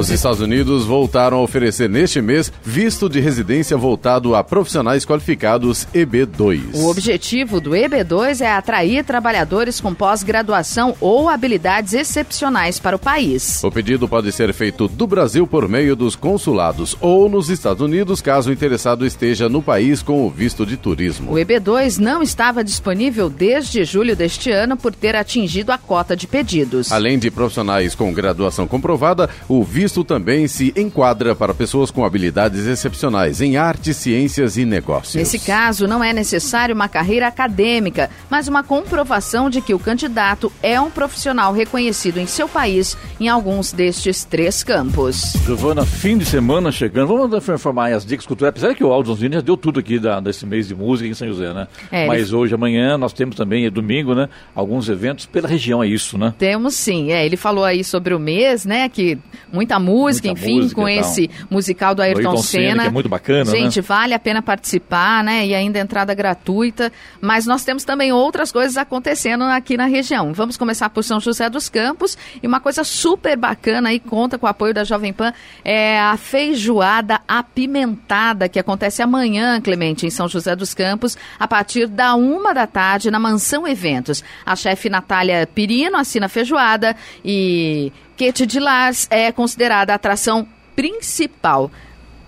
Os 0.00 0.08
Estados 0.08 0.40
Unidos 0.40 0.86
voltaram 0.86 1.36
a 1.36 1.42
oferecer 1.42 1.86
neste 1.86 2.22
mês 2.22 2.50
visto 2.64 3.06
de 3.06 3.20
residência 3.20 3.76
voltado 3.76 4.34
a 4.34 4.42
profissionais 4.42 5.04
qualificados 5.04 5.86
EB2. 5.94 6.72
O 6.72 6.88
objetivo 6.88 7.60
do 7.60 7.72
EB2 7.72 8.40
é 8.40 8.50
atrair 8.50 9.04
trabalhadores 9.04 9.78
com 9.78 9.92
pós-graduação 9.92 10.96
ou 11.02 11.28
habilidades 11.28 11.92
excepcionais 11.92 12.78
para 12.78 12.96
o 12.96 12.98
país. 12.98 13.62
O 13.62 13.70
pedido 13.70 14.08
pode 14.08 14.32
ser 14.32 14.54
feito 14.54 14.88
do 14.88 15.06
Brasil 15.06 15.46
por 15.46 15.68
meio 15.68 15.94
dos 15.94 16.16
consulados 16.16 16.96
ou 16.98 17.28
nos 17.28 17.50
Estados 17.50 17.82
Unidos, 17.82 18.22
caso 18.22 18.48
o 18.48 18.52
interessado 18.54 19.04
esteja 19.04 19.50
no 19.50 19.60
país 19.60 20.00
com 20.00 20.26
o 20.26 20.30
visto 20.30 20.64
de 20.64 20.78
turismo. 20.78 21.32
O 21.32 21.34
EB2 21.34 21.98
não 21.98 22.22
estava 22.22 22.64
disponível 22.64 23.28
desde 23.28 23.84
julho 23.84 24.16
deste 24.16 24.50
ano 24.50 24.78
por 24.78 24.94
ter 24.94 25.14
atingido 25.14 25.70
a 25.70 25.76
cota 25.76 26.16
de 26.16 26.26
pedidos. 26.26 26.90
Além 26.90 27.18
de 27.18 27.30
profissionais 27.30 27.94
com 27.94 28.10
graduação 28.14 28.66
comprovada, 28.66 29.28
o 29.46 29.62
visto 29.62 29.89
visto 29.90 30.04
também 30.04 30.46
se 30.46 30.72
enquadra 30.76 31.34
para 31.34 31.52
pessoas 31.52 31.90
com 31.90 32.04
habilidades 32.04 32.64
excepcionais 32.64 33.40
em 33.40 33.56
artes, 33.56 33.96
ciências 33.96 34.56
e 34.56 34.64
negócios. 34.64 35.16
Nesse 35.16 35.36
caso, 35.36 35.88
não 35.88 36.02
é 36.02 36.12
necessário 36.12 36.72
uma 36.72 36.88
carreira 36.88 37.26
acadêmica, 37.26 38.08
mas 38.30 38.46
uma 38.46 38.62
comprovação 38.62 39.50
de 39.50 39.60
que 39.60 39.74
o 39.74 39.80
candidato 39.80 40.52
é 40.62 40.80
um 40.80 40.90
profissional 40.90 41.52
reconhecido 41.52 42.18
em 42.18 42.26
seu 42.26 42.48
país 42.48 42.96
em 43.18 43.28
alguns 43.28 43.72
destes 43.72 44.22
três 44.22 44.62
campos. 44.62 45.32
Giovana, 45.44 45.84
fim 45.84 46.16
de 46.16 46.24
semana 46.24 46.70
chegando. 46.70 47.08
Vamos 47.08 47.48
informar 47.48 47.92
as 47.92 48.06
dicas 48.06 48.24
culturais. 48.24 48.50
Apesar 48.50 48.72
que 48.76 48.84
o 48.84 48.92
Aldo 48.92 49.08
Zonzini 49.08 49.34
já 49.34 49.40
deu 49.40 49.56
tudo 49.56 49.80
aqui 49.80 49.98
da, 49.98 50.20
desse 50.20 50.46
mês 50.46 50.68
de 50.68 50.74
música 50.76 51.08
em 51.08 51.14
São 51.14 51.26
José, 51.26 51.52
né? 51.52 51.66
É, 51.90 52.06
mas 52.06 52.28
ele... 52.28 52.36
hoje, 52.36 52.54
amanhã, 52.54 52.96
nós 52.96 53.12
temos 53.12 53.34
também, 53.34 53.66
é 53.66 53.70
domingo, 53.70 54.14
né? 54.14 54.28
Alguns 54.54 54.88
eventos 54.88 55.26
pela 55.26 55.48
região, 55.48 55.82
é 55.82 55.88
isso, 55.88 56.16
né? 56.16 56.32
Temos 56.38 56.76
sim. 56.76 57.10
É, 57.10 57.26
ele 57.26 57.36
falou 57.36 57.64
aí 57.64 57.82
sobre 57.82 58.14
o 58.14 58.20
mês, 58.20 58.64
né? 58.64 58.88
Que 58.88 59.18
muita 59.52 59.79
música, 59.80 60.28
Muita 60.28 60.40
enfim, 60.42 60.60
música 60.60 60.80
com 60.80 60.88
esse 60.88 61.30
musical 61.50 61.94
do 61.94 62.02
Ayrton, 62.02 62.20
Ayrton 62.20 62.42
Senna. 62.42 62.70
Senna. 62.70 62.82
Que 62.82 62.88
é 62.88 62.92
muito 62.92 63.08
bacana, 63.08 63.50
Gente, 63.50 63.76
né? 63.80 63.82
vale 63.82 64.14
a 64.14 64.18
pena 64.18 64.42
participar, 64.42 65.24
né? 65.24 65.46
E 65.46 65.54
ainda 65.54 65.78
entrada 65.78 66.14
gratuita. 66.14 66.92
Mas 67.20 67.46
nós 67.46 67.64
temos 67.64 67.84
também 67.84 68.12
outras 68.12 68.52
coisas 68.52 68.76
acontecendo 68.76 69.44
aqui 69.44 69.76
na 69.76 69.86
região. 69.86 70.32
Vamos 70.32 70.56
começar 70.56 70.90
por 70.90 71.02
São 71.02 71.18
José 71.18 71.48
dos 71.48 71.68
Campos. 71.68 72.16
E 72.42 72.46
uma 72.46 72.60
coisa 72.60 72.84
super 72.84 73.36
bacana 73.36 73.88
aí, 73.88 73.98
conta 73.98 74.38
com 74.38 74.46
o 74.46 74.48
apoio 74.48 74.74
da 74.74 74.84
Jovem 74.84 75.12
Pan, 75.12 75.32
é 75.64 75.98
a 75.98 76.16
feijoada 76.16 77.20
apimentada, 77.26 78.48
que 78.48 78.58
acontece 78.58 79.02
amanhã, 79.02 79.60
Clemente, 79.60 80.06
em 80.06 80.10
São 80.10 80.28
José 80.28 80.54
dos 80.54 80.74
Campos, 80.74 81.16
a 81.38 81.48
partir 81.48 81.86
da 81.86 82.14
uma 82.14 82.52
da 82.52 82.66
tarde, 82.66 83.10
na 83.10 83.18
Mansão 83.18 83.66
Eventos. 83.66 84.22
A 84.44 84.54
chefe 84.54 84.88
Natália 84.88 85.46
Pirino 85.46 85.96
assina 85.96 86.26
a 86.26 86.28
feijoada 86.28 86.96
e 87.24 87.92
Kate 88.20 88.44
de 88.44 88.60
Lars 88.60 89.06
é 89.10 89.32
considerada 89.32 89.94
a 89.94 89.96
atração 89.96 90.46
principal. 90.76 91.70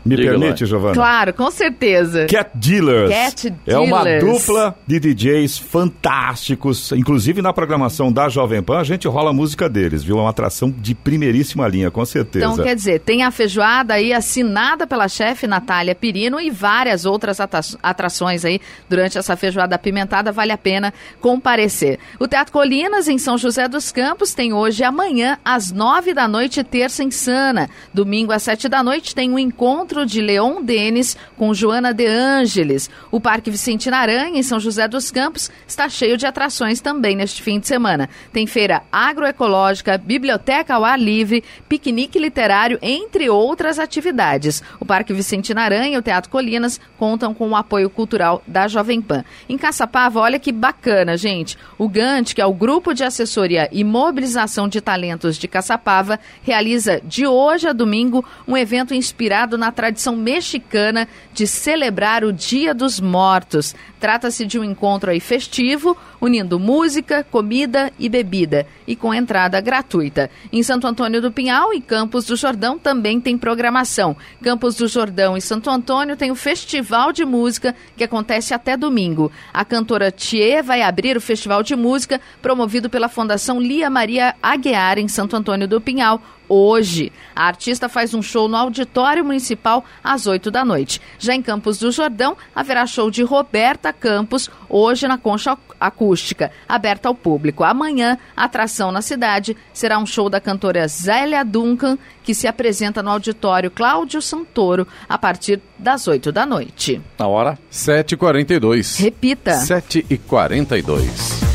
Me 0.04 0.16
Diga 0.16 0.30
permite, 0.30 0.64
lá. 0.64 0.68
Giovana? 0.68 0.94
Claro, 0.94 1.32
com 1.34 1.50
certeza. 1.50 2.26
Cat 2.26 2.50
Dealers. 2.54 3.10
Cat 3.10 3.54
É 3.66 3.78
uma 3.78 4.02
Dealers. 4.02 4.24
dupla 4.46 4.74
de 4.86 4.98
DJs 4.98 5.58
fantásticos. 5.58 6.92
Inclusive 6.92 7.40
na 7.40 7.52
programação 7.52 8.12
da 8.12 8.28
Jovem 8.28 8.62
Pan, 8.62 8.78
a 8.80 8.84
gente 8.84 9.06
rola 9.06 9.30
a 9.30 9.32
música 9.32 9.68
deles, 9.68 10.02
viu? 10.02 10.18
É 10.18 10.20
uma 10.20 10.30
atração 10.30 10.70
de 10.70 10.94
primeiríssima 10.94 11.66
linha, 11.68 11.90
com 11.90 12.04
certeza. 12.04 12.44
Então, 12.46 12.64
quer 12.64 12.74
dizer, 12.74 13.00
tem 13.00 13.22
a 13.22 13.30
feijoada 13.30 13.94
aí 13.94 14.12
assinada 14.12 14.86
pela 14.86 15.08
chefe 15.08 15.46
Natália 15.46 15.94
Pirino 15.94 16.40
e 16.40 16.50
várias 16.50 17.04
outras 17.04 17.38
atrações 17.82 18.44
aí 18.44 18.60
durante 18.88 19.18
essa 19.18 19.36
feijoada 19.36 19.74
apimentada. 19.74 20.32
Vale 20.32 20.52
a 20.52 20.58
pena 20.58 20.92
comparecer. 21.20 21.98
O 22.18 22.26
Teatro 22.26 22.52
Colinas, 22.52 23.08
em 23.08 23.18
São 23.18 23.38
José 23.38 23.68
dos 23.68 23.92
Campos, 23.92 24.34
tem 24.34 24.52
hoje 24.52 24.82
e 24.82 24.84
amanhã, 24.84 25.38
às 25.44 25.70
nove 25.70 26.12
da 26.12 26.26
noite, 26.26 26.62
Terça 26.64 27.04
Insana. 27.04 27.68
Domingo, 27.94 28.32
às 28.32 28.42
sete 28.42 28.68
da 28.68 28.82
noite, 28.82 29.14
tem 29.14 29.32
o 29.32 29.38
encontro 29.38 29.91
de 29.92 30.22
Leon 30.22 30.62
Denis 30.62 31.16
com 31.36 31.52
Joana 31.52 31.92
de 31.92 32.06
Ângeles. 32.06 32.88
O 33.10 33.20
Parque 33.20 33.50
Vicentina 33.50 33.98
Aranha, 33.98 34.38
em 34.38 34.42
São 34.42 34.58
José 34.58 34.88
dos 34.88 35.10
Campos, 35.10 35.50
está 35.68 35.88
cheio 35.88 36.16
de 36.16 36.26
atrações 36.26 36.80
também 36.80 37.14
neste 37.14 37.42
fim 37.42 37.60
de 37.60 37.66
semana. 37.66 38.08
Tem 38.32 38.46
feira 38.46 38.82
agroecológica, 38.90 39.98
biblioteca 39.98 40.74
ao 40.74 40.84
ar 40.84 40.98
livre, 40.98 41.44
piquenique 41.68 42.18
literário, 42.18 42.78
entre 42.80 43.28
outras 43.28 43.78
atividades. 43.78 44.62
O 44.80 44.86
Parque 44.86 45.12
Vicentina 45.12 45.60
Aranha 45.60 45.94
e 45.94 45.98
o 45.98 46.02
Teatro 46.02 46.30
Colinas 46.30 46.80
contam 46.98 47.34
com 47.34 47.50
o 47.50 47.56
apoio 47.56 47.90
cultural 47.90 48.42
da 48.46 48.66
Jovem 48.66 49.02
Pan. 49.02 49.24
Em 49.48 49.58
Caçapava, 49.58 50.18
olha 50.20 50.38
que 50.38 50.50
bacana, 50.50 51.16
gente. 51.16 51.58
O 51.76 51.88
GANT, 51.88 52.34
que 52.34 52.40
é 52.40 52.46
o 52.46 52.54
Grupo 52.54 52.94
de 52.94 53.04
Assessoria 53.04 53.68
e 53.70 53.84
Mobilização 53.84 54.66
de 54.68 54.80
Talentos 54.80 55.36
de 55.36 55.46
Caçapava, 55.46 56.18
realiza 56.42 57.00
de 57.04 57.26
hoje 57.26 57.68
a 57.68 57.72
domingo 57.72 58.24
um 58.48 58.56
evento 58.56 58.94
inspirado 58.94 59.58
na 59.58 59.70
tradição 59.70 59.81
mexicana 60.16 61.08
de 61.32 61.46
celebrar 61.46 62.24
o 62.24 62.32
Dia 62.32 62.74
dos 62.74 63.00
Mortos. 63.00 63.74
Trata-se 63.98 64.44
de 64.44 64.58
um 64.58 64.64
encontro 64.64 65.10
aí 65.10 65.20
festivo, 65.20 65.96
unindo 66.20 66.58
música, 66.58 67.24
comida 67.30 67.92
e 67.98 68.08
bebida, 68.08 68.66
e 68.86 68.96
com 68.96 69.14
entrada 69.14 69.60
gratuita. 69.60 70.30
Em 70.52 70.62
Santo 70.62 70.86
Antônio 70.86 71.22
do 71.22 71.30
Pinhal 71.30 71.72
e 71.72 71.80
Campos 71.80 72.24
do 72.26 72.36
Jordão 72.36 72.78
também 72.78 73.20
tem 73.20 73.38
programação. 73.38 74.16
Campos 74.42 74.74
do 74.74 74.88
Jordão 74.88 75.36
e 75.36 75.40
Santo 75.40 75.70
Antônio 75.70 76.16
tem 76.16 76.30
o 76.30 76.36
Festival 76.36 77.12
de 77.12 77.24
Música, 77.24 77.74
que 77.96 78.04
acontece 78.04 78.52
até 78.52 78.76
domingo. 78.76 79.30
A 79.52 79.64
cantora 79.64 80.10
Thier 80.10 80.64
vai 80.64 80.82
abrir 80.82 81.16
o 81.16 81.20
Festival 81.20 81.62
de 81.62 81.76
Música, 81.76 82.20
promovido 82.40 82.90
pela 82.90 83.08
Fundação 83.08 83.60
Lia 83.60 83.88
Maria 83.88 84.34
Aguiar, 84.42 84.98
em 84.98 85.08
Santo 85.08 85.36
Antônio 85.36 85.68
do 85.68 85.80
Pinhal, 85.80 86.20
hoje. 86.52 87.10
A 87.34 87.46
artista 87.46 87.88
faz 87.88 88.12
um 88.12 88.20
show 88.20 88.46
no 88.46 88.56
Auditório 88.56 89.24
Municipal 89.24 89.82
às 90.04 90.26
8 90.26 90.50
da 90.50 90.66
noite. 90.66 91.00
Já 91.18 91.34
em 91.34 91.40
Campos 91.40 91.78
do 91.78 91.90
Jordão, 91.90 92.36
haverá 92.54 92.86
show 92.86 93.10
de 93.10 93.22
Roberta 93.22 93.90
Campos, 93.90 94.50
hoje 94.68 95.08
na 95.08 95.16
Concha 95.16 95.56
Acústica, 95.80 96.52
aberta 96.68 97.08
ao 97.08 97.14
público. 97.14 97.64
Amanhã, 97.64 98.18
a 98.36 98.44
atração 98.44 98.92
na 98.92 99.00
cidade 99.00 99.56
será 99.72 99.98
um 99.98 100.04
show 100.04 100.28
da 100.28 100.40
cantora 100.40 100.86
Zélia 100.86 101.42
Duncan, 101.42 101.96
que 102.22 102.34
se 102.34 102.46
apresenta 102.46 103.02
no 103.02 103.10
Auditório 103.10 103.70
Cláudio 103.70 104.20
Santoro 104.20 104.86
a 105.08 105.16
partir 105.16 105.58
das 105.78 106.06
8 106.06 106.30
da 106.30 106.44
noite. 106.44 107.00
Na 107.18 107.26
hora? 107.26 107.58
7h42. 107.72 109.00
Repita. 109.00 109.52
7h42. 109.52 111.51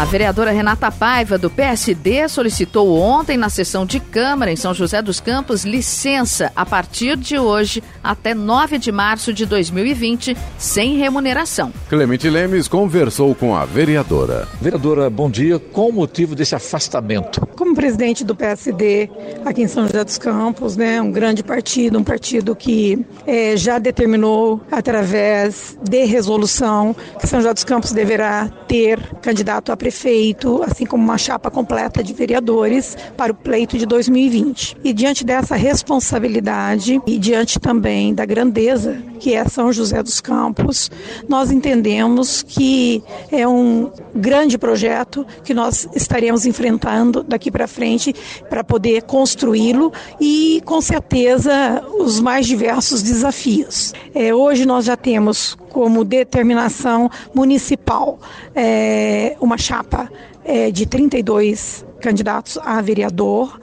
A 0.00 0.06
vereadora 0.06 0.50
Renata 0.50 0.90
Paiva, 0.90 1.36
do 1.36 1.50
PSD, 1.50 2.26
solicitou 2.26 2.98
ontem, 2.98 3.36
na 3.36 3.50
sessão 3.50 3.84
de 3.84 4.00
Câmara 4.00 4.50
em 4.50 4.56
São 4.56 4.72
José 4.72 5.02
dos 5.02 5.20
Campos, 5.20 5.62
licença 5.62 6.50
a 6.56 6.64
partir 6.64 7.18
de 7.18 7.38
hoje 7.38 7.82
até 8.02 8.32
9 8.32 8.78
de 8.78 8.90
março 8.90 9.30
de 9.30 9.44
2020, 9.44 10.34
sem 10.56 10.96
remuneração. 10.96 11.70
Clemente 11.90 12.30
Lemes 12.30 12.66
conversou 12.66 13.34
com 13.34 13.54
a 13.54 13.66
vereadora. 13.66 14.48
Vereadora, 14.58 15.10
bom 15.10 15.28
dia. 15.28 15.58
Qual 15.58 15.90
o 15.90 15.92
motivo 15.92 16.34
desse 16.34 16.54
afastamento? 16.54 17.46
Como 17.54 17.74
presidente 17.74 18.24
do 18.24 18.34
PSD 18.34 19.10
aqui 19.44 19.64
em 19.64 19.68
São 19.68 19.86
José 19.86 20.02
dos 20.02 20.16
Campos, 20.16 20.78
né, 20.78 21.02
um 21.02 21.12
grande 21.12 21.42
partido, 21.42 21.98
um 21.98 22.04
partido 22.04 22.56
que 22.56 23.04
eh, 23.26 23.54
já 23.54 23.78
determinou 23.78 24.62
através 24.72 25.76
de 25.82 26.06
resolução 26.06 26.96
que 27.20 27.26
São 27.26 27.40
José 27.40 27.52
dos 27.52 27.64
Campos 27.64 27.92
deverá 27.92 28.48
ter 28.66 28.98
candidato 29.20 29.70
a 29.70 29.76
prefeito, 29.90 30.62
assim 30.62 30.86
como 30.86 31.02
uma 31.02 31.18
chapa 31.18 31.50
completa 31.50 32.02
de 32.02 32.14
vereadores 32.14 32.96
para 33.16 33.32
o 33.32 33.34
pleito 33.34 33.76
de 33.76 33.84
2020. 33.84 34.76
E 34.84 34.92
diante 34.92 35.24
dessa 35.24 35.56
responsabilidade 35.56 37.02
e 37.04 37.18
diante 37.18 37.58
também 37.58 38.14
da 38.14 38.24
grandeza 38.24 39.02
que 39.18 39.34
é 39.34 39.44
São 39.44 39.72
José 39.72 40.02
dos 40.02 40.20
Campos, 40.20 40.90
nós 41.28 41.50
entendemos 41.50 42.42
que 42.42 43.02
é 43.30 43.46
um 43.46 43.90
grande 44.14 44.56
projeto 44.56 45.26
que 45.44 45.52
nós 45.52 45.86
estaremos 45.94 46.46
enfrentando 46.46 47.22
daqui 47.22 47.50
para 47.50 47.66
frente 47.66 48.14
para 48.48 48.64
poder 48.64 49.02
construí-lo 49.02 49.92
e, 50.18 50.62
com 50.64 50.80
certeza, 50.80 51.84
os 51.98 52.18
mais 52.18 52.46
diversos 52.46 53.02
desafios. 53.02 53.92
É, 54.14 54.34
hoje 54.34 54.64
nós 54.64 54.86
já 54.86 54.96
temos 54.96 55.56
como 55.70 56.04
determinação 56.04 57.10
municipal 57.34 58.18
é, 58.54 59.36
uma 59.40 59.56
chapa 59.56 60.10
é, 60.44 60.70
de 60.70 60.86
32 60.86 61.84
candidatos 62.00 62.58
a 62.62 62.80
vereador 62.80 63.60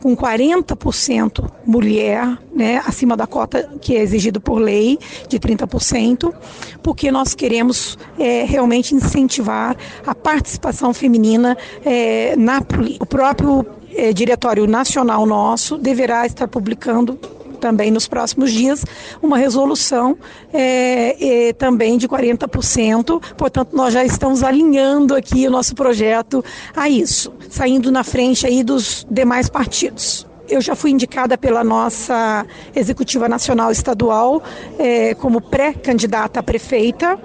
com 0.00 0.16
40% 0.16 1.50
mulher, 1.66 2.38
né, 2.54 2.80
acima 2.86 3.16
da 3.16 3.26
cota 3.26 3.68
que 3.80 3.96
é 3.96 4.00
exigido 4.00 4.40
por 4.40 4.58
lei 4.58 4.98
de 5.28 5.38
30%, 5.38 6.32
porque 6.82 7.10
nós 7.10 7.34
queremos 7.34 7.98
é, 8.18 8.44
realmente 8.44 8.94
incentivar 8.94 9.76
a 10.06 10.14
participação 10.14 10.94
feminina 10.94 11.56
é, 11.84 12.36
na 12.36 12.60
política. 12.60 13.04
O 13.04 13.06
próprio 13.06 13.66
é, 13.94 14.12
diretório 14.12 14.66
nacional 14.66 15.26
nosso 15.26 15.76
deverá 15.76 16.26
estar 16.26 16.46
publicando 16.46 17.18
também 17.58 17.90
nos 17.90 18.08
próximos 18.08 18.52
dias 18.52 18.84
uma 19.22 19.36
resolução 19.36 20.16
é, 20.52 21.48
é, 21.48 21.52
também 21.52 21.98
de 21.98 22.08
40%. 22.08 23.22
Portanto, 23.36 23.74
nós 23.74 23.92
já 23.92 24.04
estamos 24.04 24.42
alinhando 24.42 25.14
aqui 25.14 25.46
o 25.46 25.50
nosso 25.50 25.74
projeto 25.74 26.44
a 26.74 26.88
isso, 26.88 27.32
saindo 27.50 27.90
na 27.90 28.04
frente 28.04 28.46
aí 28.46 28.62
dos 28.62 29.06
demais 29.10 29.48
partidos. 29.48 30.26
Eu 30.48 30.62
já 30.62 30.74
fui 30.74 30.90
indicada 30.90 31.36
pela 31.36 31.62
nossa 31.62 32.46
executiva 32.74 33.28
nacional 33.28 33.70
estadual 33.70 34.42
é, 34.78 35.14
como 35.14 35.42
pré-candidata 35.42 36.40
a 36.40 36.42
prefeita, 36.42 37.18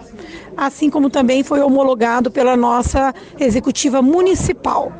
assim 0.57 0.89
como 0.89 1.09
também 1.09 1.41
foi 1.41 1.61
homologado 1.61 2.29
pela 2.29 2.57
nossa 2.57 3.13
executiva 3.39 4.01
municipal. 4.01 4.91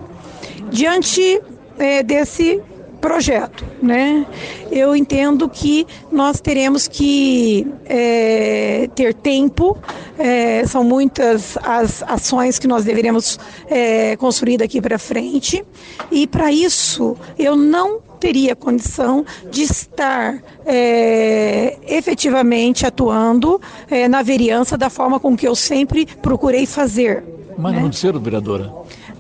Diante 0.72 1.42
é, 1.78 2.02
desse 2.02 2.62
projeto, 3.04 3.66
né? 3.82 4.26
Eu 4.72 4.96
entendo 4.96 5.50
que 5.50 5.86
nós 6.10 6.40
teremos 6.40 6.88
que 6.88 7.68
é, 7.86 8.90
ter 8.96 9.14
tempo, 9.14 9.78
é, 10.18 10.66
são 10.66 10.86
muitas 10.86 11.58
as 11.58 12.02
ações 12.04 12.58
que 12.58 12.66
nós 12.66 12.86
deveremos 12.86 13.38
é, 13.70 14.16
construir 14.16 14.56
daqui 14.56 14.80
para 14.80 14.98
frente, 14.98 15.66
e 16.10 16.26
para 16.26 16.50
isso 16.50 17.18
eu 17.38 17.58
não 17.58 18.00
teria 18.22 18.56
condição 18.56 19.26
de 19.52 19.64
estar 19.64 20.42
é, 20.66 21.78
efetivamente 21.86 22.86
atuando 22.86 23.60
é, 23.92 24.08
na 24.08 24.22
vereança 24.22 24.78
da 24.78 24.90
forma 24.90 25.20
com 25.20 25.36
que 25.36 25.46
eu 25.46 25.56
sempre 25.56 26.06
procurei 26.06 26.66
fazer. 26.66 27.22
Mas 27.58 27.74
né? 27.74 27.82
muito 27.82 27.98
cedo, 27.98 28.20
vereadora. 28.20 28.72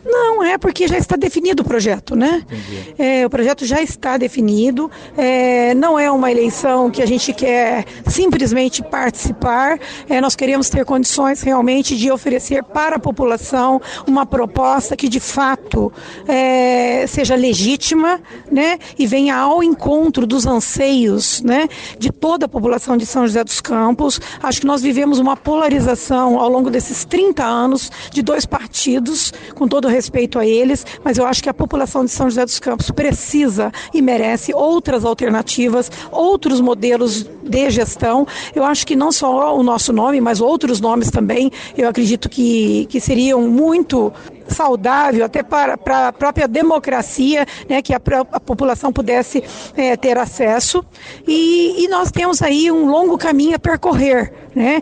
Não, 0.05 0.43
é 0.43 0.57
porque 0.57 0.87
já 0.87 0.97
está 0.97 1.15
definido 1.15 1.63
o 1.63 1.65
projeto, 1.65 2.15
né? 2.15 2.43
É, 2.97 3.25
o 3.25 3.29
projeto 3.29 3.65
já 3.65 3.81
está 3.81 4.17
definido. 4.17 4.91
É, 5.17 5.73
não 5.75 5.97
é 5.97 6.11
uma 6.11 6.29
eleição 6.29 6.91
que 6.91 7.01
a 7.01 7.05
gente 7.05 7.31
quer 7.31 7.85
simplesmente 8.07 8.83
participar. 8.83 9.79
É, 10.09 10.19
nós 10.19 10.35
queremos 10.35 10.69
ter 10.69 10.83
condições 10.83 11.41
realmente 11.41 11.95
de 11.95 12.11
oferecer 12.11 12.63
para 12.63 12.97
a 12.97 12.99
população 12.99 13.81
uma 14.05 14.25
proposta 14.25 14.95
que 14.95 15.07
de 15.07 15.19
fato 15.19 15.91
é, 16.27 17.05
seja 17.07 17.35
legítima, 17.35 18.19
né? 18.51 18.79
E 18.99 19.07
venha 19.07 19.37
ao 19.37 19.63
encontro 19.63 20.27
dos 20.27 20.45
anseios, 20.45 21.41
né? 21.41 21.69
De 21.97 22.11
toda 22.11 22.45
a 22.45 22.49
população 22.49 22.97
de 22.97 23.05
São 23.05 23.25
José 23.25 23.43
dos 23.43 23.61
Campos. 23.61 24.19
Acho 24.41 24.61
que 24.61 24.67
nós 24.67 24.81
vivemos 24.81 25.17
uma 25.19 25.37
polarização 25.37 26.39
ao 26.39 26.49
longo 26.49 26.69
desses 26.69 27.05
30 27.05 27.43
anos 27.43 27.89
de 28.11 28.21
dois 28.21 28.45
partidos, 28.45 29.31
com 29.55 29.67
todo 29.67 29.92
respeito 29.93 30.39
a 30.39 30.45
eles, 30.45 30.85
mas 31.03 31.17
eu 31.17 31.25
acho 31.25 31.41
que 31.43 31.49
a 31.49 31.53
população 31.53 32.03
de 32.03 32.11
São 32.11 32.29
José 32.29 32.43
dos 32.43 32.59
Campos 32.59 32.91
precisa 32.91 33.71
e 33.93 34.01
merece 34.01 34.53
outras 34.53 35.05
alternativas, 35.05 35.91
outros 36.11 36.59
modelos 36.59 37.23
de 37.43 37.69
gestão. 37.69 38.25
Eu 38.55 38.63
acho 38.63 38.85
que 38.85 38.95
não 38.95 39.11
só 39.11 39.55
o 39.55 39.63
nosso 39.63 39.93
nome, 39.93 40.19
mas 40.19 40.41
outros 40.41 40.81
nomes 40.81 41.11
também, 41.11 41.51
eu 41.77 41.87
acredito 41.87 42.29
que, 42.29 42.85
que 42.89 42.99
seriam 42.99 43.41
muito 43.47 44.11
saudável, 44.47 45.25
até 45.25 45.41
para, 45.41 45.77
para 45.77 46.07
a 46.09 46.13
própria 46.13 46.47
democracia, 46.47 47.45
né, 47.69 47.81
que 47.81 47.93
a, 47.93 48.01
a 48.31 48.39
população 48.39 48.91
pudesse 48.91 49.43
é, 49.75 49.95
ter 49.95 50.17
acesso. 50.17 50.83
E, 51.27 51.83
e 51.83 51.87
nós 51.87 52.11
temos 52.11 52.41
aí 52.41 52.71
um 52.71 52.85
longo 52.89 53.17
caminho 53.17 53.55
a 53.55 53.59
percorrer, 53.59 54.33
né? 54.55 54.81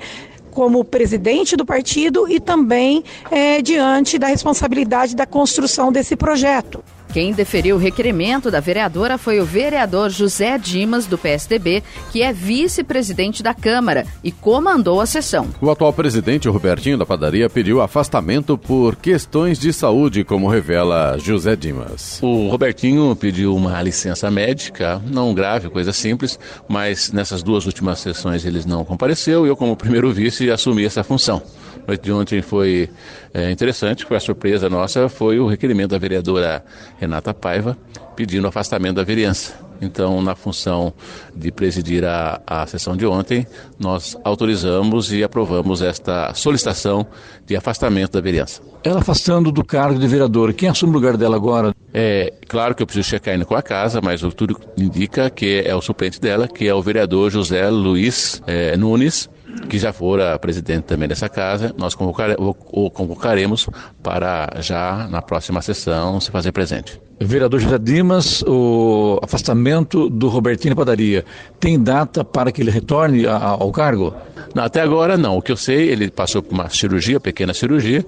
Como 0.52 0.84
presidente 0.84 1.56
do 1.56 1.66
partido 1.66 2.30
e 2.30 2.39
também 2.39 3.04
é, 3.32 3.62
diante 3.62 4.20
da 4.20 4.28
responsabilidade 4.28 5.16
da 5.16 5.26
construção 5.26 5.91
desse 5.91 6.16
projeto. 6.16 6.84
Quem 7.14 7.34
deferiu 7.34 7.76
o 7.76 7.80
requerimento 7.80 8.49
da 8.49 8.62
vereadora 8.62 9.18
foi 9.18 9.41
o 9.41 9.45
vereador 9.45 10.09
José 10.09 10.57
Dimas, 10.57 11.05
do 11.05 11.18
PSDB, 11.18 11.84
que 12.09 12.22
é 12.22 12.32
vice-presidente 12.32 13.43
da 13.43 13.53
Câmara 13.53 14.05
e 14.24 14.32
comandou 14.32 15.01
a 15.01 15.05
sessão. 15.05 15.49
O 15.59 15.70
atual 15.70 15.91
presidente, 15.91 16.47
Robertinho 16.47 16.97
da 16.97 17.05
Padaria, 17.05 17.49
pediu 17.49 17.82
afastamento 17.82 18.57
por 18.57 18.95
questões 18.95 19.59
de 19.59 19.74
saúde, 19.74 20.24
como 20.24 20.47
revela 20.47 21.18
José 21.18 21.53
Dimas. 21.53 22.20
O 22.22 22.47
Robertinho 22.47 23.14
pediu 23.14 23.53
uma 23.53 23.82
licença 23.82 24.32
médica, 24.32 25.01
não 25.05 25.34
grave, 25.34 25.70
coisa 25.70 25.91
simples, 25.91 26.39
mas 26.66 27.12
nessas 27.12 27.43
duas 27.43 27.66
últimas 27.66 27.99
sessões 27.99 28.45
ele 28.45 28.62
não 28.66 28.86
compareceu 28.86 29.45
e 29.45 29.49
eu, 29.49 29.57
como 29.57 29.76
primeiro 29.76 30.14
vice, 30.14 30.49
assumi 30.49 30.86
essa 30.86 31.03
função 31.03 31.43
noite 31.88 32.02
de 32.02 32.12
ontem 32.12 32.42
foi 32.42 32.90
é, 33.34 33.52
interessante, 33.52 34.06
foi 34.06 34.18
a 34.18 34.20
surpresa 34.20 34.70
nossa, 34.70 35.10
foi 35.10 35.40
o 35.40 35.48
requerimento 35.48 35.92
da 35.92 35.98
vereadora 35.98 36.64
Renata 37.00 37.34
Paiva 37.34 37.78
pedindo 38.16 38.48
afastamento 38.48 38.96
da 38.96 39.04
vereança. 39.04 39.54
Então, 39.82 40.22
na 40.22 40.36
função 40.36 40.94
de 41.36 41.52
presidir 41.52 42.06
a, 42.06 42.40
a 42.46 42.68
sessão 42.68 42.96
de 42.96 43.04
ontem, 43.06 43.48
nós 43.80 44.16
autorizamos 44.24 45.12
e 45.12 45.24
aprovamos 45.24 45.82
esta 45.82 46.32
solicitação 46.36 47.08
de 47.48 47.56
afastamento 47.56 48.12
da 48.12 48.22
vereança. 48.22 48.62
Ela 48.84 49.00
afastando 49.00 49.52
do 49.52 49.64
cargo 49.64 50.00
de 50.00 50.08
vereadora, 50.08 50.54
quem 50.54 50.70
assume 50.70 50.92
o 50.92 50.96
lugar 50.96 51.18
dela 51.18 51.36
agora? 51.36 51.74
É 51.92 52.32
claro 52.48 52.76
que 52.76 52.84
eu 52.84 52.88
preciso 52.88 53.10
checar 53.10 53.34
ainda 53.34 53.46
com 53.46 53.56
a 53.56 53.62
casa, 53.64 54.00
mas 54.02 54.22
o 54.22 54.32
tudo 54.32 54.56
indica 54.78 55.32
que 55.32 55.64
é 55.66 55.76
o 55.76 55.82
suplente 55.82 56.22
dela, 56.22 56.48
que 56.48 56.68
é 56.68 56.74
o 56.74 56.82
vereador 56.82 57.32
José 57.32 57.68
Luiz 57.70 58.42
é, 58.46 58.78
Nunes, 58.78 59.30
que 59.70 59.78
já 59.78 59.93
fora 59.93 60.38
presidente 60.39 60.84
também 60.84 61.08
dessa 61.08 61.30
casa, 61.30 61.74
nós 61.78 61.95
convocare, 61.95 62.36
o 62.38 62.89
convocaremos 62.89 63.68
para 64.02 64.49
já 64.60 65.08
na 65.10 65.22
próxima 65.22 65.62
sessão 65.62 66.20
se 66.20 66.32
fazer 66.32 66.52
presente. 66.52 66.99
Vereador 67.20 67.60
José 67.60 67.78
Dimas, 67.78 68.41
o 68.47 69.20
afastamento 69.22 70.10
do 70.10 70.28
Robertinho 70.28 70.76
Padaria, 70.76 71.24
tem 71.60 71.82
data 71.82 72.24
para 72.24 72.52
que 72.52 72.62
ele 72.62 72.72
retorne 72.72 73.28
ao 73.28 73.72
cargo? 73.72 74.14
Não, 74.56 74.64
até 74.64 74.82
agora 74.82 75.16
não. 75.18 75.38
O 75.38 75.41
que 75.41 75.52
eu 75.52 75.58
sei, 75.58 75.89
ele 75.89 76.10
passou 76.10 76.41
por 76.41 76.54
uma 76.54 76.68
cirurgia, 76.70 77.20
pequena 77.20 77.54
cirurgia, 77.54 78.04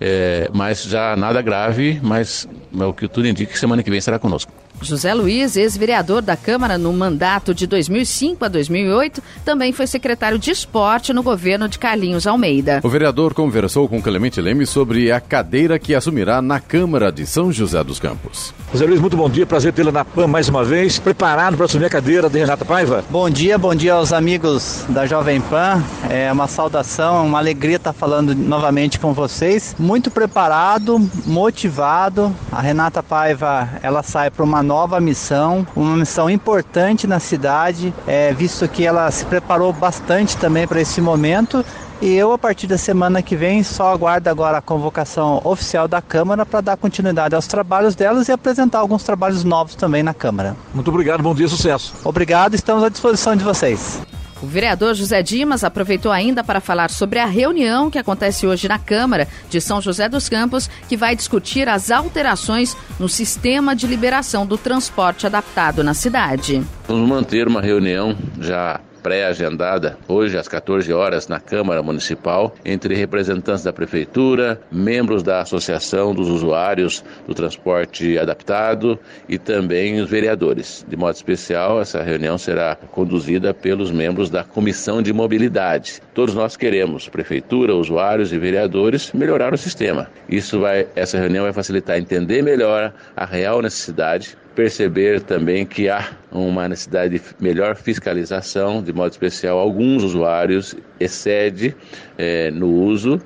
é, 0.00 0.50
mas 0.52 0.82
já 0.82 1.14
nada 1.16 1.40
grave, 1.42 2.00
mas 2.02 2.48
o 2.72 2.92
que 2.92 3.06
tudo 3.06 3.28
indica 3.28 3.52
que 3.52 3.58
semana 3.58 3.84
que 3.84 3.90
vem 3.90 4.00
será 4.00 4.18
conosco. 4.18 4.52
José 4.80 5.14
Luiz, 5.14 5.56
ex-vereador 5.56 6.22
da 6.22 6.36
Câmara 6.36 6.76
no 6.76 6.92
mandato 6.92 7.54
de 7.54 7.66
2005 7.66 8.44
a 8.44 8.48
2008, 8.48 9.22
também 9.44 9.72
foi 9.72 9.86
secretário 9.86 10.38
de 10.38 10.50
esporte 10.50 11.12
no 11.12 11.22
governo 11.22 11.68
de 11.68 11.78
Carlinhos 11.78 12.26
Almeida. 12.26 12.80
O 12.82 12.88
vereador 12.88 13.34
conversou 13.34 13.88
com 13.88 14.00
Clemente 14.02 14.40
Leme 14.40 14.66
sobre 14.66 15.10
a 15.10 15.20
cadeira 15.20 15.78
que 15.78 15.94
assumirá 15.94 16.42
na 16.42 16.60
Câmara 16.60 17.10
de 17.10 17.26
São 17.26 17.50
José 17.50 17.82
dos 17.82 17.98
Campos. 17.98 18.52
José 18.72 18.84
Luiz, 18.84 19.00
muito 19.00 19.16
bom 19.16 19.30
dia, 19.30 19.46
prazer 19.46 19.72
tê-lo 19.72 19.90
na 19.90 20.04
PAN 20.04 20.26
mais 20.26 20.48
uma 20.48 20.64
vez. 20.64 20.98
Preparado 20.98 21.56
para 21.56 21.66
assumir 21.66 21.86
a 21.86 21.90
cadeira 21.90 22.28
de 22.28 22.38
Renata 22.38 22.64
Paiva? 22.64 23.04
Bom 23.10 23.30
dia, 23.30 23.56
bom 23.56 23.74
dia 23.74 23.94
aos 23.94 24.12
amigos 24.12 24.84
da 24.88 25.06
Jovem 25.06 25.40
Pan. 25.40 25.82
É 26.10 26.30
uma 26.30 26.46
saudação, 26.46 27.26
uma 27.26 27.38
alegria 27.38 27.76
estar 27.76 27.92
falando 27.92 28.34
novamente 28.34 28.98
com 28.98 29.12
vocês. 29.12 29.74
Muito 29.78 30.10
preparado, 30.10 30.98
motivado. 31.24 32.34
A 32.52 32.60
Renata 32.60 33.02
Paiva, 33.02 33.68
ela 33.82 34.02
sai 34.02 34.30
para 34.30 34.44
uma 34.44 34.62
nova 34.66 35.00
missão, 35.00 35.66
uma 35.74 35.96
missão 35.96 36.28
importante 36.28 37.06
na 37.06 37.20
cidade, 37.20 37.94
é, 38.06 38.32
visto 38.32 38.68
que 38.68 38.84
ela 38.84 39.10
se 39.10 39.24
preparou 39.24 39.72
bastante 39.72 40.36
também 40.36 40.66
para 40.66 40.80
esse 40.80 41.00
momento. 41.00 41.64
E 42.02 42.12
eu, 42.14 42.32
a 42.32 42.38
partir 42.38 42.66
da 42.66 42.76
semana 42.76 43.22
que 43.22 43.34
vem, 43.34 43.62
só 43.62 43.90
aguardo 43.90 44.28
agora 44.28 44.58
a 44.58 44.60
convocação 44.60 45.40
oficial 45.44 45.88
da 45.88 46.02
Câmara 46.02 46.44
para 46.44 46.60
dar 46.60 46.76
continuidade 46.76 47.34
aos 47.34 47.46
trabalhos 47.46 47.94
delas 47.94 48.28
e 48.28 48.32
apresentar 48.32 48.80
alguns 48.80 49.02
trabalhos 49.02 49.44
novos 49.44 49.74
também 49.74 50.02
na 50.02 50.12
Câmara. 50.12 50.54
Muito 50.74 50.90
obrigado, 50.90 51.22
bom 51.22 51.34
dia, 51.34 51.48
sucesso. 51.48 51.94
Obrigado, 52.04 52.54
estamos 52.54 52.84
à 52.84 52.90
disposição 52.90 53.34
de 53.34 53.42
vocês. 53.42 54.02
O 54.42 54.46
vereador 54.46 54.94
José 54.94 55.22
Dimas 55.22 55.64
aproveitou 55.64 56.12
ainda 56.12 56.44
para 56.44 56.60
falar 56.60 56.90
sobre 56.90 57.18
a 57.18 57.26
reunião 57.26 57.90
que 57.90 57.98
acontece 57.98 58.46
hoje 58.46 58.68
na 58.68 58.78
Câmara 58.78 59.26
de 59.48 59.60
São 59.60 59.80
José 59.80 60.08
dos 60.08 60.28
Campos, 60.28 60.68
que 60.88 60.96
vai 60.96 61.16
discutir 61.16 61.68
as 61.68 61.90
alterações 61.90 62.76
no 62.98 63.08
sistema 63.08 63.74
de 63.74 63.86
liberação 63.86 64.46
do 64.46 64.58
transporte 64.58 65.26
adaptado 65.26 65.82
na 65.82 65.94
cidade. 65.94 66.62
Vamos 66.86 67.08
manter 67.08 67.48
uma 67.48 67.62
reunião 67.62 68.16
já 68.38 68.80
pré-agendada 69.06 69.96
hoje 70.08 70.36
às 70.36 70.48
14 70.48 70.92
horas 70.92 71.28
na 71.28 71.38
Câmara 71.38 71.80
Municipal 71.80 72.52
entre 72.64 72.92
representantes 72.96 73.62
da 73.62 73.72
Prefeitura, 73.72 74.60
membros 74.68 75.22
da 75.22 75.42
Associação 75.42 76.12
dos 76.12 76.28
Usuários 76.28 77.04
do 77.24 77.32
Transporte 77.32 78.18
Adaptado 78.18 78.98
e 79.28 79.38
também 79.38 80.00
os 80.00 80.10
vereadores. 80.10 80.84
De 80.88 80.96
modo 80.96 81.14
especial, 81.14 81.80
essa 81.80 82.02
reunião 82.02 82.36
será 82.36 82.74
conduzida 82.90 83.54
pelos 83.54 83.92
membros 83.92 84.28
da 84.28 84.42
Comissão 84.42 85.00
de 85.00 85.12
Mobilidade. 85.12 86.02
Todos 86.12 86.34
nós 86.34 86.56
queremos, 86.56 87.08
Prefeitura, 87.08 87.76
usuários 87.76 88.32
e 88.32 88.38
vereadores, 88.40 89.12
melhorar 89.12 89.54
o 89.54 89.56
sistema. 89.56 90.08
Isso 90.28 90.58
vai, 90.58 90.88
essa 90.96 91.16
reunião 91.16 91.44
vai 91.44 91.52
facilitar 91.52 91.96
entender 91.96 92.42
melhor 92.42 92.92
a 93.16 93.24
real 93.24 93.62
necessidade 93.62 94.36
perceber 94.56 95.20
também 95.20 95.66
que 95.66 95.88
há 95.88 96.12
uma 96.32 96.66
necessidade 96.66 97.18
de 97.18 97.22
melhor 97.38 97.76
fiscalização, 97.76 98.82
de 98.82 98.92
modo 98.92 99.12
especial, 99.12 99.58
alguns 99.58 100.02
usuários 100.02 100.74
excede 100.98 101.76
é, 102.16 102.50
no 102.50 102.72
uso 102.72 103.20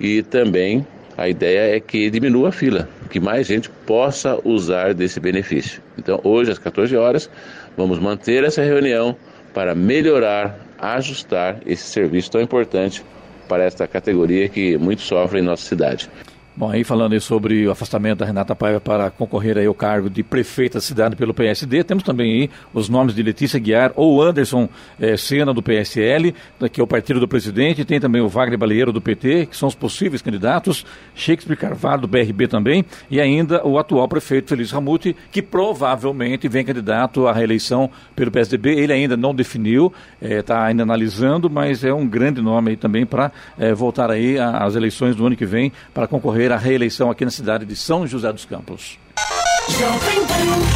e 0.00 0.22
também 0.24 0.84
a 1.16 1.28
ideia 1.28 1.76
é 1.76 1.80
que 1.80 2.10
diminua 2.10 2.48
a 2.48 2.52
fila, 2.52 2.88
que 3.08 3.20
mais 3.20 3.46
gente 3.46 3.70
possa 3.86 4.38
usar 4.44 4.92
desse 4.92 5.20
benefício. 5.20 5.80
Então, 5.96 6.20
hoje 6.24 6.50
às 6.50 6.58
14 6.58 6.96
horas, 6.96 7.30
vamos 7.76 8.00
manter 8.00 8.42
essa 8.42 8.62
reunião 8.62 9.16
para 9.54 9.74
melhorar, 9.74 10.58
ajustar 10.78 11.60
esse 11.64 11.84
serviço 11.84 12.30
tão 12.30 12.40
importante 12.40 13.04
para 13.48 13.64
esta 13.64 13.86
categoria 13.86 14.48
que 14.48 14.76
muito 14.78 15.02
sofre 15.02 15.38
em 15.38 15.42
nossa 15.42 15.64
cidade. 15.64 16.10
Bom, 16.54 16.70
aí 16.70 16.84
falando 16.84 17.14
aí 17.14 17.20
sobre 17.20 17.66
o 17.66 17.70
afastamento 17.70 18.18
da 18.18 18.26
Renata 18.26 18.54
Paiva 18.54 18.78
para 18.78 19.10
concorrer 19.10 19.56
aí 19.56 19.64
ao 19.64 19.72
cargo 19.72 20.10
de 20.10 20.22
prefeita 20.22 20.76
da 20.76 20.82
cidade 20.82 21.16
pelo 21.16 21.32
PSD, 21.32 21.82
temos 21.82 22.02
também 22.02 22.30
aí 22.30 22.50
os 22.74 22.90
nomes 22.90 23.14
de 23.14 23.22
Letícia 23.22 23.58
Guiar 23.58 23.90
ou 23.96 24.20
Anderson 24.20 24.68
eh, 25.00 25.16
Sena 25.16 25.54
do 25.54 25.62
PSL, 25.62 26.34
que 26.70 26.78
é 26.78 26.84
o 26.84 26.86
partido 26.86 27.18
do 27.18 27.26
presidente, 27.26 27.86
tem 27.86 27.98
também 27.98 28.20
o 28.20 28.28
Wagner 28.28 28.58
Baleiro 28.58 28.92
do 28.92 29.00
PT, 29.00 29.46
que 29.46 29.56
são 29.56 29.66
os 29.66 29.74
possíveis 29.74 30.20
candidatos, 30.20 30.84
Shakespeare 31.14 31.56
Carvalho 31.56 32.02
do 32.02 32.08
BRB 32.08 32.46
também, 32.48 32.84
e 33.10 33.18
ainda 33.18 33.66
o 33.66 33.78
atual 33.78 34.06
prefeito 34.06 34.50
Feliz 34.50 34.70
Ramute, 34.70 35.16
que 35.30 35.40
provavelmente 35.40 36.48
vem 36.48 36.66
candidato 36.66 37.26
à 37.26 37.32
reeleição 37.32 37.88
pelo 38.14 38.30
PSDB, 38.30 38.78
ele 38.78 38.92
ainda 38.92 39.16
não 39.16 39.34
definiu, 39.34 39.90
está 40.20 40.64
eh, 40.64 40.68
ainda 40.68 40.82
analisando, 40.82 41.48
mas 41.48 41.82
é 41.82 41.94
um 41.94 42.06
grande 42.06 42.42
nome 42.42 42.72
aí 42.72 42.76
também 42.76 43.06
para 43.06 43.32
eh, 43.58 43.72
voltar 43.72 44.10
aí 44.10 44.38
às 44.38 44.76
eleições 44.76 45.16
do 45.16 45.26
ano 45.26 45.34
que 45.34 45.46
vem 45.46 45.72
para 45.94 46.06
concorrer 46.06 46.41
concorrer 46.42 46.52
à 46.52 46.56
reeleição 46.56 47.10
aqui 47.10 47.24
na 47.24 47.30
cidade 47.30 47.64
de 47.64 47.76
São 47.76 48.06
José 48.06 48.32
dos 48.32 48.44
Campos. 48.44 48.98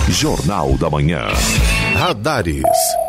Jornal 0.08 0.76
da 0.78 0.88
Manhã. 0.88 1.26
Radares. 1.94 2.62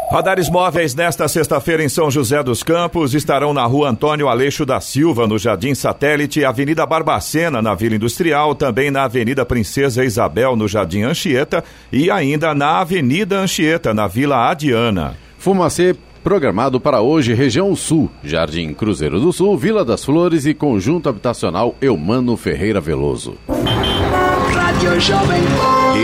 Radares 0.10 0.50
móveis 0.50 0.96
nesta 0.96 1.28
sexta-feira 1.28 1.84
em 1.84 1.90
São 1.90 2.10
José 2.10 2.42
dos 2.42 2.64
Campos 2.64 3.14
estarão 3.14 3.54
na 3.54 3.66
rua 3.66 3.90
Antônio 3.90 4.30
Aleixo 4.30 4.66
da 4.66 4.80
Silva, 4.80 5.28
no 5.28 5.38
Jardim 5.38 5.76
Satélite, 5.76 6.46
Avenida 6.46 6.86
Barbacena, 6.86 7.62
na 7.62 7.76
Vila 7.76 7.96
Industrial, 7.96 8.56
também 8.56 8.90
na 8.90 9.04
Avenida 9.04 9.46
Princesa 9.46 10.06
Isabel, 10.06 10.56
no 10.56 10.68
Jardim 10.68 11.04
Anchieta 11.04 11.64
e 11.92 12.10
ainda 12.10 12.56
na 12.56 12.80
Avenida 12.80 13.38
Anchieta, 13.38 13.94
na 13.94 14.08
Vila 14.08 14.50
Adiana. 14.50 15.16
Fumacê 15.38 15.96
Programado 16.28 16.78
para 16.78 17.00
hoje, 17.00 17.34
região 17.34 17.74
sul, 17.74 18.12
Jardim 18.22 18.74
Cruzeiro 18.74 19.18
do 19.18 19.32
Sul, 19.32 19.58
Vila 19.58 19.86
das 19.86 20.04
Flores 20.04 20.46
e 20.46 20.54
Conjunto 20.54 21.08
Habitacional 21.08 21.74
Eumano 21.80 22.36
Ferreira 22.36 22.82
Veloso. 22.82 23.36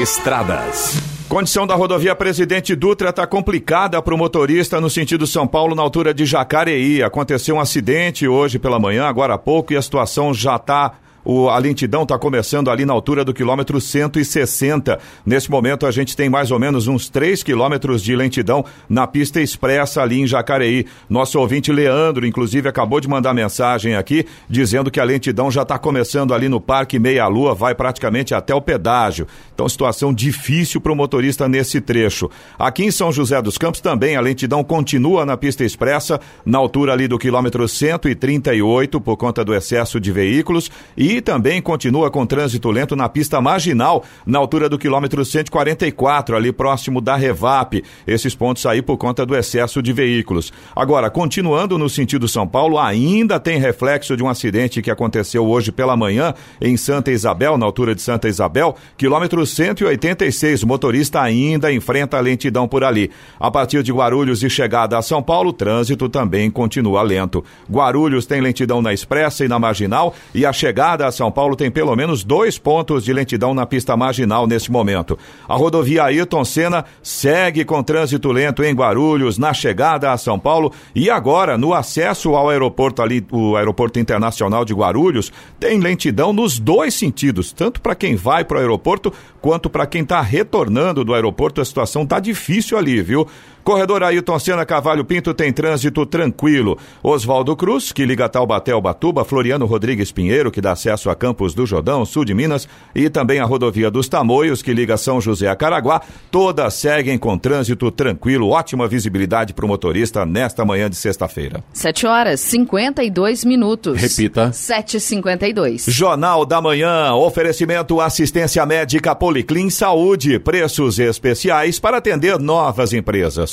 Estradas. 0.02 1.04
Condição 1.28 1.68
da 1.68 1.76
rodovia 1.76 2.16
Presidente 2.16 2.74
Dutra 2.74 3.10
está 3.10 3.28
complicada 3.28 4.02
para 4.02 4.16
o 4.16 4.18
motorista 4.18 4.80
no 4.80 4.90
sentido 4.90 5.28
São 5.28 5.46
Paulo, 5.46 5.76
na 5.76 5.82
altura 5.82 6.14
de 6.14 6.26
Jacareí. 6.26 7.04
Aconteceu 7.04 7.56
um 7.56 7.60
acidente 7.60 8.26
hoje 8.26 8.58
pela 8.58 8.80
manhã, 8.80 9.08
agora 9.08 9.34
há 9.34 9.38
pouco, 9.38 9.74
e 9.74 9.76
a 9.76 9.82
situação 9.82 10.34
já 10.34 10.56
está 10.56 11.00
o, 11.24 11.50
a 11.50 11.58
lentidão 11.58 12.04
está 12.04 12.18
começando 12.18 12.70
ali 12.70 12.86
na 12.86 12.94
altura 12.94 13.24
do 13.24 13.34
quilômetro 13.34 13.80
160. 13.80 15.00
Nesse 15.26 15.50
momento 15.50 15.86
a 15.86 15.92
gente 15.92 16.16
tem 16.16 16.30
mais 16.30 16.52
ou 16.52 16.60
menos 16.60 16.88
uns 16.88 17.10
3 17.10 17.44
quilômetros 17.44 18.04
de 18.04 18.16
lentidão 18.16 18.66
na 18.90 19.08
pista 19.08 19.42
expressa 19.42 20.02
ali 20.02 20.22
em 20.22 20.28
Jacareí. 20.28 20.86
Nosso 21.10 21.40
ouvinte 21.40 21.72
Leandro, 21.72 22.26
inclusive, 22.26 22.68
acabou 22.68 23.00
de 23.00 23.08
mandar 23.08 23.34
mensagem 23.34 23.96
aqui 23.96 24.26
dizendo 24.50 24.92
que 24.92 25.00
a 25.00 25.04
lentidão 25.04 25.50
já 25.50 25.62
está 25.62 25.78
começando 25.78 26.34
ali 26.34 26.50
no 26.50 26.60
Parque 26.60 27.00
Meia 27.00 27.28
Lua, 27.28 27.54
vai 27.54 27.74
praticamente 27.76 28.34
até 28.34 28.54
o 28.54 28.62
pedágio. 28.62 29.28
Então, 29.54 29.68
situação 29.70 30.14
difícil 30.14 30.82
para 30.82 30.92
o 30.92 30.96
motorista 30.96 31.48
nesse 31.48 31.80
trecho. 31.80 32.30
Aqui 32.58 32.84
em 32.84 32.92
São 32.92 33.12
José 33.12 33.42
dos 33.42 33.58
Campos 33.58 33.82
também 33.82 34.16
a 34.16 34.22
lentidão 34.22 34.64
continua 34.64 35.26
na 35.26 35.38
pista 35.38 35.64
expressa, 35.64 36.20
na 36.46 36.58
altura 36.58 36.94
ali 36.94 37.08
do 37.08 37.20
quilômetro 37.20 37.68
138, 37.68 39.00
por 39.00 39.18
conta 39.18 39.44
do 39.44 39.54
excesso 39.54 40.00
de 40.00 40.12
veículos, 40.12 40.72
e 40.98 41.13
também 41.22 41.62
continua 41.62 42.10
com 42.10 42.26
trânsito 42.26 42.70
lento 42.72 42.96
na 42.96 43.10
pista 43.10 43.40
marginal, 43.42 44.04
na 44.26 44.40
altura 44.40 44.70
do 44.70 44.78
quilômetro 44.78 45.24
144, 45.24 46.36
ali 46.36 46.52
próximo 46.52 47.02
da 47.02 47.16
Revap. 47.16 47.84
Esses 48.06 48.36
pontos 48.36 48.66
aí 48.66 48.82
por 48.82 48.98
conta 48.98 49.26
do 49.26 49.36
excesso 49.36 49.82
de 49.82 49.94
veículos. 49.94 50.52
Agora, 50.76 51.10
continuando 51.10 51.78
no 51.78 51.90
sentido 51.90 52.28
São 52.28 52.48
Paulo, 52.48 52.80
ainda 52.80 53.40
tem 53.40 53.60
reflexo 53.60 54.16
de 54.16 54.24
um 54.24 54.30
acidente 54.30 54.82
que 54.82 54.92
aconteceu 54.92 55.46
hoje 55.46 55.72
pela 55.72 55.98
manhã 55.98 56.34
em 56.62 56.78
Santa 56.78 57.12
Isabel, 57.12 57.58
na 57.58 57.66
altura 57.66 57.96
de 57.96 58.02
Santa 58.02 58.28
Isabel, 58.28 58.76
quilômetro 58.98 59.46
186. 59.46 60.64
O 60.64 60.68
motorista 60.68 61.22
ainda 61.22 61.72
enfrenta 61.72 62.20
lentidão 62.20 62.68
por 62.68 62.84
ali. 62.84 63.12
A 63.40 63.52
partir 63.52 63.84
de 63.84 63.92
Guarulhos 63.92 64.44
e 64.44 64.50
chegada 64.50 64.98
a 64.98 65.02
São 65.02 65.22
Paulo, 65.22 65.50
o 65.50 65.54
trânsito 65.54 66.10
também 66.10 66.50
continua 66.50 67.02
lento. 67.02 67.44
Guarulhos 67.70 68.26
tem 68.26 68.42
lentidão 68.42 68.82
na 68.82 68.94
expressa 68.94 69.46
e 69.46 69.48
na 69.48 69.60
marginal, 69.60 70.14
e 70.34 70.46
a 70.46 70.54
chegada 70.54 71.03
a 71.06 71.12
São 71.12 71.32
Paulo 71.32 71.56
tem 71.56 71.70
pelo 71.70 71.96
menos 71.96 72.24
dois 72.24 72.58
pontos 72.58 73.04
de 73.04 73.14
lentidão 73.14 73.54
na 73.54 73.66
pista 73.66 73.96
marginal 73.96 74.48
neste 74.48 74.72
momento. 74.72 75.18
A 75.48 75.56
rodovia 75.56 76.04
Ayrton 76.04 76.44
Senna 76.46 76.86
segue 77.02 77.66
com 77.66 77.84
trânsito 77.84 78.32
lento 78.32 78.64
em 78.64 78.74
Guarulhos, 78.74 79.38
na 79.38 79.54
chegada 79.54 80.12
a 80.12 80.18
São 80.18 80.40
Paulo 80.40 80.72
e 80.96 81.10
agora 81.10 81.58
no 81.58 81.74
acesso 81.74 82.36
ao 82.36 82.50
aeroporto 82.50 83.02
ali, 83.02 83.26
o 83.32 83.56
aeroporto 83.56 84.00
internacional 84.00 84.66
de 84.66 84.74
Guarulhos, 84.74 85.32
tem 85.60 85.80
lentidão 85.80 86.34
nos 86.34 86.60
dois 86.60 86.94
sentidos, 86.94 87.52
tanto 87.52 87.82
para 87.82 87.96
quem 87.96 88.16
vai 88.16 88.44
para 88.44 88.58
o 88.58 88.60
aeroporto 88.60 89.14
quanto 89.42 89.70
para 89.70 89.86
quem 89.86 90.04
está 90.04 90.22
retornando 90.22 91.04
do 91.04 91.14
aeroporto. 91.14 91.62
A 91.62 91.66
situação 91.66 92.04
está 92.04 92.20
difícil 92.20 92.78
ali, 92.78 93.02
viu? 93.02 93.28
Corredor 93.64 94.04
Ailton 94.04 94.38
Senna 94.40 94.66
Cavalho 94.66 95.06
Pinto 95.06 95.34
tem 95.34 95.54
trânsito 95.54 96.06
tranquilo. 96.06 96.78
Oswaldo 97.02 97.56
Cruz, 97.56 97.94
que 97.94 98.06
liga 98.06 98.28
Taubaté 98.28 98.74
ao 98.74 98.82
Batuba, 98.82 99.24
Floriano 99.24 99.66
Rodrigues 99.66 100.12
Pinheiro, 100.12 100.52
que 100.52 100.60
dá 100.60 100.74
acesso 100.74 101.10
a 101.10 101.16
Campos 101.16 101.54
do 101.54 101.66
Jordão, 101.66 102.06
sul 102.06 102.26
de 102.26 102.34
Minas, 102.34 102.68
e 102.94 103.10
também 103.10 103.40
a 103.40 103.46
rodovia 103.46 103.90
dos 103.90 104.10
Tamoios, 104.10 104.62
que 104.62 104.74
liga 104.74 104.98
São 104.98 105.22
José 105.22 105.48
a 105.48 105.56
Caraguá, 105.56 106.02
todas 106.30 106.74
seguem 106.74 107.18
com 107.18 107.38
trânsito 107.38 107.90
tranquilo, 107.90 108.50
ótima 108.50 108.86
visibilidade 108.86 109.54
para 109.54 109.64
o 109.64 109.68
motorista 109.68 110.26
nesta 110.26 110.66
manhã 110.66 110.90
de 110.90 110.98
sexta-feira. 110.98 111.64
7 111.72 112.06
horas 112.06 112.42
52 112.42 113.46
minutos. 113.46 114.02
Repita. 114.02 114.50
7h52. 114.50 115.90
Jornal 115.90 116.46
da 116.46 116.62
Manhã, 116.62 117.14
oferecimento 117.14 118.02
assistência 118.02 118.66
médica 118.66 119.16
Policlin 119.16 119.70
Saúde, 119.70 120.38
preços 120.38 121.00
especiais 121.00 121.80
para 121.80 121.98
atender 121.98 122.38
novas 122.40 122.92
empresas. 122.92 123.53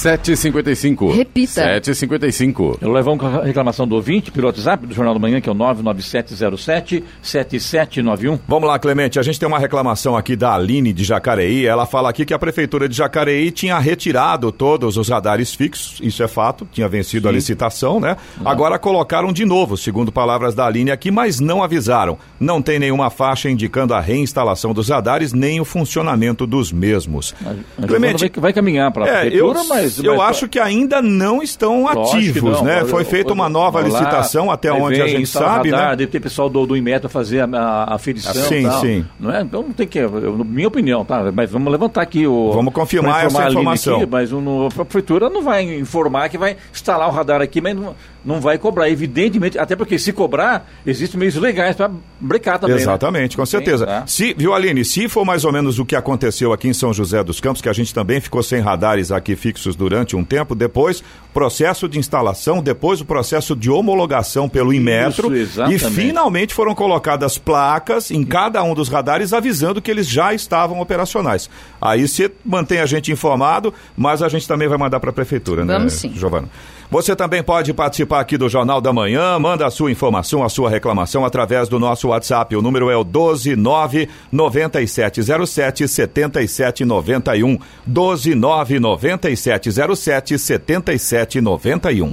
7h55. 0.00 1.14
Repita. 1.14 1.80
7h55. 1.80 2.78
Eu 2.80 2.90
levo 2.90 3.12
uma 3.12 3.44
reclamação 3.44 3.86
do 3.86 3.94
ouvinte 3.94 4.30
pelo 4.30 4.46
WhatsApp 4.46 4.86
do 4.86 4.94
Jornal 4.94 5.14
da 5.14 5.20
Manhã, 5.20 5.40
que 5.40 5.48
é 5.48 5.52
o 5.52 5.54
99707-7791. 5.54 8.38
Vamos 8.48 8.68
lá, 8.68 8.78
Clemente. 8.78 9.18
A 9.18 9.22
gente 9.22 9.38
tem 9.38 9.46
uma 9.46 9.58
reclamação 9.58 10.16
aqui 10.16 10.34
da 10.36 10.54
Aline 10.54 10.92
de 10.92 11.04
Jacareí. 11.04 11.66
Ela 11.66 11.86
fala 11.86 12.08
aqui 12.08 12.24
que 12.24 12.32
a 12.32 12.38
Prefeitura 12.38 12.88
de 12.88 12.96
Jacareí 12.96 13.50
tinha 13.50 13.78
retirado 13.78 14.50
todos 14.50 14.96
os 14.96 15.08
radares 15.08 15.54
fixos. 15.54 15.98
Isso 16.02 16.22
é 16.22 16.28
fato. 16.28 16.66
Tinha 16.72 16.88
vencido 16.88 17.28
a 17.28 17.32
licitação, 17.32 18.00
né? 18.00 18.16
Agora 18.44 18.78
colocaram 18.78 19.32
de 19.32 19.44
novo, 19.44 19.76
segundo 19.76 20.10
palavras 20.10 20.54
da 20.54 20.66
Aline 20.66 20.90
aqui, 20.90 21.10
mas 21.10 21.40
não 21.40 21.62
avisaram. 21.62 22.18
Não 22.38 22.62
tem 22.62 22.78
nenhuma 22.78 23.10
faixa 23.10 23.50
indicando 23.50 23.92
a 23.92 24.00
reinstalação 24.00 24.72
dos 24.72 24.88
radares, 24.88 25.32
nem 25.32 25.60
o 25.60 25.64
funcionamento 25.64 26.46
dos 26.46 26.72
mesmos. 26.72 27.34
A 27.80 27.86
Clemente, 27.86 28.20
vai, 28.20 28.30
vai 28.40 28.52
caminhar 28.52 28.90
para 28.92 29.04
a 29.04 29.08
É, 29.08 29.20
Prefeitura, 29.22 29.58
eu, 29.60 29.68
mas... 29.68 29.89
eu 29.98 30.16
mas- 30.16 30.30
acho 30.30 30.48
que 30.48 30.58
ainda 30.58 31.00
não 31.02 31.42
estão 31.42 31.84
Lógico 31.84 32.16
ativos, 32.16 32.52
não. 32.58 32.64
né? 32.64 32.84
Foi 32.84 33.04
feita 33.04 33.32
uma 33.32 33.48
nova 33.48 33.80
lá, 33.80 33.86
licitação, 33.86 34.50
até 34.50 34.72
onde 34.72 35.00
a 35.00 35.06
gente 35.06 35.22
instala 35.22 35.54
sabe, 35.56 35.70
radar, 35.70 35.90
né? 35.90 35.96
Deve 35.96 36.10
ter 36.12 36.20
pessoal 36.20 36.48
do, 36.48 36.66
do 36.66 36.76
IMET 36.76 37.00
para 37.00 37.08
fazer 37.08 37.40
a, 37.40 37.44
a, 37.46 37.84
a 37.84 37.94
aferição. 37.94 38.32
Sim, 38.34 38.62
tal, 38.64 38.80
sim. 38.80 39.04
Não 39.18 39.32
é? 39.34 39.42
Então 39.42 39.62
não 39.62 39.72
tem 39.72 39.86
que. 39.86 39.98
eu- 39.98 40.44
minha 40.44 40.68
opinião, 40.68 41.04
tá? 41.04 41.30
Mas 41.32 41.50
vamos 41.50 41.70
levantar 41.70 42.02
aqui 42.02 42.26
o. 42.26 42.52
Vamos 42.52 42.72
confirmar 42.72 43.26
essa 43.26 43.48
informação. 43.48 43.96
Aqui, 43.96 44.06
mas 44.06 44.30
a 44.32 44.84
prefeitura 44.84 45.28
não 45.28 45.42
vai 45.42 45.62
informar 45.74 46.28
que 46.28 46.38
vai 46.38 46.56
instalar 46.72 47.08
o 47.08 47.12
radar 47.12 47.40
aqui, 47.40 47.60
mas 47.60 47.76
não, 47.76 47.94
não 48.24 48.40
vai 48.40 48.58
cobrar. 48.58 48.88
Evidentemente, 48.90 49.58
até 49.58 49.74
porque 49.74 49.98
se 49.98 50.12
cobrar, 50.12 50.68
existem 50.86 51.18
meios 51.18 51.34
legais 51.36 51.76
para 51.76 51.90
brecar 52.20 52.58
também. 52.58 52.76
né? 52.76 52.82
Exatamente, 52.82 53.36
com 53.36 53.46
certeza. 53.46 53.86
tá? 53.86 54.06
Se, 54.06 54.34
viu, 54.34 54.54
Aline, 54.54 54.84
se 54.84 55.08
for 55.08 55.24
mais 55.24 55.44
ou 55.44 55.52
menos 55.52 55.78
o 55.78 55.84
que 55.84 55.96
aconteceu 55.96 56.52
aqui 56.52 56.68
em 56.68 56.72
São 56.72 56.92
José 56.92 57.22
dos 57.24 57.40
Campos, 57.40 57.62
que 57.62 57.68
a 57.68 57.72
gente 57.72 57.92
também 57.94 58.20
ficou 58.20 58.42
sem 58.42 58.60
radares 58.60 59.10
aqui 59.10 59.34
fixos 59.36 59.74
durante 59.74 60.16
um 60.16 60.24
tempo, 60.24 60.54
depois 60.54 61.02
processo 61.32 61.88
de 61.88 61.98
instalação, 61.98 62.62
depois 62.62 63.00
o 63.00 63.04
processo 63.04 63.54
de 63.54 63.70
homologação 63.70 64.48
pelo 64.48 64.72
Inmetro 64.72 65.34
e 65.34 65.40
exatamente. 65.40 65.90
finalmente 65.90 66.54
foram 66.54 66.74
colocadas 66.74 67.38
placas 67.38 68.10
em 68.10 68.24
cada 68.24 68.62
um 68.62 68.74
dos 68.74 68.88
radares 68.88 69.32
avisando 69.32 69.80
que 69.80 69.90
eles 69.90 70.08
já 70.08 70.34
estavam 70.34 70.80
operacionais. 70.80 71.48
Aí 71.80 72.06
você 72.06 72.30
mantém 72.44 72.80
a 72.80 72.86
gente 72.86 73.12
informado, 73.12 73.72
mas 73.96 74.22
a 74.22 74.28
gente 74.28 74.46
também 74.46 74.68
vai 74.68 74.76
mandar 74.76 74.98
para 75.00 75.10
a 75.10 75.12
prefeitura, 75.12 75.64
né, 75.64 75.74
Vamos 75.78 75.94
sim. 75.94 76.12
Giovana? 76.14 76.48
Você 76.90 77.14
também 77.14 77.40
pode 77.42 77.72
participar 77.72 78.20
aqui 78.20 78.36
do 78.36 78.48
Jornal 78.48 78.80
da 78.80 78.92
Manhã, 78.92 79.38
manda 79.38 79.64
a 79.64 79.70
sua 79.70 79.92
informação, 79.92 80.42
a 80.42 80.48
sua 80.48 80.68
reclamação 80.68 81.24
através 81.24 81.68
do 81.68 81.78
nosso 81.78 82.08
WhatsApp. 82.08 82.56
O 82.56 82.62
número 82.62 82.90
é 82.90 82.96
o 82.96 83.04
129 83.04 84.08
9707 84.32 85.86
7791. 85.86 87.58
1299707 87.88 90.36
7791. 90.36 92.12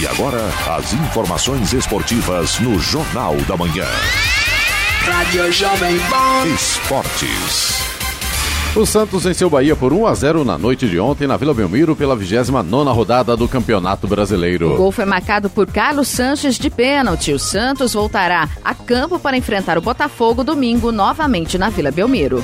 E 0.00 0.06
agora, 0.08 0.44
as 0.76 0.92
informações 0.94 1.72
esportivas 1.72 2.58
no 2.58 2.76
Jornal 2.80 3.36
da 3.46 3.56
Manhã. 3.56 3.86
Rádio 5.04 5.52
Jovem 5.52 5.96
Pan. 6.10 6.44
Esportes. 6.54 7.87
O 8.78 8.86
Santos 8.86 9.24
venceu 9.24 9.48
o 9.48 9.50
Bahia 9.50 9.74
por 9.74 9.92
1 9.92 10.06
a 10.06 10.14
0 10.14 10.44
na 10.44 10.56
noite 10.56 10.88
de 10.88 11.00
ontem 11.00 11.26
na 11.26 11.36
Vila 11.36 11.52
Belmiro 11.52 11.96
pela 11.96 12.16
29ª 12.16 12.94
rodada 12.94 13.36
do 13.36 13.48
Campeonato 13.48 14.06
O 14.06 14.08
Brasileiro. 14.08 14.76
gol 14.76 14.92
foi 14.92 15.04
marcado 15.04 15.50
por 15.50 15.66
Carlos 15.66 16.06
Sanches 16.06 16.54
de 16.54 16.70
pênalti. 16.70 17.32
O 17.32 17.40
Santos 17.40 17.94
voltará 17.94 18.48
a 18.64 18.74
campo 18.76 19.18
para 19.18 19.36
enfrentar 19.36 19.78
o 19.78 19.82
Botafogo 19.82 20.44
domingo 20.44 20.92
novamente 20.92 21.58
na 21.58 21.70
Vila 21.70 21.90
Belmiro. 21.90 22.40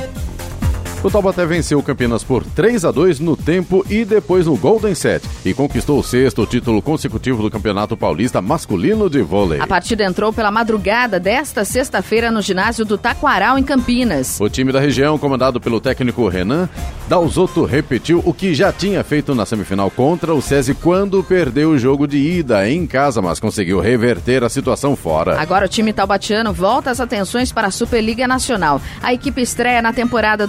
O 1.05 1.11
Taubaté 1.11 1.45
venceu 1.45 1.79
o 1.79 1.83
Campinas 1.83 2.25
por 2.25 2.43
3 2.43 2.83
a 2.83 2.91
2 2.91 3.21
no 3.21 3.37
tempo 3.37 3.85
e 3.91 4.07
depois 4.07 4.47
no 4.47 4.57
Golden 4.57 4.95
Set 4.95 5.23
e 5.45 5.53
conquistou 5.53 5.99
o 5.99 6.03
sexto 6.03 6.47
título 6.47 6.81
consecutivo 6.81 7.43
do 7.43 7.51
Campeonato 7.51 7.95
Paulista 7.95 8.41
Masculino 8.41 9.11
de 9.11 9.21
Vôlei. 9.21 9.61
A 9.61 9.67
partida 9.67 10.03
entrou 10.03 10.33
pela 10.33 10.51
madrugada 10.51 11.21
desta 11.21 11.63
sexta-feira 11.63 12.31
no 12.31 12.41
ginásio 12.41 12.87
do 12.87 12.97
Taquaral, 12.97 13.59
em 13.59 13.63
Campinas. 13.63 14.41
O 14.41 14.49
time 14.49 14.73
da 14.73 14.81
região, 14.81 15.19
comandado 15.19 15.61
pelo 15.61 15.79
técnico 15.79 16.27
Renan 16.27 16.71
Dalzotto, 17.07 17.67
repetiu 17.67 18.23
o 18.25 18.33
que 18.33 18.55
já 18.55 18.73
tinha 18.73 19.05
feito 19.05 19.35
na 19.35 19.45
semifinal 19.45 19.91
contra 19.91 20.33
o 20.33 20.41
SESI 20.41 20.73
quando 20.73 21.23
perdeu 21.23 21.73
o 21.73 21.79
jogo 21.79 22.07
de 22.07 22.17
ida 22.17 22.67
em 22.67 22.87
casa, 22.87 23.21
mas 23.21 23.39
conseguiu 23.39 23.79
reverter 23.79 24.43
a 24.43 24.49
situação 24.49 24.97
fora. 24.97 25.39
Agora 25.39 25.67
o 25.67 25.69
time 25.69 25.93
taubatiano 25.93 26.51
volta 26.51 26.91
as 26.91 26.99
atenções 26.99 27.53
para 27.53 27.67
a 27.67 27.71
Superliga 27.71 28.27
Nacional. 28.27 28.81
A 29.03 29.13
equipe 29.13 29.43
estreia 29.43 29.83
na 29.83 29.93
temporada 29.93 30.47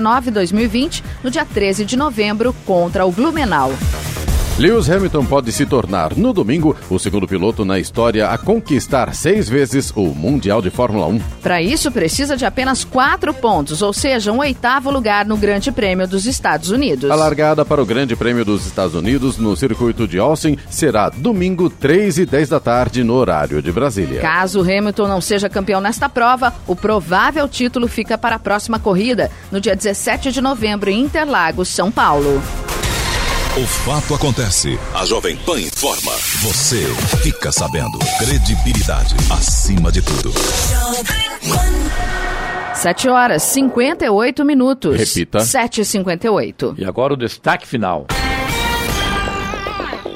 2019-2020 0.00 1.02
no 1.22 1.30
dia 1.30 1.44
13 1.44 1.84
de 1.84 1.96
novembro 1.96 2.54
contra 2.64 3.04
o 3.06 3.12
Blumenau. 3.12 3.72
Lewis 4.58 4.90
Hamilton 4.90 5.24
pode 5.24 5.52
se 5.52 5.64
tornar, 5.64 6.16
no 6.16 6.32
domingo, 6.32 6.76
o 6.90 6.98
segundo 6.98 7.28
piloto 7.28 7.64
na 7.64 7.78
história 7.78 8.28
a 8.28 8.36
conquistar 8.36 9.14
seis 9.14 9.48
vezes 9.48 9.92
o 9.94 10.06
Mundial 10.06 10.60
de 10.60 10.68
Fórmula 10.68 11.06
1. 11.06 11.20
Para 11.40 11.62
isso, 11.62 11.92
precisa 11.92 12.36
de 12.36 12.44
apenas 12.44 12.82
quatro 12.82 13.32
pontos, 13.32 13.82
ou 13.82 13.92
seja, 13.92 14.32
um 14.32 14.38
oitavo 14.38 14.90
lugar 14.90 15.24
no 15.26 15.36
Grande 15.36 15.70
Prêmio 15.70 16.08
dos 16.08 16.26
Estados 16.26 16.70
Unidos. 16.70 17.08
A 17.08 17.14
largada 17.14 17.64
para 17.64 17.80
o 17.80 17.86
Grande 17.86 18.16
Prêmio 18.16 18.44
dos 18.44 18.66
Estados 18.66 18.96
Unidos 18.96 19.38
no 19.38 19.56
circuito 19.56 20.08
de 20.08 20.18
Austin 20.18 20.58
será 20.68 21.08
domingo, 21.08 21.70
3 21.70 22.18
e 22.18 22.26
10 22.26 22.48
da 22.48 22.58
tarde, 22.58 23.04
no 23.04 23.14
horário 23.14 23.62
de 23.62 23.70
Brasília. 23.70 24.20
Caso 24.20 24.60
Hamilton 24.62 25.06
não 25.06 25.20
seja 25.20 25.48
campeão 25.48 25.80
nesta 25.80 26.08
prova, 26.08 26.52
o 26.66 26.74
provável 26.74 27.46
título 27.46 27.86
fica 27.86 28.18
para 28.18 28.34
a 28.34 28.40
próxima 28.40 28.80
corrida, 28.80 29.30
no 29.52 29.60
dia 29.60 29.76
17 29.76 30.32
de 30.32 30.40
novembro, 30.40 30.90
em 30.90 31.00
Interlagos, 31.00 31.68
São 31.68 31.92
Paulo. 31.92 32.42
O 33.60 33.66
fato 33.66 34.14
acontece. 34.14 34.78
A 34.94 35.04
Jovem 35.04 35.36
Pan 35.38 35.60
informa. 35.60 36.12
Você 36.42 36.80
fica 37.24 37.50
sabendo. 37.50 37.98
Credibilidade 38.16 39.16
acima 39.32 39.90
de 39.90 40.00
tudo. 40.00 40.32
7 42.72 43.08
horas 43.08 43.42
58 43.42 44.44
minutos. 44.44 44.96
Repita. 44.96 45.38
7h58. 45.38 46.76
E 46.78 46.84
agora 46.84 47.14
o 47.14 47.16
destaque 47.16 47.66
final. 47.66 48.06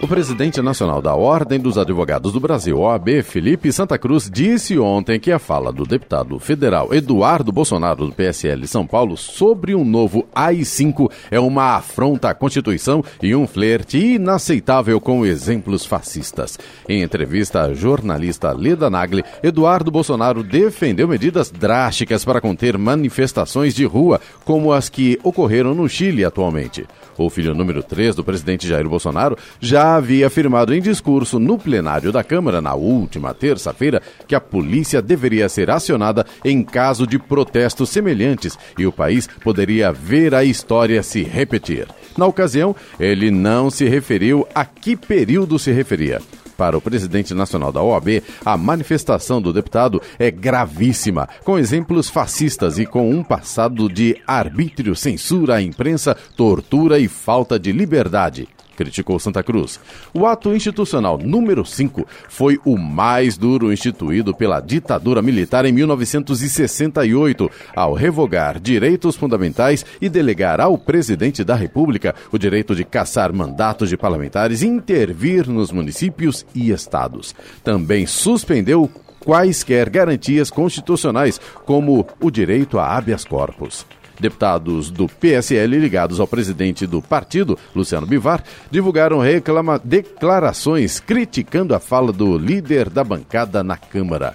O 0.02 0.08
presidente 0.08 0.60
nacional 0.60 1.00
da 1.00 1.14
Ordem 1.14 1.60
dos 1.60 1.78
Advogados 1.78 2.32
do 2.32 2.40
Brasil, 2.40 2.76
OAB, 2.76 3.22
Felipe 3.22 3.72
Santa 3.72 3.96
Cruz, 3.96 4.28
disse 4.28 4.76
ontem 4.76 5.20
que 5.20 5.30
a 5.30 5.38
fala 5.38 5.72
do 5.72 5.84
deputado 5.84 6.40
federal 6.40 6.92
Eduardo 6.92 7.52
Bolsonaro, 7.52 8.06
do 8.06 8.12
PSL 8.12 8.66
São 8.66 8.84
Paulo, 8.84 9.16
sobre 9.16 9.76
um 9.76 9.84
novo 9.84 10.26
AI-5 10.34 11.08
é 11.30 11.38
uma 11.38 11.76
afronta 11.76 12.30
à 12.30 12.34
Constituição 12.34 13.04
e 13.22 13.32
um 13.32 13.46
flerte 13.46 14.16
inaceitável 14.16 15.00
com 15.00 15.24
exemplos 15.24 15.86
fascistas. 15.86 16.58
Em 16.88 17.00
entrevista 17.00 17.62
à 17.62 17.72
jornalista 17.72 18.50
Leda 18.50 18.90
Nagli, 18.90 19.22
Eduardo 19.40 19.92
Bolsonaro 19.92 20.42
defendeu 20.42 21.06
medidas 21.06 21.48
drásticas 21.48 22.24
para 22.24 22.40
conter 22.40 22.76
manifestações 22.76 23.72
de 23.72 23.84
rua, 23.84 24.20
como 24.44 24.72
as 24.72 24.88
que 24.88 25.20
ocorreram 25.22 25.76
no 25.76 25.88
Chile 25.88 26.24
atualmente. 26.24 26.88
O 27.16 27.28
filho 27.28 27.54
número 27.54 27.82
3 27.82 28.14
do 28.14 28.24
presidente 28.24 28.66
Jair 28.66 28.88
Bolsonaro 28.88 29.36
já 29.60 29.96
havia 29.96 30.26
afirmado 30.26 30.74
em 30.74 30.80
discurso 30.80 31.38
no 31.38 31.58
plenário 31.58 32.10
da 32.10 32.24
Câmara 32.24 32.60
na 32.60 32.74
última 32.74 33.34
terça-feira 33.34 34.02
que 34.26 34.34
a 34.34 34.40
polícia 34.40 35.02
deveria 35.02 35.48
ser 35.48 35.70
acionada 35.70 36.26
em 36.44 36.62
caso 36.62 37.06
de 37.06 37.18
protestos 37.18 37.90
semelhantes 37.90 38.58
e 38.78 38.86
o 38.86 38.92
país 38.92 39.26
poderia 39.26 39.92
ver 39.92 40.34
a 40.34 40.44
história 40.44 41.02
se 41.02 41.22
repetir. 41.22 41.86
Na 42.16 42.26
ocasião, 42.26 42.74
ele 42.98 43.30
não 43.30 43.70
se 43.70 43.88
referiu 43.88 44.46
a 44.54 44.64
que 44.64 44.96
período 44.96 45.58
se 45.58 45.72
referia. 45.72 46.20
Para 46.56 46.76
o 46.76 46.80
presidente 46.80 47.34
nacional 47.34 47.72
da 47.72 47.82
OAB, 47.82 48.22
a 48.44 48.56
manifestação 48.56 49.40
do 49.40 49.52
deputado 49.52 50.00
é 50.18 50.30
gravíssima, 50.30 51.28
com 51.44 51.58
exemplos 51.58 52.08
fascistas 52.08 52.78
e 52.78 52.86
com 52.86 53.10
um 53.10 53.22
passado 53.22 53.88
de 53.88 54.20
arbítrio, 54.26 54.94
censura 54.94 55.56
à 55.56 55.62
imprensa, 55.62 56.16
tortura 56.36 56.98
e 56.98 57.08
falta 57.08 57.58
de 57.58 57.72
liberdade 57.72 58.48
criticou 58.76 59.18
Santa 59.18 59.42
Cruz. 59.42 59.78
O 60.12 60.26
ato 60.26 60.54
institucional 60.54 61.18
número 61.18 61.64
5 61.64 62.06
foi 62.28 62.58
o 62.64 62.76
mais 62.76 63.36
duro 63.36 63.72
instituído 63.72 64.34
pela 64.34 64.60
ditadura 64.60 65.22
militar 65.22 65.64
em 65.64 65.72
1968, 65.72 67.50
ao 67.74 67.94
revogar 67.94 68.60
direitos 68.60 69.16
fundamentais 69.16 69.84
e 70.00 70.08
delegar 70.08 70.60
ao 70.60 70.76
presidente 70.76 71.44
da 71.44 71.54
República 71.54 72.14
o 72.30 72.38
direito 72.38 72.74
de 72.74 72.84
caçar 72.84 73.32
mandatos 73.32 73.88
de 73.88 73.96
parlamentares 73.96 74.62
e 74.62 74.66
intervir 74.66 75.48
nos 75.48 75.70
municípios 75.70 76.44
e 76.54 76.70
estados. 76.70 77.34
Também 77.62 78.06
suspendeu 78.06 78.90
quaisquer 79.20 79.88
garantias 79.88 80.50
constitucionais, 80.50 81.40
como 81.64 82.06
o 82.20 82.30
direito 82.30 82.78
a 82.78 82.96
habeas 82.96 83.24
corpus. 83.24 83.86
Deputados 84.18 84.90
do 84.90 85.08
PSL 85.08 85.78
ligados 85.78 86.20
ao 86.20 86.26
presidente 86.26 86.86
do 86.86 87.00
partido, 87.02 87.58
Luciano 87.74 88.06
Bivar, 88.06 88.42
divulgaram 88.70 89.18
reclama 89.18 89.80
declarações 89.82 91.00
criticando 91.00 91.74
a 91.74 91.80
fala 91.80 92.12
do 92.12 92.38
líder 92.38 92.88
da 92.88 93.02
bancada 93.02 93.62
na 93.62 93.76
Câmara. 93.76 94.34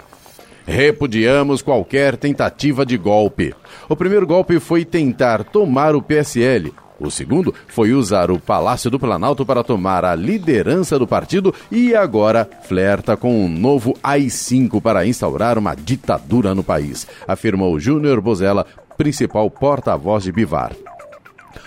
Repudiamos 0.65 1.61
qualquer 1.61 2.17
tentativa 2.17 2.85
de 2.85 2.97
golpe. 2.97 3.53
O 3.87 3.95
primeiro 3.95 4.27
golpe 4.27 4.59
foi 4.59 4.83
tentar 4.83 5.45
tomar 5.45 5.95
o 5.95 6.01
PSL. 6.01 6.73
O 6.99 7.11
segundo 7.11 7.53
foi 7.67 7.93
usar 7.93 8.31
o 8.31 8.39
Palácio 8.39 8.89
do 8.89 8.99
Planalto 8.99 9.45
para 9.45 9.63
tomar 9.63 10.03
a 10.03 10.15
liderança 10.15 10.97
do 10.97 11.07
partido 11.07 11.53
e 11.71 11.95
agora 11.95 12.49
flerta 12.63 13.15
com 13.15 13.45
um 13.45 13.47
novo 13.47 13.95
AI-5 14.03 14.81
para 14.81 15.05
instaurar 15.05 15.57
uma 15.57 15.75
ditadura 15.75 16.55
no 16.55 16.63
país, 16.63 17.07
afirmou 17.27 17.79
Júnior 17.79 18.19
Bozella, 18.19 18.65
principal 18.97 19.49
porta-voz 19.51 20.23
de 20.23 20.31
Bivar. 20.31 20.73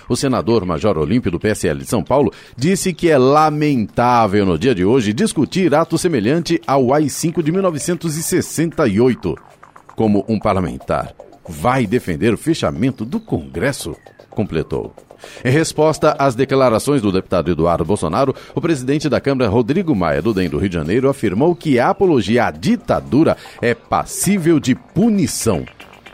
O 0.08 0.16
senador 0.16 0.64
Major 0.66 0.98
Olímpio 0.98 1.30
do 1.30 1.38
PSL 1.38 1.78
de 1.78 1.86
São 1.86 2.02
Paulo 2.02 2.32
disse 2.56 2.92
que 2.92 3.08
é 3.08 3.16
lamentável 3.16 4.44
no 4.44 4.58
dia 4.58 4.74
de 4.74 4.84
hoje 4.84 5.12
discutir 5.12 5.74
ato 5.74 5.96
semelhante 5.96 6.60
ao 6.66 6.92
AI-5 6.92 7.42
de 7.42 7.52
1968. 7.52 9.36
Como 9.94 10.24
um 10.28 10.38
parlamentar 10.38 11.14
vai 11.48 11.86
defender 11.86 12.34
o 12.34 12.38
fechamento 12.38 13.04
do 13.04 13.20
Congresso? 13.20 13.96
Completou. 14.28 14.94
Em 15.44 15.50
resposta 15.50 16.16
às 16.18 16.34
declarações 16.34 17.02
do 17.02 17.12
deputado 17.12 17.50
Eduardo 17.50 17.84
Bolsonaro, 17.84 18.34
o 18.54 18.60
presidente 18.60 19.08
da 19.08 19.20
Câmara, 19.20 19.50
Rodrigo 19.50 19.94
Maia, 19.94 20.22
do 20.22 20.32
DEM 20.32 20.48
do 20.48 20.58
Rio 20.58 20.68
de 20.68 20.74
Janeiro, 20.74 21.08
afirmou 21.08 21.54
que 21.54 21.78
a 21.78 21.90
apologia 21.90 22.46
à 22.46 22.50
ditadura 22.50 23.36
é 23.60 23.74
passível 23.74 24.58
de 24.58 24.74
punição. 24.74 25.64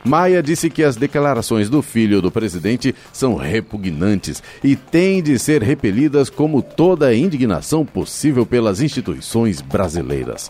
Maia 0.07 0.41
disse 0.43 0.71
que 0.71 0.85
as 0.85 0.95
declarações 0.95 1.69
do 1.69 1.83
filho 1.83 2.23
do 2.23 2.31
presidente 2.31 2.95
são 3.13 3.35
repugnantes 3.35 4.43
e 4.63 4.77
têm 4.77 5.21
de 5.21 5.37
ser 5.37 5.63
repelidas 5.63 6.31
como 6.31 6.63
toda 6.63 7.09
a 7.09 7.15
indignação 7.15 7.85
possível 7.85 8.47
pelas 8.47 8.81
instituições 8.81 9.61
brasileiras. 9.61 10.49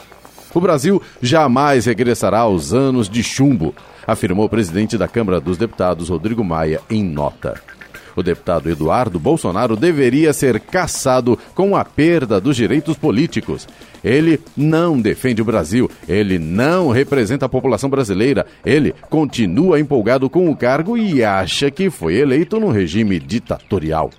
O 0.55 0.61
Brasil 0.61 1.01
jamais 1.23 1.87
regressará 1.87 2.41
aos 2.41 2.75
anos 2.75 3.09
de 3.09 3.23
chumbo, 3.23 3.75
afirmou 4.07 4.45
o 4.45 4.49
presidente 4.49 4.99
da 4.99 5.09
Câmara 5.09 5.41
dos 5.41 5.57
Deputados, 5.57 6.11
Rodrigo 6.11 6.45
Maia, 6.45 6.81
em 6.91 7.03
nota. 7.03 7.76
O 8.17 8.23
deputado 8.23 8.71
Eduardo 8.71 9.21
Bolsonaro 9.21 9.77
deveria 9.77 10.33
ser 10.33 10.59
caçado 10.59 11.39
com 11.55 11.77
a 11.77 11.85
perda 11.85 12.41
dos 12.41 12.57
direitos 12.57 12.97
políticos. 12.97 13.69
Ele 14.03 14.41
não 14.57 14.99
defende 14.99 15.43
o 15.43 15.45
Brasil, 15.45 15.91
ele 16.09 16.39
não 16.39 16.91
representa 16.91 17.45
a 17.45 17.49
população 17.49 17.91
brasileira, 17.91 18.47
ele 18.65 18.95
continua 19.11 19.79
empolgado 19.79 20.31
com 20.31 20.49
o 20.49 20.57
cargo 20.57 20.97
e 20.97 21.23
acha 21.23 21.71
que 21.71 21.91
foi 21.91 22.15
eleito 22.15 22.59
num 22.59 22.71
regime 22.71 23.21
ditatorial. 23.21 24.11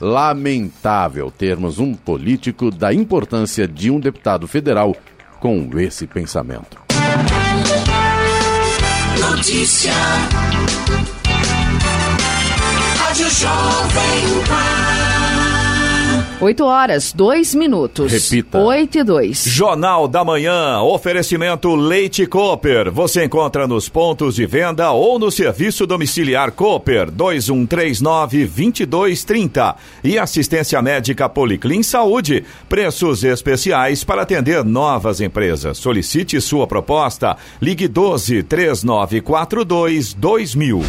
Lamentável 0.00 1.30
termos 1.30 1.78
um 1.78 1.92
político 1.92 2.70
da 2.70 2.94
importância 2.94 3.66
de 3.68 3.90
um 3.90 4.00
deputado 4.00 4.46
federal 4.46 4.96
com 5.40 5.68
esse 5.78 6.06
pensamento. 6.06 6.78
Notícia. 9.20 9.92
Jovem 13.40 14.44
Pan. 14.46 16.44
8 16.44 16.62
horas, 16.62 17.10
2 17.14 17.54
minutos. 17.54 18.12
Repita. 18.12 18.58
8 18.58 18.98
e 18.98 19.02
2. 19.02 19.44
Jornal 19.46 20.06
da 20.06 20.22
Manhã, 20.22 20.82
oferecimento 20.82 21.74
Leite 21.74 22.26
Cooper. 22.26 22.92
Você 22.92 23.24
encontra 23.24 23.66
nos 23.66 23.88
pontos 23.88 24.34
de 24.34 24.44
venda 24.44 24.92
ou 24.92 25.18
no 25.18 25.30
serviço 25.30 25.86
domiciliar 25.86 26.52
Cooper 26.52 27.10
2139-2230. 27.10 29.74
E 30.04 30.18
assistência 30.18 30.82
médica 30.82 31.26
Policlin 31.26 31.82
Saúde. 31.82 32.44
Preços 32.68 33.24
especiais 33.24 34.04
para 34.04 34.20
atender 34.20 34.62
novas 34.62 35.18
empresas. 35.22 35.78
Solicite 35.78 36.38
sua 36.42 36.66
proposta. 36.66 37.38
Ligue 37.58 37.88
12 37.88 38.42
3942 38.42 40.12
2000. 40.12 40.82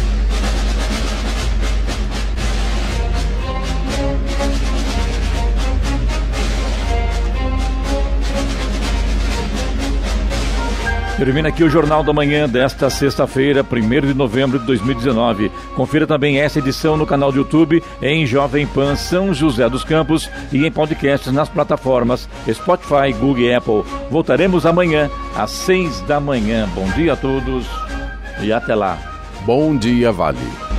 Termina 11.24 11.50
aqui 11.50 11.62
o 11.62 11.70
Jornal 11.70 12.02
da 12.02 12.12
Manhã 12.12 12.48
desta 12.48 12.90
sexta-feira, 12.90 13.64
1 13.64 14.08
de 14.08 14.12
novembro 14.12 14.58
de 14.58 14.66
2019. 14.66 15.52
Confira 15.76 16.04
também 16.04 16.40
essa 16.40 16.58
edição 16.58 16.96
no 16.96 17.06
canal 17.06 17.30
do 17.30 17.38
YouTube 17.38 17.80
em 18.02 18.26
Jovem 18.26 18.66
Pan 18.66 18.96
São 18.96 19.32
José 19.32 19.68
dos 19.68 19.84
Campos 19.84 20.28
e 20.52 20.66
em 20.66 20.72
podcasts 20.72 21.32
nas 21.32 21.48
plataformas 21.48 22.28
Spotify, 22.52 23.12
Google 23.12 23.38
e 23.38 23.54
Apple. 23.54 23.84
Voltaremos 24.10 24.66
amanhã 24.66 25.08
às 25.36 25.52
seis 25.52 26.00
da 26.00 26.18
manhã. 26.18 26.68
Bom 26.74 26.90
dia 26.96 27.12
a 27.12 27.16
todos 27.16 27.68
e 28.40 28.52
até 28.52 28.74
lá. 28.74 28.98
Bom 29.46 29.76
dia, 29.76 30.10
Vale. 30.10 30.71